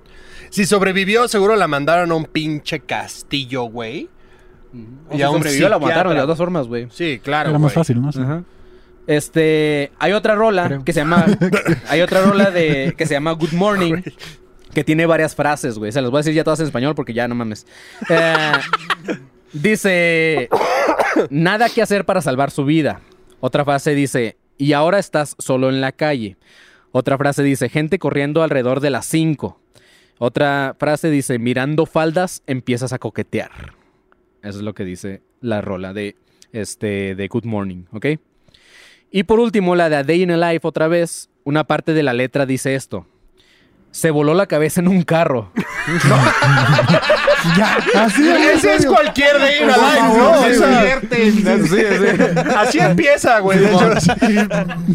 Si 0.50 0.66
sobrevivió, 0.66 1.28
seguro 1.28 1.56
la 1.56 1.68
mandaron 1.68 2.12
a 2.12 2.16
un 2.16 2.26
pinche 2.26 2.80
castillo, 2.80 3.66
güey. 3.66 4.10
Y 5.12 5.22
a 5.22 5.30
un 5.30 5.38
sobrevivió, 5.38 5.70
la 5.70 5.78
mataron 5.78 6.14
de 6.14 6.18
las 6.18 6.28
dos 6.28 6.38
formas, 6.38 6.68
güey. 6.68 6.88
Sí, 6.90 7.20
claro, 7.24 7.52
Era 7.52 7.60
más 7.60 7.74
fácil, 7.74 8.02
¿no? 8.02 8.10
Ajá. 8.10 8.44
Este, 9.06 9.92
hay 10.00 10.14
otra 10.14 10.34
rola 10.34 10.66
Creo. 10.66 10.84
que 10.84 10.94
se 10.94 11.02
llama 11.02 11.26
hay 11.90 12.02
otra 12.02 12.22
rola 12.22 12.52
de 12.52 12.96
que 12.98 13.06
se 13.06 13.14
llama 13.14 13.34
Good 13.34 13.52
Morning 13.52 14.02
que 14.74 14.84
tiene 14.84 15.06
varias 15.06 15.36
frases, 15.36 15.78
güey. 15.78 15.92
Se 15.92 16.02
las 16.02 16.12
voy 16.12 16.18
a 16.18 16.22
decir 16.22 16.34
ya 16.34 16.44
todas 16.44 16.60
en 16.60 16.66
español 16.66 16.96
porque 16.96 17.14
ya 17.14 17.28
no 17.28 17.36
mames. 17.36 17.66
Eh, 18.10 18.34
dice 19.54 20.50
nada 21.30 21.70
que 21.70 21.82
hacer 21.82 22.06
para 22.06 22.22
salvar 22.22 22.52
su 22.52 22.66
vida. 22.66 23.02
Otra 23.40 23.64
frase 23.64 23.96
dice 23.96 24.38
y 24.58 24.74
ahora 24.74 25.00
estás 25.00 25.36
solo 25.40 25.70
en 25.70 25.82
la 25.82 25.92
calle. 25.92 26.38
Otra 26.92 27.18
frase 27.18 27.44
dice 27.44 27.70
gente 27.70 28.00
corriendo 28.00 28.44
alrededor 28.44 28.80
de 28.80 28.90
las 28.90 29.06
5. 29.06 29.60
Otra 30.20 30.76
frase 30.78 31.10
dice 31.10 31.40
mirando 31.40 31.86
faldas 31.86 32.44
empiezas 32.48 32.94
a 32.94 33.00
coquetear. 33.00 33.74
Eso 34.42 34.60
es 34.60 34.64
lo 34.64 34.74
que 34.74 34.86
dice 34.86 35.22
la 35.42 35.62
rola 35.62 35.94
de 35.94 36.16
este 36.52 37.16
de 37.16 37.28
Good 37.28 37.46
Morning, 37.46 37.86
¿ok? 37.92 38.06
Y 39.12 39.24
por 39.24 39.40
último, 39.40 39.76
la 39.76 39.90
de 39.90 39.96
A 39.98 40.04
Day 40.04 40.24
in 40.24 40.32
a 40.32 40.52
Life, 40.52 40.68
otra 40.68 40.88
vez, 40.88 41.30
una 41.44 41.66
parte 41.66 41.94
de 41.94 42.02
la 42.02 42.14
letra 42.14 42.46
dice 42.46 42.74
esto. 42.74 43.06
Se 43.94 44.10
voló 44.10 44.34
la 44.34 44.48
cabeza 44.48 44.82
en 44.82 44.88
un 44.88 45.04
carro. 45.04 45.52
Ya, 47.58 47.78
así 48.06 48.26
es. 48.26 48.56
Ese 48.56 48.76
es 48.76 48.86
cualquier 48.86 49.38
day 49.38 49.64
in 49.64 49.70
a 49.70 49.76
Así 52.62 52.80
empieza, 52.80 53.40
güey. 53.40 53.60
De 53.60 53.70
hecho, 53.70 53.90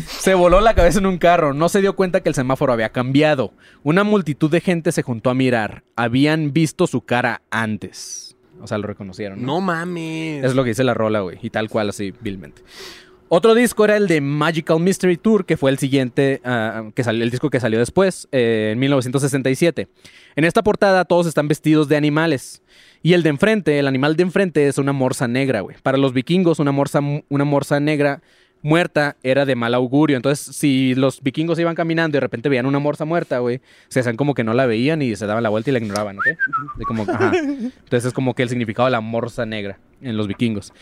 Se 0.07 0.33
voló 0.33 0.63
la 0.63 0.75
cabeza 0.75 0.99
en 0.99 1.05
un 1.05 1.19
carro. 1.19 1.53
No 1.53 1.69
se 1.69 1.83
dio 1.83 1.95
cuenta 1.95 2.23
que 2.23 2.31
el 2.31 2.35
semáforo 2.35 2.73
había 2.73 2.89
cambiado. 2.89 3.53
Una 3.83 4.03
multitud 4.03 4.51
de 4.51 4.63
gente 4.63 4.93
se 4.93 5.03
juntó 5.03 5.29
a 5.29 5.35
mirar. 5.35 5.83
Habían 5.95 6.55
visto 6.55 6.87
su 6.87 7.03
cara 7.03 7.43
antes. 7.51 8.35
O 8.63 8.67
sea, 8.67 8.79
lo 8.79 8.87
reconocieron. 8.87 9.43
¿no? 9.43 9.55
no 9.55 9.61
mames. 9.61 10.43
Es 10.43 10.55
lo 10.55 10.65
que 10.65 10.71
dice 10.71 10.85
la 10.85 10.95
rola, 10.95 11.21
güey. 11.21 11.39
Y 11.43 11.51
tal 11.51 11.69
cual, 11.69 11.91
así, 11.91 12.15
vilmente. 12.19 12.63
Otro 13.31 13.55
disco 13.55 13.85
era 13.85 13.97
el 13.97 14.09
de 14.09 14.23
Magical 14.23 14.81
Mystery 14.81 15.19
Tour, 15.19 15.45
que 15.45 15.59
fue 15.59 15.71
el 15.71 15.79
siguiente, 15.79 16.41
ah, 16.45 16.85
que 16.95 17.05
salió, 17.05 17.23
el 17.23 17.31
disco 17.31 17.51
que 17.51 17.61
salió 17.61 17.79
después, 17.79 18.27
eh, 18.33 18.71
en 18.73 18.79
1967. 18.79 19.89
En 20.35 20.45
esta 20.45 20.63
portada 20.63 21.05
todos 21.05 21.27
están 21.27 21.47
vestidos 21.47 21.89
de 21.89 21.97
animales. 21.97 22.63
Y 23.03 23.13
el 23.13 23.23
de 23.23 23.29
enfrente, 23.29 23.79
el 23.79 23.87
animal 23.87 24.17
de 24.17 24.23
enfrente 24.23 24.67
es 24.67 24.79
una 24.79 24.93
morsa 24.93 25.29
negra, 25.29 25.61
güey. 25.61 25.77
Para 25.83 25.99
los 25.99 26.15
vikingos, 26.15 26.59
una 26.59 26.73
morsa, 26.73 27.01
una 27.29 27.45
morsa 27.45 27.81
negra 27.81 28.23
muerta 28.63 29.17
era 29.23 29.45
de 29.45 29.55
mal 29.55 29.75
augurio. 29.75 30.17
Entonces, 30.17 30.57
si 30.57 30.95
los 30.95 31.23
vikingos 31.23 31.59
iban 31.59 31.75
caminando 31.75 32.17
y 32.17 32.19
de 32.19 32.21
repente 32.21 32.49
veían 32.49 32.67
una 32.67 32.79
morsa 32.79 33.05
muerta, 33.05 33.39
güey, 33.41 33.61
se 33.89 34.01
hacían 34.01 34.17
como 34.17 34.35
que 34.35 34.43
no 34.43 34.55
la 34.55 34.67
veían 34.67 35.03
y 35.03 35.15
se 35.17 35.27
daban 35.27 35.43
la 35.43 35.49
vuelta 35.49 35.71
y 35.71 35.73
la 35.75 35.79
ignoraban, 35.81 36.19
¿ok? 36.19 36.27
Entonces 37.85 38.07
es 38.07 38.13
como 38.13 38.35
que 38.35 38.43
el 38.43 38.49
significado 38.49 38.87
de 38.87 38.93
la 38.93 39.01
morsa 39.01 39.47
negra 39.47 39.79
en 40.01 40.17
los 40.17 40.27
vikingos. 40.27 40.73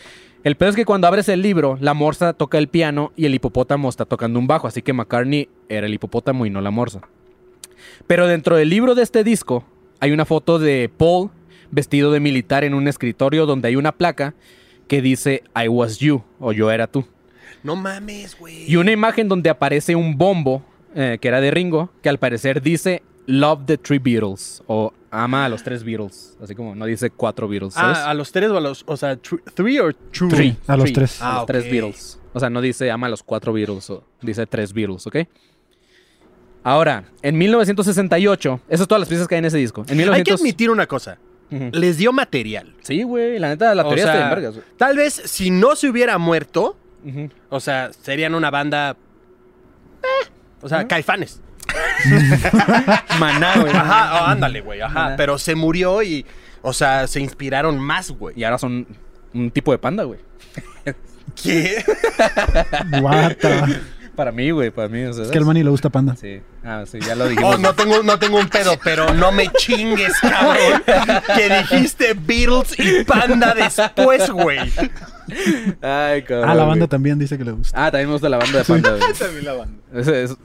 El 0.43 0.55
pedo 0.55 0.69
es 0.69 0.75
que 0.75 0.85
cuando 0.85 1.07
abres 1.07 1.29
el 1.29 1.41
libro, 1.41 1.77
la 1.81 1.93
morsa 1.93 2.33
toca 2.33 2.57
el 2.57 2.67
piano 2.67 3.11
y 3.15 3.25
el 3.25 3.33
hipopótamo 3.33 3.89
está 3.89 4.05
tocando 4.05 4.39
un 4.39 4.47
bajo, 4.47 4.67
así 4.67 4.81
que 4.81 4.93
McCartney 4.93 5.49
era 5.67 5.87
el 5.87 5.93
hipopótamo 5.93 6.45
y 6.45 6.49
no 6.49 6.61
la 6.61 6.71
morsa. 6.71 7.01
Pero 8.05 8.27
dentro 8.27 8.55
del 8.55 8.69
libro 8.69 8.95
de 8.95 9.03
este 9.03 9.23
disco 9.23 9.65
hay 9.99 10.11
una 10.11 10.25
foto 10.25 10.59
de 10.59 10.89
Paul 10.95 11.31
vestido 11.71 12.11
de 12.11 12.19
militar 12.19 12.63
en 12.63 12.73
un 12.73 12.87
escritorio 12.87 13.45
donde 13.45 13.69
hay 13.69 13.75
una 13.75 13.91
placa 13.91 14.35
que 14.87 15.01
dice 15.01 15.43
I 15.55 15.67
was 15.67 15.97
you 15.99 16.23
o 16.39 16.53
yo 16.53 16.71
era 16.71 16.87
tú. 16.87 17.05
No 17.63 17.75
mames, 17.75 18.37
güey. 18.37 18.71
Y 18.71 18.77
una 18.77 18.91
imagen 18.91 19.27
donde 19.27 19.49
aparece 19.49 19.95
un 19.95 20.17
bombo 20.17 20.63
eh, 20.95 21.17
que 21.19 21.27
era 21.27 21.41
de 21.41 21.51
Ringo 21.51 21.89
que 22.01 22.09
al 22.09 22.19
parecer 22.19 22.61
dice 22.61 23.01
Love 23.27 23.65
the 23.65 23.77
Three 23.77 23.99
Beatles 23.99 24.63
o 24.67 24.91
ama 25.11 25.45
a 25.45 25.49
los 25.49 25.61
tres 25.63 25.83
Beatles, 25.83 26.37
así 26.41 26.55
como 26.55 26.73
no 26.75 26.85
dice 26.85 27.09
cuatro 27.11 27.47
Beatles, 27.47 27.73
¿sabes? 27.75 27.97
Ah, 27.97 28.09
a 28.09 28.13
los 28.13 28.31
tres 28.31 28.49
o 28.49 28.57
a 28.57 28.61
los. 28.61 28.83
O 28.87 28.97
sea, 28.97 29.15
tr- 29.21 29.41
three 29.53 29.79
or 29.79 29.93
true. 30.11 30.29
Three. 30.29 30.57
A 30.67 30.75
los 30.77 30.85
Three. 30.85 30.93
tres. 30.93 31.21
A 31.21 31.33
los 31.33 31.43
Ah, 31.43 31.45
tres 31.45 31.65
ok. 31.65 31.71
Beatles. 31.71 32.19
O 32.33 32.39
sea, 32.39 32.49
no 32.49 32.61
dice 32.61 32.89
ama 32.91 33.07
a 33.07 33.09
los 33.09 33.23
cuatro 33.23 33.51
Beatles, 33.53 33.89
o 33.89 34.03
dice 34.21 34.45
tres 34.45 34.71
Beatles, 34.73 35.05
¿ok? 35.07 35.17
Ahora, 36.63 37.05
en 37.21 37.37
1968, 37.37 38.59
esas 38.67 38.79
son 38.79 38.87
todas 38.87 38.99
las 38.99 39.07
piezas 39.09 39.27
que 39.27 39.35
hay 39.35 39.39
en 39.39 39.45
ese 39.45 39.57
disco. 39.57 39.81
En 39.87 39.91
Hay 39.91 39.97
que 39.97 40.03
1900... 40.33 40.41
admitir 40.41 40.69
una 40.69 40.85
cosa. 40.87 41.17
Les 41.49 41.97
dio 41.97 42.11
material. 42.11 42.75
Sí, 42.81 43.03
güey, 43.03 43.39
la 43.39 43.47
neta, 43.49 43.73
la 43.73 43.83
O 43.83 43.87
teoría 43.87 44.03
sea, 44.03 44.13
está 44.15 44.23
en 44.25 44.35
vergas, 44.35 44.53
güey. 44.55 44.65
Tal 44.75 44.97
vez 44.97 45.13
si 45.13 45.49
no 45.49 45.77
se 45.77 45.89
hubiera 45.89 46.17
muerto, 46.17 46.75
o 47.49 47.59
sea, 47.61 47.91
serían 47.93 48.35
una 48.35 48.49
banda. 48.51 48.97
eh, 50.03 50.27
o 50.61 50.67
sea, 50.67 50.85
caifanes. 50.87 51.41
Maná, 53.19 53.59
güey. 53.59 53.73
Ajá, 53.73 54.21
oh, 54.21 54.25
ándale, 54.25 54.61
güey, 54.61 54.81
ajá. 54.81 54.93
Maná. 54.93 55.15
Pero 55.17 55.37
se 55.37 55.55
murió 55.55 56.03
y. 56.03 56.25
O 56.61 56.73
sea, 56.73 57.07
se 57.07 57.19
inspiraron 57.19 57.79
más, 57.79 58.11
güey. 58.11 58.39
Y 58.39 58.43
ahora 58.43 58.57
son 58.57 58.87
un 59.33 59.51
tipo 59.51 59.71
de 59.71 59.77
panda, 59.77 60.03
güey. 60.03 60.19
¿Qué? 61.41 61.83
Guata. 62.99 63.67
Para 64.15 64.31
mí, 64.31 64.49
güey, 64.49 64.71
para 64.71 64.87
mí. 64.87 65.03
o 65.03 65.13
sea, 65.13 65.25
Es 65.25 65.31
que 65.31 65.37
al 65.37 65.45
Manny 65.45 65.63
le 65.63 65.69
gusta 65.69 65.89
panda. 65.89 66.15
Sí. 66.15 66.41
Ah, 66.63 66.85
sí, 66.87 66.97
ya 66.99 67.13
lo 67.13 67.27
dijimos. 67.27 67.55
Oh, 67.55 67.57
no 67.59 67.75
tengo, 67.75 68.01
no 68.01 68.17
tengo 68.17 68.39
un 68.39 68.49
pedo, 68.49 68.73
pero 68.83 69.13
no 69.13 69.31
me 69.31 69.47
chingues, 69.49 70.13
cabrón. 70.19 70.83
Que 71.35 71.57
dijiste 71.59 72.15
Beatles 72.15 72.79
y 72.79 73.03
Panda 73.03 73.53
después, 73.53 74.29
güey. 74.31 74.59
Ay, 75.81 76.21
cabrón. 76.23 76.49
Ah, 76.49 76.55
la 76.55 76.63
banda 76.63 76.85
güey. 76.85 76.89
también 76.89 77.19
dice 77.19 77.37
que 77.37 77.43
le 77.43 77.51
gusta. 77.51 77.85
Ah, 77.85 77.91
también 77.91 78.07
me 78.07 78.13
gusta 78.13 78.29
la 78.29 78.37
banda 78.37 78.59
de 78.59 78.63
Panda. 78.65 78.89
güey. 78.91 79.01
También 79.19 79.45
la 79.45 79.53
banda. 79.53 79.73
Es- 79.97 80.37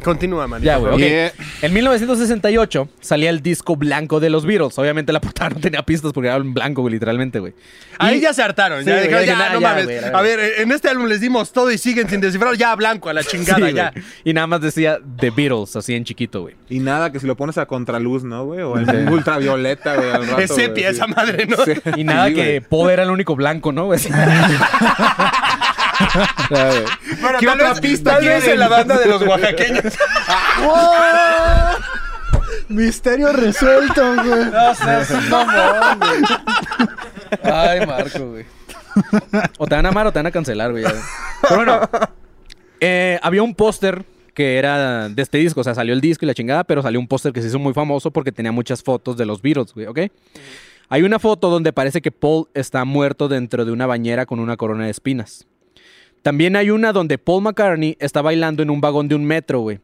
Continúa, 0.04 0.46
manito. 0.46 0.66
Ya, 0.66 0.76
güey. 0.76 0.92
ok. 0.92 0.98
Yeah. 0.98 1.32
En 1.62 1.72
1968 1.72 2.88
salía 3.00 3.30
el 3.30 3.42
disco 3.42 3.76
blanco 3.76 4.20
de 4.20 4.30
los 4.30 4.46
Beatles. 4.46 4.78
Obviamente 4.78 5.12
la 5.12 5.20
portada 5.20 5.50
no 5.50 5.56
tenía 5.60 5.82
pistas 5.82 6.12
porque 6.12 6.28
era 6.28 6.36
en 6.36 6.54
blanco, 6.54 6.82
güey, 6.82 6.92
literalmente, 6.94 7.40
güey. 7.40 7.52
Ahí 7.98 8.18
Y- 8.18 8.20
ya 8.20 8.32
se 8.32 8.42
hartaron. 8.42 8.80
Sí, 8.84 8.90
ya 8.90 8.96
güey, 9.08 9.10
ya 9.10 9.36
ya, 9.38 9.52
no 9.52 9.60
ya, 9.60 9.68
mames. 9.68 9.84
güey, 9.86 9.98
a 9.98 10.20
ver, 10.22 10.38
en 10.60 10.70
este 10.72 10.88
álbum 10.88 11.06
les 11.06 11.20
dimos 11.20 11.52
todo 11.52 11.70
y 11.72 11.78
siguen 11.78 12.08
sin 12.08 12.20
descifrar. 12.20 12.56
Ya 12.56 12.74
blanco, 12.76 13.08
a 13.08 13.12
la 13.12 13.24
chingada, 13.24 13.68
Sí, 13.68 13.74
ya. 13.74 13.90
güey. 13.90 14.04
Y 14.24 14.32
nada 14.34 14.46
más 14.46 14.60
decía 14.60 14.98
The 15.18 15.30
Beatles, 15.30 15.74
así 15.76 15.94
en 15.94 16.04
chiquito, 16.04 16.42
güey. 16.42 16.54
Y 16.68 16.78
nada, 16.78 17.10
que 17.10 17.18
si 17.20 17.26
lo 17.26 17.36
pones 17.36 17.58
a 17.58 17.66
contraluz, 17.66 18.22
¿no, 18.24 18.44
güey? 18.46 18.60
O 18.60 18.78
en 18.78 19.08
ultravioleta, 19.08 19.96
güey, 19.96 20.10
al 20.10 20.26
rato. 20.26 20.40
Es 20.40 20.50
sepia 20.54 20.84
güey, 20.90 20.94
esa 20.96 21.06
sí. 21.06 21.12
madre, 21.16 21.46
¿no? 21.46 21.56
Sí. 21.64 21.72
Y 21.96 22.04
nada 22.04 22.28
Sí, 22.28 22.34
que. 22.34 22.60
Paul 22.68 22.90
era 22.90 23.02
el 23.02 23.10
único 23.10 23.34
blanco, 23.34 23.72
¿no? 23.72 23.86
güey? 23.86 23.98
Bueno, 27.20 27.38
¿Qué 27.40 27.46
tal 27.46 27.54
otra 27.56 27.70
vez, 27.70 27.80
pista 27.80 28.14
tal 28.14 28.24
vez 28.24 28.46
en 28.46 28.58
la 28.58 28.68
banda 28.68 28.98
de 28.98 29.06
los 29.06 29.22
oaxaqueños. 29.22 29.84
Misterio 32.68 33.32
resuelto, 33.32 34.14
güey. 34.14 34.44
No 34.50 34.74
seas 34.74 35.10
un 35.10 35.28
mamón, 35.28 35.98
güey. 36.00 36.22
Ay, 37.42 37.86
Marco, 37.86 38.30
güey. 38.30 38.44
O 39.58 39.66
te 39.66 39.74
van 39.74 39.86
a 39.86 39.88
amar 39.90 40.06
o 40.06 40.12
te 40.12 40.18
van 40.18 40.26
a 40.26 40.30
cancelar, 40.30 40.70
güey. 40.72 40.84
ya. 40.84 40.92
Pero 41.42 41.56
bueno, 41.56 41.80
eh, 42.80 43.18
había 43.22 43.42
un 43.42 43.54
póster 43.54 44.04
que 44.34 44.58
era 44.58 45.08
de 45.08 45.22
este 45.22 45.38
disco. 45.38 45.60
O 45.60 45.64
sea, 45.64 45.74
salió 45.74 45.94
el 45.94 46.00
disco 46.00 46.24
y 46.24 46.28
la 46.28 46.34
chingada, 46.34 46.64
pero 46.64 46.82
salió 46.82 47.00
un 47.00 47.08
póster 47.08 47.32
que 47.32 47.40
se 47.40 47.48
hizo 47.48 47.58
muy 47.58 47.72
famoso 47.72 48.10
porque 48.10 48.32
tenía 48.32 48.52
muchas 48.52 48.82
fotos 48.82 49.16
de 49.16 49.26
los 49.26 49.40
Beatles, 49.42 49.72
güey, 49.72 49.86
¿ok? 49.86 50.00
Hay 50.88 51.02
una 51.02 51.18
foto 51.18 51.50
donde 51.50 51.72
parece 51.72 52.00
que 52.00 52.12
Paul 52.12 52.48
está 52.54 52.84
muerto 52.84 53.28
dentro 53.28 53.64
de 53.64 53.72
una 53.72 53.86
bañera 53.86 54.26
con 54.26 54.38
una 54.38 54.56
corona 54.56 54.84
de 54.84 54.90
espinas. 54.90 55.46
También 56.22 56.56
hay 56.56 56.70
una 56.70 56.92
donde 56.92 57.18
Paul 57.18 57.42
McCartney 57.42 57.96
está 58.00 58.22
bailando 58.22 58.62
en 58.62 58.70
un 58.70 58.80
vagón 58.80 59.08
de 59.08 59.14
un 59.14 59.24
metro, 59.24 59.60
güey. 59.60 59.80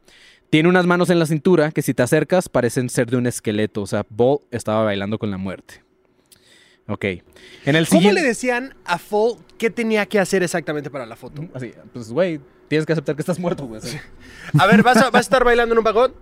Tiene 0.51 0.69
unas 0.69 0.87
manos 0.87 1.09
en 1.11 1.19
la 1.19 1.27
cintura 1.27 1.73
que 1.73 1.83
si 1.83 1.95
te 1.95 2.03
acercas 2.03 2.49
parecen 2.49 2.91
ser 2.91 3.11
de 3.11 3.17
un 3.17 3.27
esqueleto. 3.27 3.83
O 3.83 3.87
sea, 3.87 4.05
Paul 4.05 4.41
estaba 4.51 4.85
bailando 4.85 5.19
con 5.19 5.31
la 5.31 5.39
muerte. 5.39 5.83
Ok. 6.89 7.05
En 7.65 7.77
el 7.77 7.89
¿Cómo 7.89 8.13
le 8.13 8.23
decían 8.23 8.75
a 8.85 8.99
Fall 8.99 9.37
qué 9.57 9.71
tenía 9.71 10.05
que 10.07 10.19
hacer 10.19 10.43
exactamente 10.43 10.91
para 10.91 11.07
la 11.07 11.17
foto? 11.17 11.49
Así, 11.55 11.73
pues, 11.93 12.11
güey, 12.11 12.41
tienes 12.69 12.87
que 12.87 12.93
aceptar 12.93 13.15
que 13.15 13.23
estás 13.23 13.39
muerto, 13.39 13.67
güey. 13.67 13.81
A 14.59 14.67
ver, 14.67 14.83
vas 14.83 14.97
a, 14.97 15.11
vas 15.11 15.15
a 15.15 15.21
estar 15.21 15.45
bailando 15.45 15.75
en 15.75 15.79
un 15.79 15.85
vagón 15.85 16.13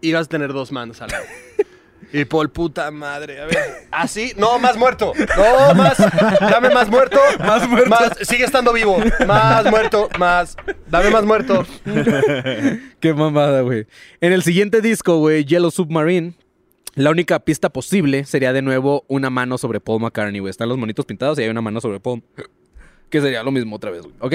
y 0.00 0.12
vas 0.12 0.26
a 0.26 0.28
tener 0.28 0.52
dos 0.52 0.70
manos 0.70 1.00
al 1.00 1.10
lado. 1.10 1.24
Y 2.14 2.24
Paul, 2.26 2.48
puta 2.48 2.92
madre, 2.92 3.40
a 3.40 3.46
ver. 3.46 3.58
¿Así? 3.90 4.34
No, 4.36 4.60
más 4.60 4.76
muerto. 4.76 5.12
No, 5.36 5.74
más. 5.74 5.98
Dame 6.40 6.70
más 6.70 6.88
muerto. 6.88 7.18
Más 7.40 7.68
muerto. 7.68 7.96
sigue 8.22 8.44
estando 8.44 8.72
vivo. 8.72 8.98
Más 9.26 9.68
muerto. 9.68 10.08
Más. 10.16 10.56
Dame 10.88 11.10
más 11.10 11.24
muerto. 11.24 11.66
Qué 13.00 13.14
mamada, 13.14 13.62
güey. 13.62 13.88
En 14.20 14.32
el 14.32 14.44
siguiente 14.44 14.80
disco, 14.80 15.18
güey, 15.18 15.44
Yellow 15.44 15.72
Submarine, 15.72 16.34
la 16.94 17.10
única 17.10 17.40
pista 17.40 17.68
posible 17.68 18.24
sería 18.26 18.52
de 18.52 18.62
nuevo 18.62 19.04
una 19.08 19.28
mano 19.28 19.58
sobre 19.58 19.80
Paul 19.80 20.00
McCartney, 20.00 20.38
güey. 20.38 20.52
Están 20.52 20.68
los 20.68 20.78
monitos 20.78 21.04
pintados 21.06 21.36
y 21.40 21.42
hay 21.42 21.48
una 21.48 21.62
mano 21.62 21.80
sobre 21.80 21.98
Paul. 21.98 22.22
Que 23.10 23.20
sería 23.20 23.42
lo 23.42 23.50
mismo 23.50 23.74
otra 23.74 23.90
vez, 23.90 24.02
güey. 24.02 24.14
¿Ok? 24.20 24.34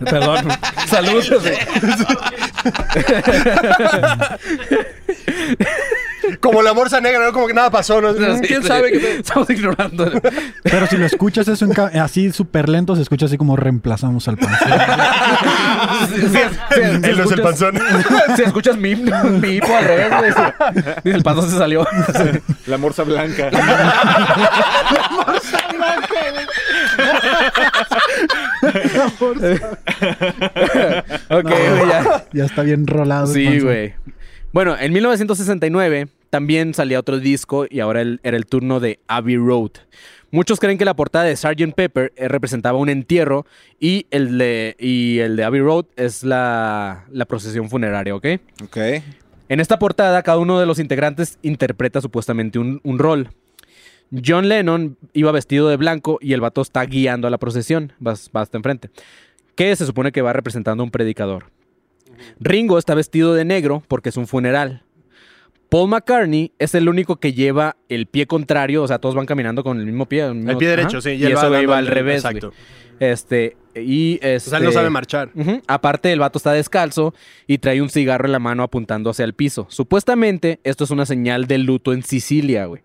Perdón. 0.10 0.48
Salud. 0.86 1.22
Güey. 6.22 6.36
Como 6.38 6.62
la 6.62 6.72
morsa 6.74 7.00
negra, 7.00 7.24
¿no? 7.26 7.32
Como 7.32 7.46
que 7.46 7.54
nada 7.54 7.70
pasó, 7.70 8.00
¿no? 8.00 8.12
Sí, 8.12 8.18
¿Quién 8.46 8.62
sí. 8.62 8.68
sabe 8.68 9.16
Estamos 9.18 9.48
ignorando. 9.50 10.10
Pero 10.62 10.86
si 10.86 10.96
lo 10.96 11.06
escuchas 11.06 11.46
ca- 11.74 11.90
así 12.02 12.32
súper 12.32 12.68
lento, 12.68 12.94
se 12.96 13.02
escucha 13.02 13.26
así 13.26 13.36
como 13.38 13.56
reemplazamos 13.56 14.26
al 14.28 14.36
panzón. 14.38 14.68
Él 17.04 17.16
no 17.18 17.24
es 17.24 17.32
el 17.32 17.42
panzón. 17.42 17.78
Si 18.36 18.42
escuchas 18.42 18.76
mi, 18.76 18.94
mi 18.96 19.48
hipo 19.56 19.74
al 19.76 19.84
revés, 19.84 20.08
güey. 20.10 20.30
Dice, 21.04 21.16
el 21.16 21.22
panzón 21.22 21.50
se 21.50 21.58
salió. 21.58 21.86
La 22.66 22.78
morsa 22.78 23.02
blanca. 23.02 23.50
ok, 31.30 31.44
güey, 31.44 31.88
ya. 31.88 32.24
Ya 32.32 32.44
está 32.44 32.62
bien 32.62 32.86
rolado. 32.86 33.26
Sí, 33.26 33.60
güey. 33.60 33.94
Bueno, 34.52 34.76
en 34.78 34.92
1969 34.92 36.08
también 36.30 36.74
salía 36.74 37.00
otro 37.00 37.18
disco 37.18 37.66
y 37.68 37.80
ahora 37.80 38.00
el- 38.02 38.20
era 38.22 38.36
el 38.36 38.46
turno 38.46 38.80
de 38.80 38.98
Abbey 39.08 39.36
Road. 39.36 39.70
Muchos 40.30 40.60
creen 40.60 40.78
que 40.78 40.84
la 40.84 40.94
portada 40.94 41.24
de 41.24 41.36
Sgt. 41.36 41.74
Pepper 41.74 42.12
eh, 42.16 42.28
representaba 42.28 42.78
un 42.78 42.88
entierro 42.88 43.44
y 43.78 44.06
el 44.10 44.38
de, 44.38 44.76
y 44.78 45.18
el 45.18 45.36
de 45.36 45.44
Abbey 45.44 45.60
Road 45.60 45.84
es 45.96 46.22
la, 46.22 47.04
la 47.10 47.24
procesión 47.26 47.68
funeraria, 47.68 48.14
¿ok? 48.14 48.26
ok. 48.64 48.76
En 49.48 49.60
esta 49.60 49.78
portada, 49.78 50.22
cada 50.22 50.38
uno 50.38 50.58
de 50.58 50.64
los 50.64 50.78
integrantes 50.78 51.38
interpreta 51.42 52.00
supuestamente 52.00 52.58
un, 52.58 52.80
un 52.82 52.98
rol. 52.98 53.28
John 54.24 54.48
Lennon 54.48 54.96
iba 55.14 55.32
vestido 55.32 55.68
de 55.68 55.76
blanco 55.76 56.18
y 56.22 56.32
el 56.32 56.40
vato 56.40 56.60
está 56.62 56.84
guiando 56.84 57.26
a 57.26 57.30
la 57.30 57.38
procesión, 57.38 57.92
va, 58.06 58.14
va 58.34 58.42
hasta 58.42 58.56
enfrente, 58.58 58.88
que 59.54 59.74
se 59.76 59.84
supone 59.86 60.12
que 60.12 60.22
va 60.22 60.32
representando 60.32 60.82
a 60.82 60.84
un 60.84 60.90
predicador. 60.90 61.46
Ringo 62.40 62.78
está 62.78 62.94
vestido 62.94 63.34
de 63.34 63.44
negro 63.44 63.82
porque 63.88 64.08
es 64.10 64.16
un 64.16 64.26
funeral. 64.26 64.82
Paul 65.68 65.88
McCartney 65.88 66.52
es 66.58 66.74
el 66.74 66.88
único 66.88 67.16
que 67.16 67.32
lleva 67.32 67.76
el 67.88 68.06
pie 68.06 68.26
contrario, 68.26 68.82
o 68.82 68.88
sea, 68.88 68.98
todos 68.98 69.14
van 69.14 69.24
caminando 69.24 69.64
con 69.64 69.78
el 69.80 69.86
mismo 69.86 70.06
pie. 70.06 70.26
El 70.26 70.56
pie 70.58 70.68
derecho, 70.68 71.00
sí. 71.00 71.10
Y 71.12 71.24
eso 71.24 71.40
dando 71.42 71.62
iba 71.62 71.78
el- 71.78 71.86
al 71.86 71.90
revés. 71.94 72.16
Exacto. 72.24 72.52
Este, 73.00 73.56
y 73.74 74.16
O 74.16 74.38
sea, 74.38 74.58
él 74.58 74.64
no 74.64 74.68
este- 74.68 74.72
sabe 74.72 74.90
marchar. 74.90 75.30
Aparte, 75.66 76.12
el 76.12 76.18
vato 76.20 76.36
está 76.38 76.52
descalzo 76.52 77.14
y 77.46 77.56
trae 77.58 77.80
un 77.80 77.88
cigarro 77.88 78.26
en 78.26 78.32
la 78.32 78.38
mano 78.38 78.62
apuntando 78.62 79.08
hacia 79.10 79.24
el 79.24 79.32
piso. 79.32 79.66
Supuestamente, 79.70 80.60
esto 80.62 80.84
es 80.84 80.90
una 80.90 81.06
señal 81.06 81.46
de 81.46 81.56
luto 81.58 81.94
en 81.94 82.02
Sicilia, 82.02 82.66
güey. 82.66 82.82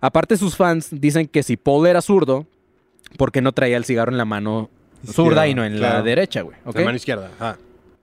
Aparte, 0.00 0.36
sus 0.38 0.56
fans 0.56 0.88
dicen 0.90 1.26
que 1.26 1.42
si 1.42 1.56
Paul 1.58 1.86
era 1.86 2.00
zurdo, 2.00 2.46
¿por 3.18 3.32
qué 3.32 3.42
no 3.42 3.52
traía 3.52 3.76
el 3.76 3.84
cigarro 3.84 4.12
en 4.12 4.18
la 4.18 4.24
mano 4.24 4.70
zurda 5.06 5.46
y 5.46 5.54
no 5.54 5.62
en 5.64 5.78
la 5.78 6.02
derecha, 6.02 6.40
güey? 6.40 6.56
La 6.64 6.84
mano 6.84 6.96
izquierda. 6.96 7.30
Ajá. 7.38 7.58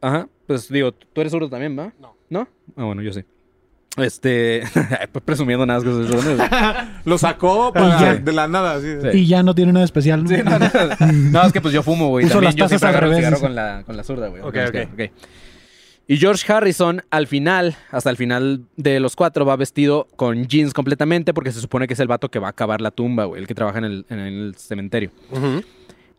Ajá. 0.05 0.27
Pues 0.47 0.69
digo, 0.69 0.91
¿tú 0.91 1.21
eres 1.21 1.31
zurdo 1.31 1.49
también, 1.49 1.77
va? 1.77 1.91
No. 1.99 2.15
¿No? 2.29 2.47
Ah, 2.75 2.83
bueno, 2.83 3.01
yo 3.01 3.11
sí. 3.11 3.23
Este. 3.97 4.63
pues 5.11 5.23
presumiendo 5.23 5.65
nada 5.65 5.79
más 5.79 5.87
que 5.87 6.21
soy. 6.21 6.37
Lo 7.05 7.17
sacó 7.17 7.71
para- 7.73 7.99
ya. 7.99 8.15
de 8.15 8.31
la 8.33 8.47
nada, 8.47 8.75
así. 8.75 8.87
Sí. 9.01 9.17
Y 9.19 9.25
ya 9.27 9.41
no 9.41 9.55
tiene 9.55 9.71
nada 9.71 9.85
especial. 9.85 10.23
¿no? 10.23 10.29
Sí, 10.29 10.35
no, 10.43 10.59
no, 10.59 10.69
no, 11.31 11.43
es 11.43 11.53
que 11.53 11.61
pues 11.61 11.73
yo 11.73 11.81
fumo, 11.81 12.09
güey. 12.09 12.25
Uso 12.25 12.33
También 12.35 12.49
las 12.49 12.55
yo 12.55 12.65
tazas 12.65 12.83
al 12.83 13.01
revés, 13.01 13.17
cigarro 13.17 13.39
con 13.39 13.55
la, 13.55 13.83
con 13.85 13.97
la 13.97 14.03
zurda, 14.03 14.27
güey. 14.27 14.41
Ok, 14.41 14.55
Ok, 14.69 14.75
ok. 14.93 15.01
Y 16.07 16.17
George 16.17 16.51
Harrison, 16.53 17.01
al 17.09 17.25
final, 17.25 17.75
hasta 17.89 18.11
el 18.11 18.17
final 18.17 18.65
de 18.75 18.99
los 18.99 19.15
cuatro, 19.15 19.43
va 19.43 19.55
vestido 19.55 20.07
con 20.15 20.45
jeans 20.45 20.71
completamente 20.71 21.33
porque 21.33 21.51
se 21.51 21.59
supone 21.59 21.87
que 21.87 21.93
es 21.95 21.99
el 21.99 22.07
vato 22.07 22.29
que 22.29 22.37
va 22.37 22.45
a 22.45 22.49
acabar 22.51 22.79
la 22.79 22.91
tumba, 22.91 23.25
güey, 23.25 23.41
el 23.41 23.47
que 23.47 23.55
trabaja 23.55 23.79
en 23.79 23.85
el, 23.85 24.05
en 24.09 24.19
el 24.19 24.53
cementerio. 24.55 25.09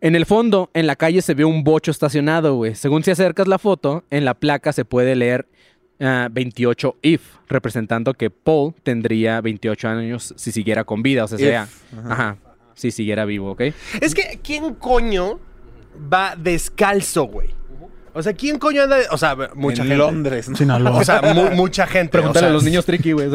En 0.01 0.15
el 0.15 0.25
fondo, 0.25 0.69
en 0.73 0.85
la 0.87 0.95
calle 0.95 1.21
se 1.21 1.33
ve 1.33 1.43
un 1.45 1.63
bocho 1.63 1.89
estacionado, 1.91 2.55
güey. 2.55 2.75
Según 2.75 3.03
si 3.03 3.11
acercas 3.11 3.47
la 3.47 3.57
foto, 3.57 4.03
en 4.11 4.25
la 4.25 4.35
placa 4.35 4.71
se 4.73 4.85
puede 4.85 5.15
leer 5.15 5.47
ah, 5.99 6.27
28 6.31 6.97
if, 7.01 7.21
representando 7.47 8.13
que 8.13 8.29
Paul 8.29 8.75
tendría 8.83 9.41
28 9.41 9.87
años 9.87 10.33
si 10.37 10.51
siguiera 10.51 10.83
con 10.83 11.01
vida, 11.01 11.23
o 11.23 11.27
sea, 11.27 11.37
If, 11.39 11.45
sea, 11.45 11.67
ajá, 12.11 12.37
si 12.75 12.91
siguiera 12.91 13.25
vivo, 13.25 13.51
¿ok? 13.51 13.61
Es 14.01 14.13
que, 14.13 14.39
¿quién 14.43 14.75
coño 14.75 15.39
va 16.13 16.35
descalzo, 16.35 17.23
güey? 17.23 17.55
O 18.13 18.21
sea, 18.23 18.33
¿quién 18.33 18.57
coño 18.59 18.83
anda? 18.83 18.97
de- 18.97 19.05
O 19.11 19.17
sea, 19.17 19.35
mucha 19.55 19.81
en 19.83 19.89
gente. 19.89 19.95
Londres, 19.97 20.49
¿no? 20.49 20.57
Sinaloa. 20.57 20.91
O 20.97 21.03
sea, 21.03 21.21
mu- 21.21 21.51
mucha 21.55 21.85
gente. 21.87 22.11
Pregúntale 22.11 22.45
o 22.45 22.49
sea, 22.49 22.49
a 22.49 22.53
los 22.53 22.63
niños 22.63 22.83
tricky, 22.85 23.11
güey. 23.13 23.29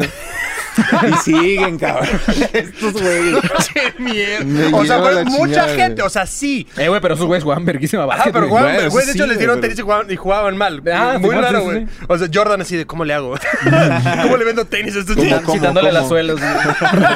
Y 1.09 1.13
siguen, 1.23 1.77
cabrón. 1.77 2.07
Estos 2.53 2.93
güeyes. 2.93 3.35
¡Qué 3.73 3.93
mierda! 4.01 4.77
O 4.77 4.85
sea, 4.85 5.03
pero 5.03 5.25
mucha 5.25 5.45
chingada, 5.65 5.75
gente, 5.75 6.01
o 6.01 6.09
sea, 6.09 6.25
sí. 6.25 6.67
Eh, 6.77 6.87
güey, 6.87 7.01
pero 7.01 7.13
esos 7.15 7.25
güeyes 7.27 7.43
jugaban 7.43 7.65
verguísima 7.65 8.03
Ah, 8.03 8.07
básquet, 8.07 8.33
pero 8.33 8.47
güey. 8.47 8.61
jugaban, 8.63 8.89
güey, 8.89 9.05
de 9.05 9.11
hecho 9.11 9.23
sí, 9.23 9.29
les 9.29 9.37
dieron 9.37 9.55
pero- 9.55 9.61
tenis 9.61 9.79
y 9.79 9.81
jugaban, 9.81 10.11
y 10.11 10.15
jugaban 10.15 10.57
mal. 10.57 10.81
Ah, 10.91 11.17
Muy 11.19 11.29
Simón, 11.29 11.43
raro, 11.43 11.59
sí, 11.59 11.65
güey. 11.65 11.85
sí. 11.85 12.05
O 12.07 12.17
sea, 12.17 12.27
Jordan 12.33 12.61
así 12.61 12.75
de, 12.77 12.85
¿cómo 12.85 13.05
le 13.05 13.13
hago? 13.13 13.35
¿Cómo 14.23 14.37
le 14.37 14.45
vendo 14.45 14.65
tenis 14.65 14.95
a 14.95 14.99
estos 14.99 15.15
cómo? 15.15 15.53
Quitándole 15.53 15.91
las 15.91 16.07
suelas, 16.07 16.37
güey. 16.39 16.51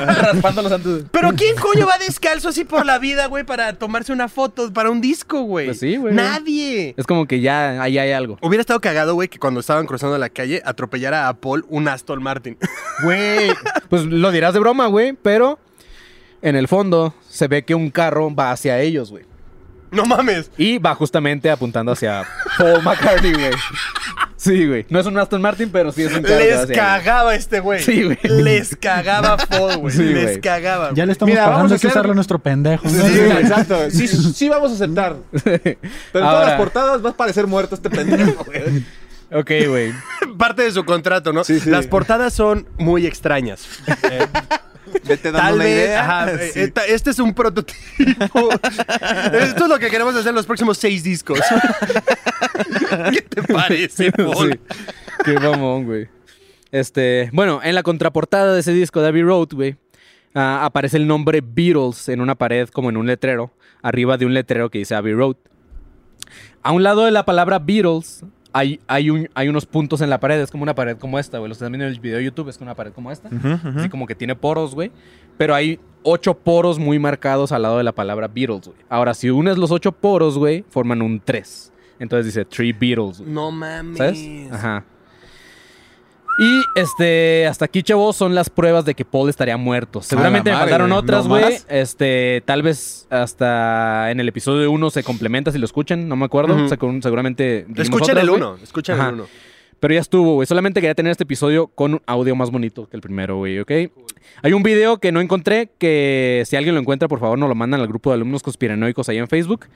raspándolos 0.06 0.72
antes. 0.72 0.98
de- 0.98 1.04
Pero 1.12 1.34
¿quién 1.36 1.56
coño 1.56 1.86
va 1.88 1.98
descalzo 1.98 2.50
así 2.50 2.64
por 2.66 2.86
la 2.86 3.00
vida, 3.00 3.28
güey, 3.28 3.44
para 3.44 3.74
tomarse 3.74 4.12
una 4.14 4.28
foto 4.28 4.72
para 4.74 4.90
un 4.90 5.02
disco, 5.02 5.42
güey? 5.42 5.68
Pues 5.68 5.80
sí, 5.80 5.98
güey. 5.98 6.14
Nadie. 6.14 6.94
Es 6.98 7.06
como 7.06 7.26
que 7.28 7.40
ya 7.42 7.82
ahí 7.82 7.98
hay 7.98 8.12
algo. 8.12 8.38
Hubiera 8.42 8.62
estado 8.62 8.80
cagado, 8.82 9.14
güey, 9.16 9.28
que 9.28 9.40
cuando 9.40 9.60
estaban 9.60 9.86
cruzando 9.86 10.18
la 10.18 10.30
calle 10.30 10.62
atropellara 10.66 11.28
a 11.28 11.34
Paul 11.36 11.66
un 11.70 11.88
Aston 11.88 12.22
Martin. 12.22 12.58
Güey. 13.04 13.47
Pues 13.90 14.04
lo 14.06 14.32
dirás 14.32 14.54
de 14.54 14.60
broma, 14.60 14.88
güey, 14.88 15.14
pero 15.14 15.60
en 16.42 16.56
el 16.56 16.68
fondo 16.68 17.14
se 17.30 17.48
ve 17.48 17.64
que 17.66 17.76
un 17.76 17.90
carro 17.90 18.34
va 18.34 18.52
hacia 18.52 18.80
ellos, 18.80 19.10
güey. 19.12 19.24
no 19.92 20.06
mames. 20.06 20.52
Y 20.58 20.78
va 20.80 20.94
justamente 20.96 21.50
apuntando 21.50 21.92
hacia 21.94 22.26
Paul 22.58 22.82
McCartney, 22.84 23.34
güey. 23.34 23.52
Sí, 24.36 24.68
güey. 24.68 24.86
No 24.90 25.00
es 25.00 25.06
un 25.08 25.18
Aston 25.18 25.42
Martin, 25.42 25.70
pero 25.72 25.92
sí 25.92 26.04
es 26.04 26.14
un 26.14 26.22
carro. 26.22 26.38
Les 26.40 26.68
cagaba 26.68 27.34
este 27.36 27.60
güey. 27.60 27.82
Sí, 27.82 28.04
güey. 28.04 28.18
Les 28.24 28.76
cagaba 28.76 29.38
Ford, 29.38 29.78
güey. 29.78 29.96
Sí, 29.96 30.04
Les 30.04 30.24
güey. 30.26 30.42
cagaba. 30.42 30.92
Ya 30.94 31.06
le 31.08 31.14
estamos 31.14 31.32
Mira, 31.32 31.44
vamos 31.44 31.56
pagando, 31.56 31.74
a 31.74 31.76
hay 31.76 31.80
que 31.80 31.88
hacer- 31.88 31.98
usarlo 31.98 32.12
a 32.12 32.16
nuestro 32.16 32.40
pendejo. 32.40 32.88
Sí, 32.88 32.96
¿no? 32.98 33.40
exacto. 33.40 33.78
Sí, 33.90 34.08
sí 34.08 34.48
vamos 34.50 34.72
a 34.72 34.76
aceptar. 34.76 35.16
Pero 35.32 35.56
en 35.64 35.78
Ahora- 36.24 36.32
todas 36.32 36.48
las 36.50 36.58
portadas 36.58 37.06
va 37.06 37.10
a 37.10 37.18
parecer 37.18 37.48
muerto 37.48 37.74
este 37.76 37.90
pendejo, 37.90 38.44
güey. 38.46 38.84
Ok, 39.32 39.52
güey. 39.68 39.94
Parte 40.38 40.64
de 40.64 40.72
su 40.72 40.86
contrato, 40.86 41.34
¿no? 41.34 41.44
Sí, 41.44 41.60
sí. 41.60 41.70
Las 41.70 41.88
portadas 41.88 42.34
son 42.34 42.68
muy 42.78 43.06
extrañas. 43.06 43.68
Eh, 44.10 44.26
Vete 45.04 45.32
dando 45.32 45.40
Tal 45.40 45.56
una 45.56 45.64
vez, 45.66 45.86
idea. 45.86 46.02
ajá, 46.04 46.32
eh, 46.32 46.52
Sí. 46.54 46.60
esta- 46.62 46.86
este 46.86 47.10
es 47.10 47.20
un 47.20 47.34
prototipo. 47.34 47.76
Esto 49.34 49.64
es 49.64 49.70
lo 49.70 49.80
que 49.80 49.90
queremos 49.90 50.16
hacer 50.16 50.30
en 50.30 50.36
los 50.36 50.46
próximos 50.46 50.78
seis 50.78 51.04
discos. 51.04 51.40
¿Qué 53.12 53.22
te 53.22 53.44
parece, 53.44 54.12
Paul? 54.14 54.52
Sí. 54.54 54.76
Qué 55.26 55.34
mamón, 55.40 55.86
güey. 55.86 56.08
Este, 56.72 57.30
bueno, 57.34 57.60
en 57.64 57.76
la 57.76 57.84
contraportada 57.84 58.54
de 58.54 58.60
ese 58.62 58.72
disco 58.74 59.02
de 59.02 59.08
Abbey 59.10 59.24
Road, 59.24 59.50
güey, 59.54 59.76
ah, 60.34 60.64
aparece 60.66 60.98
el 60.98 61.08
nombre 61.08 61.42
Beatles 61.46 62.08
en 62.10 62.22
una 62.22 62.36
pared, 62.36 62.68
como 62.70 62.90
en 62.90 62.98
un 62.98 63.08
letrero, 63.08 63.52
arriba 63.82 64.18
de 64.18 64.26
un 64.26 64.34
letrero 64.34 64.70
que 64.70 64.80
dice 64.80 64.96
Abbey 64.96 65.14
Road. 65.14 65.36
A 66.64 66.72
un 66.72 66.84
lado 66.84 67.06
de 67.06 67.12
la 67.12 67.26
palabra 67.26 67.60
Beatles 67.60 68.24
hay, 68.58 68.80
hay, 68.88 69.10
un- 69.10 69.30
hay 69.34 69.48
unos 69.50 69.66
puntos 69.66 70.02
en 70.02 70.10
la 70.10 70.20
pared, 70.20 70.40
es 70.42 70.52
como 70.52 70.64
una 70.64 70.74
pared 70.76 70.98
como 70.98 71.20
esta, 71.20 71.38
güey. 71.38 71.50
Los 71.50 71.58
que 71.58 71.64
están 71.64 71.72
viendo 71.72 71.86
en 71.86 71.94
el 71.94 72.00
video 72.00 72.18
de 72.18 72.24
YouTube 72.26 72.50
es 72.50 72.60
una 72.60 72.76
pared 72.76 72.92
como 72.92 73.12
esta. 73.12 73.30
Así 73.76 73.90
como 73.90 74.08
que 74.08 74.16
tiene 74.16 74.36
poros, 74.36 74.74
güey. 74.76 74.92
Pero 75.38 75.54
hay 75.54 75.80
ocho 76.04 76.34
poros 76.34 76.80
muy 76.80 76.98
marcados 77.00 77.52
al 77.52 77.62
lado 77.62 77.78
de 77.78 77.84
la 77.84 77.92
palabra 77.94 78.28
Beatles, 78.28 78.68
güey. 78.68 78.78
Ahora, 78.90 79.14
si 79.14 79.30
unes 79.30 79.58
los 79.58 79.72
ocho 79.72 79.92
poros, 79.92 80.38
güey, 80.38 80.64
forman 80.70 81.02
un 81.02 81.20
3. 81.24 81.72
Entonces 82.00 82.26
dice 82.28 82.46
Three 82.46 82.74
Beatles, 82.74 83.20
güey. 83.20 83.32
No 83.32 83.52
mames. 83.52 83.98
¿Sabes? 83.98 84.52
Ajá. 84.52 84.84
Y 86.40 86.62
este, 86.76 87.48
hasta 87.48 87.66
aquí, 87.66 87.82
chavos, 87.82 88.16
son 88.16 88.36
las 88.36 88.50
pruebas 88.50 88.86
de 88.86 88.94
que 88.94 89.04
Paul 89.06 89.30
estaría 89.30 89.58
muerto. 89.58 90.02
Seguramente 90.04 90.50
me 90.52 90.56
madre, 90.56 90.66
faltaron 90.70 90.90
güey. 90.90 91.00
otras, 91.00 91.24
¿No 91.24 91.30
güey. 91.30 91.58
Este, 91.68 92.44
tal 92.46 92.62
vez 92.62 93.08
hasta 93.10 94.12
en 94.12 94.20
el 94.20 94.28
episodio 94.30 94.70
1 94.72 94.90
se 94.92 95.04
complementa 95.04 95.52
si 95.52 95.58
lo 95.58 95.66
escuchan, 95.66 96.08
no 96.08 96.16
me 96.16 96.26
acuerdo. 96.26 96.68
Según- 96.70 97.02
seguramente. 97.02 97.66
Escuchen 97.76 98.12
otras, 98.12 98.24
el 98.24 98.30
güey. 98.30 98.42
uno. 98.42 98.58
Escuchen 98.62 98.96
Ajá. 99.00 99.10
el 99.10 99.14
uno. 99.16 99.26
Pero 99.80 99.94
ya 99.94 100.00
estuvo, 100.00 100.34
güey. 100.34 100.48
Solamente 100.48 100.82
quería 100.82 100.96
tener 100.96 101.12
este 101.12 101.24
episodio 101.24 101.68
con 101.68 101.96
un 101.96 102.02
audio 102.08 102.36
más 102.36 102.50
bonito 102.50 102.90
que 102.90 102.98
el 102.98 103.02
primero, 103.02 103.38
güey, 103.38 103.60
¿ok? 103.60 103.72
Hay 104.42 104.54
un 104.54 104.64
video 104.64 104.98
que 104.98 105.12
no 105.12 105.22
encontré, 105.22 105.70
que 105.78 106.44
si 106.46 106.56
alguien 106.56 106.76
lo 106.76 106.82
encuentra, 106.82 107.08
por 107.08 107.20
favor, 107.20 107.38
nos 107.38 107.48
lo 107.48 107.56
mandan 107.56 107.80
al 107.80 107.88
grupo 107.88 108.10
de 108.10 108.16
alumnos 108.16 108.44
conspiranoicos 108.44 109.08
ahí 109.10 109.18
en 109.18 109.28
Facebook. 109.28 109.68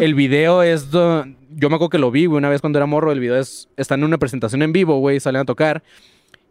El 0.00 0.14
video 0.14 0.62
es... 0.62 0.90
Yo 0.90 1.68
me 1.68 1.74
acuerdo 1.76 1.90
que 1.90 1.98
lo 1.98 2.10
vi, 2.10 2.26
güey, 2.26 2.38
una 2.38 2.48
vez 2.48 2.60
cuando 2.60 2.78
era 2.78 2.86
morro. 2.86 3.12
El 3.12 3.20
video 3.20 3.38
es... 3.38 3.68
Está 3.76 3.94
en 3.94 4.04
una 4.04 4.18
presentación 4.18 4.62
en 4.62 4.72
vivo, 4.72 4.98
güey, 4.98 5.20
salen 5.20 5.42
a 5.42 5.44
tocar. 5.44 5.82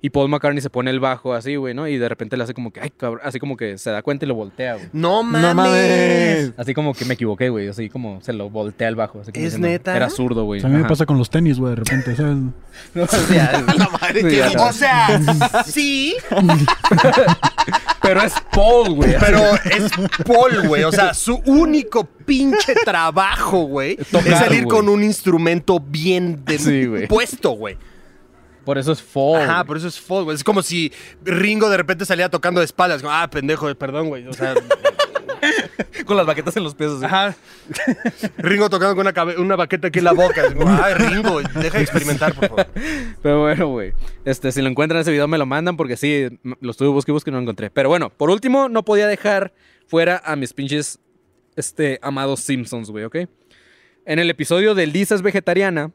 Y 0.04 0.10
Paul 0.10 0.30
McCartney 0.30 0.62
se 0.62 0.72
pone 0.72 0.90
el 0.90 1.00
bajo 1.00 1.34
así, 1.36 1.56
güey, 1.58 1.76
¿no? 1.76 1.88
Y 1.88 2.00
de 2.00 2.10
repente 2.10 2.36
le 2.36 2.44
hace 2.44 2.56
como 2.56 2.72
que, 2.72 2.82
ay, 2.82 2.90
cabrón. 2.90 3.22
Así 3.24 3.40
como 3.40 3.56
que 3.56 3.78
se 3.78 3.92
da 3.92 4.02
cuenta 4.02 4.26
y 4.26 4.28
lo 4.28 4.34
voltea, 4.34 4.74
güey. 4.74 4.88
No 4.94 5.22
mames. 5.22 5.42
No 5.42 5.54
mames. 5.56 6.54
Así 6.58 6.74
como 6.74 6.96
que 6.96 7.06
me 7.06 7.14
equivoqué, 7.14 7.50
güey. 7.50 7.68
Así 7.68 7.88
como 7.88 8.20
se 8.22 8.34
lo 8.34 8.50
voltea 8.50 8.88
el 8.88 8.96
bajo. 8.96 9.22
Así 9.22 9.32
como 9.32 9.46
¿Es 9.46 9.52
diciendo, 9.52 9.68
neta? 9.68 9.96
Era 9.96 10.10
zurdo, 10.10 10.44
güey. 10.46 10.60
O 10.60 10.62
sea, 10.62 10.70
a 10.70 10.72
mí 10.72 10.78
me 10.78 10.82
Ajá. 10.82 10.90
pasa 10.90 11.06
con 11.06 11.20
los 11.20 11.30
tenis, 11.30 11.60
güey, 11.60 11.72
de 11.72 11.76
repente, 11.76 12.16
¿sabes? 12.16 12.38
No, 12.96 13.04
o 13.04 13.08
sea, 13.08 13.64
madre, 14.02 14.22
sí, 14.30 14.38
ya. 14.38 14.50
O 14.64 14.74
sea, 14.74 15.64
sí, 15.66 16.16
Pero 18.02 18.22
es 18.24 18.34
Paul, 18.52 18.96
güey. 18.96 19.16
pero 19.20 19.40
es 19.56 19.92
Paul, 20.26 20.68
güey. 20.68 20.84
O 20.84 20.92
sea, 20.92 21.14
su 21.14 21.36
único 21.46 22.06
pinche 22.26 22.74
trabajo, 22.84 23.66
güey, 23.66 23.98
es 24.00 24.38
salir 24.38 24.66
con 24.66 24.90
un 24.90 25.04
instrumento 25.04 25.80
bien 25.80 26.44
de 26.44 26.58
Sí, 26.58 26.90
puesto, 27.08 27.52
güey. 27.52 27.78
Por 28.72 28.78
eso 28.78 28.94
es 28.94 29.02
Paul. 29.02 29.42
Ajá, 29.42 29.66
por 29.66 29.76
eso 29.76 29.90
es 29.90 30.00
Paul, 30.00 30.24
güey. 30.24 30.36
Es 30.36 30.46
como 30.46 30.62
si 30.62 30.94
Ringo 31.26 31.70
de 31.70 31.76
repente 31.76 32.06
salía 32.06 32.30
tocando 32.30 32.62
de 32.62 32.66
espaldas. 32.66 33.02
Como, 33.02 33.14
ah, 33.14 33.30
pendejo, 33.30 33.76
perdón, 33.76 34.08
güey. 34.08 34.26
O 34.28 34.32
sea, 34.32 34.54
Con 36.06 36.16
las 36.16 36.26
baquetas 36.26 36.56
en 36.56 36.64
los 36.64 36.74
pies. 36.74 36.90
ajá. 37.04 37.36
Ringo 38.38 38.70
tocando 38.70 38.96
con 38.96 39.06
una, 39.44 39.58
baqueta 39.58 39.90
aquí 39.90 40.00
en 40.00 40.06
la 40.06 40.14
boca. 40.14 40.54
Como, 40.54 40.70
ay, 40.70 40.94
Ringo, 40.94 41.42
deja 41.42 41.80
de 41.80 41.84
experimentar, 41.84 42.34
por 42.34 42.48
favor. 42.48 42.68
Pero 43.22 43.42
bueno, 43.42 43.68
güey. 43.68 43.92
Este, 44.24 44.54
si 44.54 44.62
lo 44.62 44.70
encuentran 44.70 45.02
ese 45.02 45.12
video, 45.12 45.28
me 45.28 45.38
lo 45.38 45.46
mandan 45.46 45.76
porque 45.76 45.98
sí, 45.98 46.40
lo 46.62 46.72
estuve 46.72 46.88
busque 46.88 47.12
y 47.12 47.14
busque 47.14 47.30
y 47.30 47.34
no 47.34 47.40
lo 47.40 47.44
encontré. 47.44 47.72
Pero 47.72 47.90
bueno, 47.90 48.10
por 48.10 48.30
último, 48.30 48.70
no 48.70 48.86
podía 48.86 49.08
dejar 49.08 49.52
fuera 49.86 50.22
a 50.24 50.38
mis 50.38 50.54
pinches 50.54 50.98
este, 51.58 52.00
amados 52.02 52.40
Simpsons, 52.40 52.90
güey, 52.90 53.04
¿ok? 53.04 53.18
En 54.06 54.20
el 54.20 54.30
episodio 54.30 54.76
de 54.76 54.88
Lisa 54.88 55.14
es 55.14 55.22
vegetariana, 55.22 55.92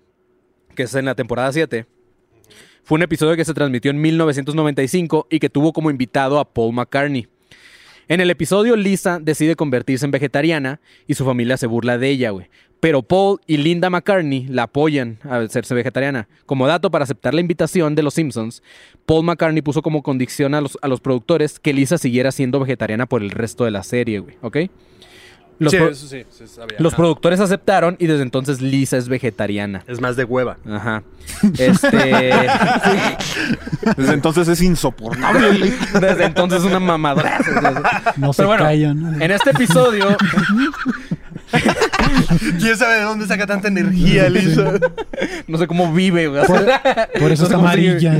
que 0.75 0.83
es 0.83 0.95
en 0.95 1.07
la 1.07 1.15
temporada 1.15 1.51
7, 1.51 1.87
fue 2.87 2.95
un 2.95 3.03
episodio 3.03 3.35
que 3.35 3.45
se 3.45 3.53
transmitió 3.53 3.91
en 3.91 4.01
1995 4.01 5.27
y 5.29 5.41
que 5.41 5.51
tuvo 5.51 5.73
como 5.73 5.91
invitado 5.91 6.39
a 6.39 6.45
Paul 6.45 6.73
McCartney. 6.73 7.27
En 8.07 8.21
el 8.21 8.31
episodio, 8.31 8.77
Lisa 8.77 9.19
decide 9.21 9.57
convertirse 9.57 10.05
en 10.05 10.13
vegetariana 10.13 10.79
y 11.09 11.15
su 11.15 11.25
familia 11.25 11.57
se 11.57 11.67
burla 11.67 11.99
de 11.99 12.11
ella, 12.11 12.31
güey. 12.31 12.47
Pero 12.79 13.03
Paul 13.03 13.41
y 13.49 13.57
Linda 13.57 13.91
McCartney 13.91 14.47
la 14.47 14.65
apoyan 14.65 15.19
a 15.25 15.39
hacerse 15.39 15.75
vegetariana. 15.75 16.29
Como 16.47 16.69
dato, 16.69 16.93
para 16.93 17.03
aceptar 17.03 17.35
la 17.35 17.41
invitación 17.41 17.97
de 17.97 18.05
los 18.05 18.15
Simpsons, 18.15 18.63
Paul 19.05 19.25
McCartney 19.25 19.63
puso 19.63 19.83
como 19.83 20.05
condición 20.05 20.55
a 20.55 20.61
los, 20.61 20.79
a 20.81 20.87
los 20.87 21.01
productores 21.01 21.59
que 21.59 21.73
Lisa 21.73 21.99
siguiera 21.99 22.31
siendo 22.31 22.61
vegetariana 22.61 23.07
por 23.07 23.21
el 23.21 23.33
resto 23.33 23.65
de 23.65 23.73
la 23.73 23.83
serie, 23.83 24.21
güey, 24.21 24.37
¿ok? 24.43 24.59
Los, 25.59 25.71
sí, 25.73 25.79
pro- 25.79 25.89
eso 25.89 26.07
sí, 26.07 26.25
se 26.31 26.47
sabía. 26.47 26.77
los 26.79 26.93
Ajá. 26.93 26.97
productores 26.99 27.41
aceptaron 27.41 27.97
y 27.99 28.07
desde 28.07 28.23
entonces 28.23 28.61
Lisa 28.61 28.97
es 28.99 29.09
vegetariana. 29.09 29.83
Es 29.87 30.01
más 30.01 30.15
de 30.17 30.25
hueva. 30.25 30.59
Ajá. 30.71 31.03
Este... 31.59 31.89
Desde 33.97 34.13
entonces 34.15 34.49
es 34.49 34.61
insoportable. 34.63 35.73
desde 36.01 36.25
entonces 36.25 36.63
una 36.63 36.79
mamadora. 36.81 37.39
No 38.17 38.33
se 38.33 38.39
Pero 38.39 38.49
bueno, 38.49 38.65
callan. 38.65 39.23
en 39.23 39.31
este 39.31 39.51
episodio... 39.51 40.17
¿Quién 42.61 42.77
sabe 42.77 42.97
de 42.97 43.03
dónde 43.03 43.27
saca 43.27 43.47
tanta 43.47 43.69
energía, 43.69 44.29
Lisa? 44.29 44.73
No 45.47 45.59
sé 45.59 45.67
cómo 45.67 45.93
vive, 45.93 46.27
güey. 46.29 46.45
Por, 46.45 46.67
por 47.21 47.33
eso 47.33 47.45
está 47.45 47.57
amarilla. 47.57 48.15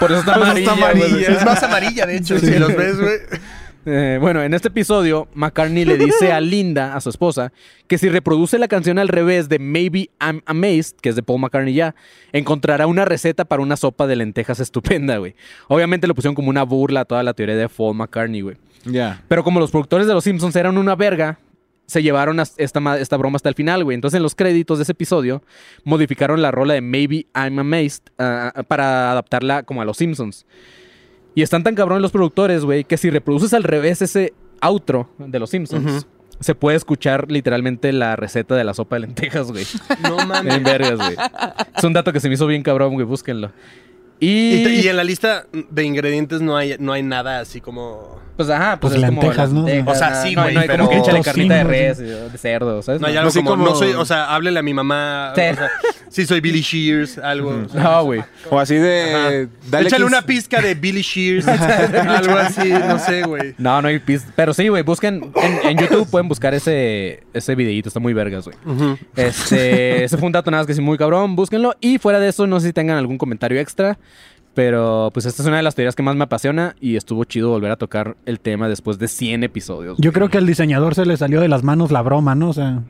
Por 0.00 0.10
eso 0.10 0.20
está 0.20 0.34
amarilla. 0.34 0.72
está 0.72 0.72
amarilla. 0.72 1.28
Es 1.28 1.44
más 1.44 1.62
amarilla, 1.62 2.06
de 2.06 2.16
hecho, 2.16 2.38
si 2.38 2.58
los 2.58 2.74
ves, 2.74 2.98
güey. 2.98 3.18
Eh, 3.86 4.18
bueno, 4.20 4.42
en 4.42 4.54
este 4.54 4.68
episodio, 4.68 5.28
McCartney 5.34 5.84
le 5.84 5.98
dice 5.98 6.32
a 6.32 6.40
Linda, 6.42 6.94
a 6.94 7.00
su 7.00 7.10
esposa, 7.10 7.52
que 7.86 7.98
si 7.98 8.08
reproduce 8.08 8.58
la 8.58 8.68
canción 8.68 8.98
al 8.98 9.08
revés 9.08 9.48
de 9.48 9.58
Maybe 9.58 10.10
I'm 10.20 10.42
Amazed, 10.46 10.96
que 11.00 11.10
es 11.10 11.16
de 11.16 11.22
Paul 11.22 11.40
McCartney 11.40 11.74
ya, 11.74 11.94
encontrará 12.32 12.86
una 12.86 13.04
receta 13.04 13.44
para 13.44 13.62
una 13.62 13.76
sopa 13.76 14.06
de 14.06 14.16
lentejas 14.16 14.60
estupenda, 14.60 15.18
güey. 15.18 15.34
Obviamente 15.68 16.06
lo 16.06 16.14
pusieron 16.14 16.34
como 16.34 16.48
una 16.48 16.62
burla 16.62 17.00
a 17.00 17.04
toda 17.04 17.22
la 17.22 17.34
teoría 17.34 17.56
de 17.56 17.68
Paul 17.68 17.96
McCartney, 17.96 18.40
güey. 18.40 18.56
Ya. 18.84 19.22
Pero 19.28 19.44
como 19.44 19.60
los 19.60 19.70
productores 19.70 20.06
de 20.06 20.14
Los 20.14 20.24
Simpsons 20.24 20.56
eran 20.56 20.78
una 20.78 20.94
verga, 20.94 21.38
se 21.86 22.02
llevaron 22.02 22.40
esta, 22.40 22.98
esta 22.98 23.16
broma 23.16 23.36
hasta 23.36 23.48
el 23.48 23.54
final, 23.54 23.84
güey. 23.84 23.94
Entonces 23.94 24.16
en 24.16 24.22
los 24.22 24.34
créditos 24.34 24.78
de 24.78 24.82
ese 24.82 24.92
episodio 24.92 25.42
modificaron 25.84 26.40
la 26.42 26.50
rola 26.50 26.74
de 26.74 26.80
Maybe 26.80 27.26
I'm 27.34 27.58
Amazed 27.58 28.02
ah, 28.18 28.52
para 28.66 29.12
adaptarla 29.12 29.62
como 29.64 29.82
a 29.82 29.84
Los 29.84 29.98
Simpsons. 29.98 30.46
Y 31.34 31.42
están 31.42 31.62
tan 31.64 31.74
cabrones 31.74 32.02
los 32.02 32.12
productores, 32.12 32.64
güey, 32.64 32.84
que 32.84 32.96
si 32.96 33.10
reproduces 33.10 33.54
al 33.54 33.64
revés 33.64 34.02
ese 34.02 34.32
outro 34.60 35.10
de 35.18 35.38
Los 35.38 35.50
Simpsons, 35.50 36.06
se 36.40 36.54
puede 36.54 36.76
escuchar 36.76 37.30
literalmente 37.30 37.92
la 37.92 38.16
receta 38.16 38.54
de 38.54 38.64
la 38.64 38.74
sopa 38.74 38.96
de 38.96 39.00
lentejas, 39.00 39.50
güey. 39.50 39.64
No 40.02 40.16
mames. 40.26 40.54
En 40.54 40.62
vergas, 40.62 40.98
güey. 40.98 41.16
Es 41.76 41.84
un 41.84 41.92
dato 41.92 42.12
que 42.12 42.20
se 42.20 42.28
me 42.28 42.34
hizo 42.34 42.46
bien 42.46 42.62
cabrón, 42.62 42.94
güey. 42.94 43.06
Búsquenlo. 43.06 43.50
Y... 44.20 44.64
Y, 44.66 44.80
y 44.80 44.88
en 44.88 44.96
la 44.96 45.04
lista 45.04 45.46
de 45.52 45.84
ingredientes 45.84 46.40
no 46.40 46.56
hay, 46.56 46.76
no 46.78 46.92
hay 46.92 47.02
nada 47.02 47.40
así 47.40 47.60
como... 47.60 48.20
Pues 48.36 48.50
ajá, 48.50 48.80
pues, 48.80 48.94
Pues 48.94 49.02
es 49.04 49.08
como 49.10 49.22
lentejas, 49.22 49.52
¿no? 49.52 49.64
lentejas, 49.64 49.96
O 49.96 49.98
sea, 49.98 50.22
sí, 50.22 50.34
no, 50.34 50.42
güey, 50.42 50.54
No 50.54 50.60
hay 50.60 50.66
como 50.68 50.78
pero- 50.78 50.90
que 50.90 50.98
échale 50.98 51.20
carnita 51.22 51.54
de 51.54 51.64
res, 51.64 51.98
de 51.98 52.36
cerdo, 52.38 52.82
¿sabes? 52.82 53.00
No 53.00 53.06
hay 53.06 53.14
no, 53.14 53.20
algo 53.20 53.32
como, 53.32 53.50
como- 53.50 53.64
no 53.66 53.74
soy, 53.76 53.92
o 53.92 54.04
sea, 54.04 54.34
háblele 54.34 54.58
a 54.58 54.62
mi 54.62 54.74
mamá. 54.74 55.32
Sí. 55.36 55.40
o 55.42 55.54
sea, 55.54 55.70
sí, 56.08 56.26
soy 56.26 56.40
Billy 56.40 56.60
Shears, 56.60 57.18
algo. 57.18 57.64
No, 57.72 58.04
güey. 58.04 58.24
O 58.50 58.58
así 58.58 58.74
de. 58.74 59.48
Dale 59.70 59.86
Échale 59.86 60.02
15 60.02 60.04
una 60.04 60.22
pizca 60.22 60.60
de 60.60 60.74
Billy 60.74 61.02
Shears, 61.02 61.46
algo 62.08 62.36
así, 62.36 62.70
no 62.70 62.98
sé, 62.98 63.22
güey. 63.22 63.54
No, 63.58 63.80
no 63.80 63.86
hay 63.88 64.00
pis. 64.00 64.24
Pero 64.34 64.52
sí, 64.52 64.66
güey, 64.68 64.82
busquen 64.82 65.32
en, 65.36 65.68
en 65.70 65.78
YouTube, 65.78 66.08
pueden 66.10 66.26
buscar 66.28 66.54
ese, 66.54 67.22
ese 67.32 67.54
videito, 67.54 67.88
está 67.88 68.00
muy 68.00 68.14
vergas, 68.14 68.44
güey. 68.46 68.56
Este, 69.16 70.04
ese 70.04 70.16
fue 70.16 70.26
un 70.26 70.32
dato 70.32 70.50
nada 70.50 70.62
más 70.62 70.66
que 70.66 70.74
sí 70.74 70.80
muy 70.80 70.98
cabrón, 70.98 71.36
búsquenlo. 71.36 71.74
Y 71.80 71.98
fuera 71.98 72.18
de 72.18 72.28
eso, 72.28 72.46
no 72.46 72.60
sé 72.60 72.68
si 72.68 72.72
tengan 72.72 72.96
algún 72.96 73.16
comentario 73.18 73.60
extra. 73.60 73.96
Pero 74.54 75.10
pues 75.12 75.26
esta 75.26 75.42
es 75.42 75.48
una 75.48 75.56
de 75.56 75.62
las 75.64 75.74
teorías 75.74 75.96
que 75.96 76.02
más 76.02 76.14
me 76.16 76.24
apasiona 76.24 76.76
y 76.80 76.96
estuvo 76.96 77.24
chido 77.24 77.50
volver 77.50 77.72
a 77.72 77.76
tocar 77.76 78.16
el 78.24 78.38
tema 78.40 78.68
después 78.68 78.98
de 78.98 79.08
100 79.08 79.42
episodios. 79.44 79.98
Yo 79.98 80.12
creo 80.12 80.28
que 80.30 80.38
al 80.38 80.46
diseñador 80.46 80.94
se 80.94 81.04
le 81.06 81.16
salió 81.16 81.40
de 81.40 81.48
las 81.48 81.62
manos 81.64 81.90
la 81.90 82.02
broma, 82.02 82.34
¿no? 82.36 82.50
O 82.50 82.52
sea, 82.52 82.82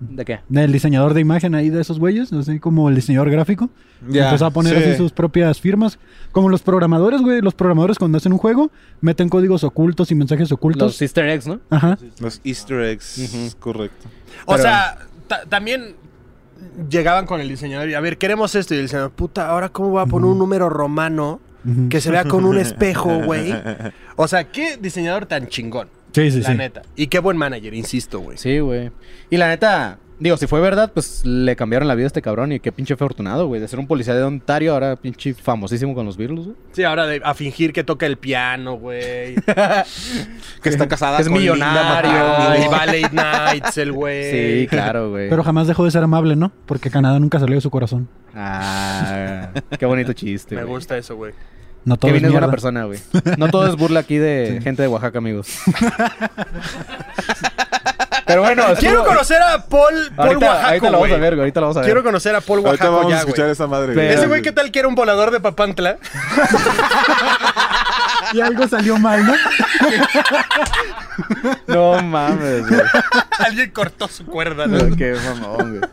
¿De 0.00 0.24
qué? 0.24 0.40
del 0.48 0.72
diseñador 0.72 1.14
de 1.14 1.20
imagen 1.20 1.54
ahí 1.54 1.70
de 1.70 1.80
esos 1.80 1.98
güeyes, 2.00 2.32
así 2.32 2.58
como 2.58 2.88
el 2.88 2.94
diseñador 2.96 3.30
gráfico. 3.30 3.70
Ya, 4.08 4.26
Empezó 4.26 4.46
a 4.46 4.50
poner 4.50 4.76
sí. 4.76 4.82
así 4.90 4.96
sus 4.98 5.12
propias 5.12 5.60
firmas. 5.60 5.98
Como 6.32 6.48
los 6.48 6.60
programadores, 6.60 7.20
güey. 7.22 7.40
Los 7.40 7.54
programadores 7.54 7.98
cuando 7.98 8.18
hacen 8.18 8.32
un 8.32 8.38
juego 8.38 8.70
meten 9.00 9.28
códigos 9.28 9.62
ocultos 9.64 10.10
y 10.10 10.14
mensajes 10.16 10.50
Los 10.50 10.58
ocultos. 10.58 10.96
Sister 10.96 11.26
Eggs, 11.28 11.46
¿no? 11.46 11.60
Ajá. 11.70 11.96
Los 12.20 12.40
Easter 12.44 12.80
eggs, 12.82 13.56
correcto. 13.60 14.08
O 14.44 14.52
Pero- 14.52 14.62
sea, 14.64 14.98
ta- 15.28 15.44
también 15.48 15.94
llegaban 16.88 17.26
con 17.26 17.40
el 17.40 17.48
diseñador 17.48 17.88
y 17.88 17.94
a 17.94 18.00
ver, 18.00 18.18
queremos 18.18 18.54
esto. 18.54 18.74
Y 18.74 18.78
el 18.78 18.84
diseñador, 18.84 19.12
puta, 19.12 19.48
ahora 19.48 19.68
cómo 19.68 19.90
voy 19.90 20.02
a 20.02 20.06
poner 20.06 20.30
un 20.30 20.38
número 20.38 20.68
romano 20.68 21.40
que 21.90 22.00
se 22.00 22.10
vea 22.10 22.24
con 22.24 22.44
un 22.44 22.58
espejo, 22.58 23.20
güey. 23.24 23.54
O 24.16 24.26
sea, 24.28 24.50
qué 24.50 24.76
diseñador 24.76 25.26
tan 25.26 25.48
chingón. 25.48 25.88
Sí, 26.12 26.30
sí, 26.30 26.40
la 26.40 26.50
sí. 26.50 26.54
neta. 26.56 26.82
Y 26.94 27.06
qué 27.06 27.20
buen 27.20 27.36
manager, 27.36 27.72
insisto, 27.72 28.20
güey. 28.20 28.36
Sí, 28.36 28.58
güey. 28.58 28.90
Y 29.30 29.36
la 29.38 29.48
neta, 29.48 29.98
digo, 30.22 30.36
si 30.36 30.46
fue 30.46 30.60
verdad, 30.60 30.90
pues 30.94 31.24
le 31.24 31.56
cambiaron 31.56 31.88
la 31.88 31.94
vida 31.94 32.04
a 32.04 32.06
este 32.06 32.22
cabrón 32.22 32.52
y 32.52 32.60
qué 32.60 32.72
pinche 32.72 32.94
afortunado, 32.94 33.46
güey. 33.48 33.60
De 33.60 33.68
ser 33.68 33.78
un 33.78 33.86
policía 33.86 34.14
de 34.14 34.22
Ontario, 34.22 34.72
ahora 34.72 34.96
pinche 34.96 35.34
famosísimo 35.34 35.94
con 35.94 36.06
los 36.06 36.16
Beatles, 36.16 36.44
güey. 36.44 36.56
Sí, 36.72 36.84
ahora 36.84 37.06
de- 37.06 37.20
a 37.24 37.34
fingir 37.34 37.72
que 37.72 37.84
toca 37.84 38.06
el 38.06 38.16
piano, 38.16 38.74
güey. 38.74 39.34
Que 40.62 40.68
está 40.68 40.86
casada 40.86 41.18
Es 41.18 41.28
con 41.28 41.38
millonario. 41.38 42.64
Y 42.64 42.68
va 42.68 42.86
late 42.86 43.10
nights 43.12 43.78
el 43.78 43.92
güey. 43.92 44.60
Sí, 44.62 44.66
claro, 44.68 45.10
güey. 45.10 45.28
Pero 45.28 45.42
jamás 45.42 45.66
dejó 45.66 45.84
de 45.84 45.90
ser 45.90 46.02
amable, 46.04 46.36
¿no? 46.36 46.52
Porque 46.66 46.90
Canadá 46.90 47.18
nunca 47.18 47.40
salió 47.40 47.56
de 47.56 47.60
su 47.60 47.70
corazón. 47.70 48.08
Ah, 48.34 49.48
qué 49.78 49.86
bonito 49.86 50.12
chiste, 50.12 50.54
Me 50.54 50.62
güey. 50.62 50.74
gusta 50.76 50.96
eso, 50.96 51.16
güey. 51.16 51.32
No 51.84 51.96
todo 51.96 52.10
Kevin 52.10 52.24
es 52.24 52.28
es 52.28 52.32
buena 52.32 52.50
persona, 52.50 52.84
güey. 52.84 53.00
No 53.38 53.48
todo 53.48 53.66
es 53.66 53.74
burla 53.74 54.00
aquí 54.00 54.16
de 54.16 54.60
gente 54.62 54.82
de 54.82 54.88
Oaxaca, 54.88 55.18
amigos. 55.18 55.48
Pero 58.32 58.42
bueno, 58.42 58.64
Quiero 58.78 59.04
conocer 59.04 59.40
a 59.42 59.62
Paul, 59.64 60.12
Paul 60.16 60.28
Ahorita, 60.28 60.46
Oaxaco, 60.46 60.66
ahorita 60.68 60.86
lo 60.86 60.92
vamos 60.92 61.06
a 61.06 61.08
güey. 61.10 61.20
ver, 61.20 61.30
güey. 61.34 61.40
Ahorita 61.40 61.60
lo 61.60 61.66
vamos 61.66 61.76
a 61.76 61.80
ver. 61.80 61.86
Quiero 61.86 62.02
conocer 62.02 62.34
a 62.34 62.40
Paul 62.40 62.58
Ahorita 62.66 62.70
Oaxaco 62.70 62.92
vamos 62.96 63.06
a 63.12 63.14
ya, 63.14 63.18
escuchar 63.20 63.44
güey. 63.44 63.52
esa 63.52 63.66
madre. 63.66 63.92
Pero- 63.94 64.12
Ese 64.18 64.26
güey, 64.26 64.42
¿qué 64.42 64.52
tal 64.52 64.70
que 64.70 64.78
era 64.78 64.88
un 64.88 64.94
volador 64.94 65.30
de 65.30 65.40
Papantla? 65.40 65.98
Y 68.34 68.40
algo 68.40 68.66
salió 68.66 68.96
mal, 68.98 69.26
¿no? 69.26 69.34
No 71.66 72.02
mames, 72.02 72.66
güey. 72.66 72.80
Alguien 73.38 73.70
cortó 73.72 74.08
su 74.08 74.24
cuerda, 74.24 74.66
¿no? 74.66 74.96
Qué 74.96 75.14
mamón, 75.14 75.78
güey. 75.78 75.90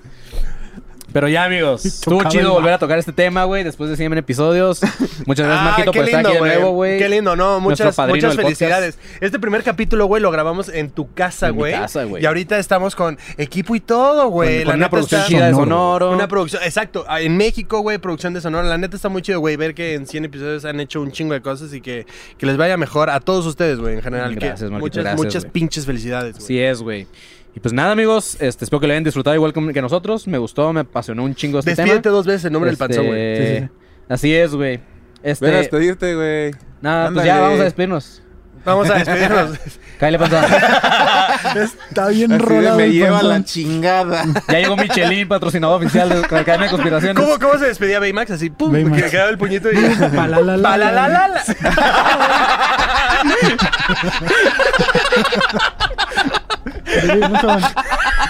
Pero 1.11 1.27
ya, 1.27 1.43
amigos. 1.45 1.85
Estuvo 1.85 2.23
chido 2.29 2.53
volver 2.53 2.73
a 2.73 2.77
tocar 2.77 2.99
este 2.99 3.11
tema, 3.11 3.43
güey. 3.45 3.63
Después 3.63 3.89
de 3.89 3.97
100 3.97 4.13
episodios. 4.17 4.81
Muchas 5.25 5.45
gracias, 5.47 5.49
Ah, 5.59 5.63
Marquito, 5.63 5.91
por 5.91 6.05
estar 6.05 6.23
lindo, 6.23 6.29
aquí 6.29 6.37
de 6.37 6.55
nuevo, 6.55 6.71
güey. 6.71 6.97
Qué 6.99 7.09
lindo, 7.09 7.35
no, 7.35 7.59
muchas, 7.59 7.97
muchas 8.07 8.35
podcast. 8.35 8.35
felicidades. 8.41 8.97
Este 9.19 9.39
primer 9.39 9.63
capítulo, 9.63 10.05
güey, 10.05 10.21
lo 10.21 10.31
grabamos 10.31 10.69
en 10.69 10.89
tu 10.89 11.13
casa, 11.13 11.49
güey. 11.49 11.73
casa, 11.73 12.03
güey. 12.03 12.23
Y 12.23 12.25
ahorita 12.25 12.57
estamos 12.59 12.95
con 12.95 13.17
equipo 13.37 13.75
y 13.75 13.79
todo, 13.79 14.29
güey. 14.29 14.59
La 14.63 14.71
una 14.71 14.77
neta 14.77 14.89
producción 14.91 15.21
está- 15.21 15.29
chida 15.31 15.45
de 15.47 15.51
Sonoro. 15.53 15.69
Sonoro. 16.05 16.11
Una 16.11 16.27
producción, 16.27 16.63
exacto. 16.63 17.05
Ah, 17.07 17.21
En 17.21 17.37
México, 17.37 17.79
güey, 17.79 17.97
producción 17.97 18.33
de 18.33 18.41
Sonora. 18.41 18.67
La 18.67 18.77
neta 18.77 18.95
está 18.95 19.09
muy 19.09 19.21
chido, 19.21 19.39
güey, 19.39 19.55
ver 19.55 19.73
que 19.73 19.93
en 19.95 20.05
100 20.07 20.25
episodios 20.25 20.65
han 20.65 20.79
hecho 20.79 21.01
un 21.01 21.11
chingo 21.11 21.33
de 21.33 21.41
cosas 21.41 21.73
y 21.73 21.81
que, 21.81 22.05
que 22.37 22.45
les 22.45 22.57
vaya 22.57 22.77
mejor 22.77 23.09
a 23.09 23.19
todos 23.19 23.45
ustedes, 23.45 23.79
güey, 23.79 23.95
en 23.95 24.01
general. 24.01 24.35
Gracias, 24.35 24.69
Marquito, 24.69 24.79
muchas, 24.79 25.03
gracias, 25.03 25.25
muchas 25.25 25.45
pinches 25.45 25.85
felicidades, 25.85 26.33
güey. 26.35 26.43
Así 26.43 26.59
es, 26.59 26.81
güey. 26.81 27.07
Y 27.55 27.59
pues 27.59 27.73
nada, 27.73 27.91
amigos. 27.91 28.37
Este, 28.39 28.63
espero 28.65 28.79
que 28.79 28.87
lo 28.87 28.93
hayan 28.93 29.03
disfrutado 29.03 29.35
igual 29.35 29.53
que 29.53 29.81
nosotros. 29.81 30.27
Me 30.27 30.37
gustó, 30.37 30.71
me 30.71 30.81
apasionó 30.81 31.23
un 31.23 31.35
chingo 31.35 31.59
este 31.59 31.71
Despídete 31.71 32.01
tema. 32.03 32.15
dos 32.15 32.25
veces 32.25 32.45
en 32.45 32.53
nombre 32.53 32.71
Este, 32.71 32.83
del 32.87 32.95
panzón, 32.95 33.07
güey. 33.07 33.37
Sí, 33.37 33.43
sí, 33.45 33.59
sí. 33.61 33.69
Así 34.07 34.35
es, 34.35 34.53
güey. 34.55 34.79
Este, 35.23 35.45
Ven 35.45 35.55
a 35.55 35.57
despedirte, 35.57 36.15
güey. 36.15 36.51
Nada, 36.81 37.11
pues 37.11 37.25
ya 37.25 37.39
vamos 37.41 37.59
a 37.59 37.63
despedirnos. 37.63 38.21
Vamos 38.63 38.89
a 38.89 38.95
despedirnos. 38.95 39.51
Cállale, 39.99 40.19
panzón. 40.19 40.43
Está 41.89 42.07
bien 42.09 42.31
Así 42.33 42.41
rolado 42.45 42.77
me 42.77 42.89
lleva 42.91 43.11
panzón. 43.17 43.29
la 43.29 43.43
chingada. 43.43 44.25
ya 44.47 44.59
llegó 44.59 44.77
Michelin, 44.77 45.27
patrocinador 45.27 45.81
oficial 45.81 46.07
de 46.09 46.15
la 46.15 46.21
Academia 46.25 46.67
de 46.67 46.69
Conspiraciones. 46.69 47.23
¿Cómo, 47.23 47.39
¿Cómo 47.39 47.57
se 47.59 47.65
despedía 47.67 47.99
Baymax? 47.99 48.31
Así, 48.31 48.49
pum, 48.49 48.71
Baymax. 48.71 49.03
que 49.03 49.09
quedaba 49.09 49.29
el 49.31 49.37
puñito 49.37 49.69
y... 49.71 49.75
Palalalala. 50.15 51.41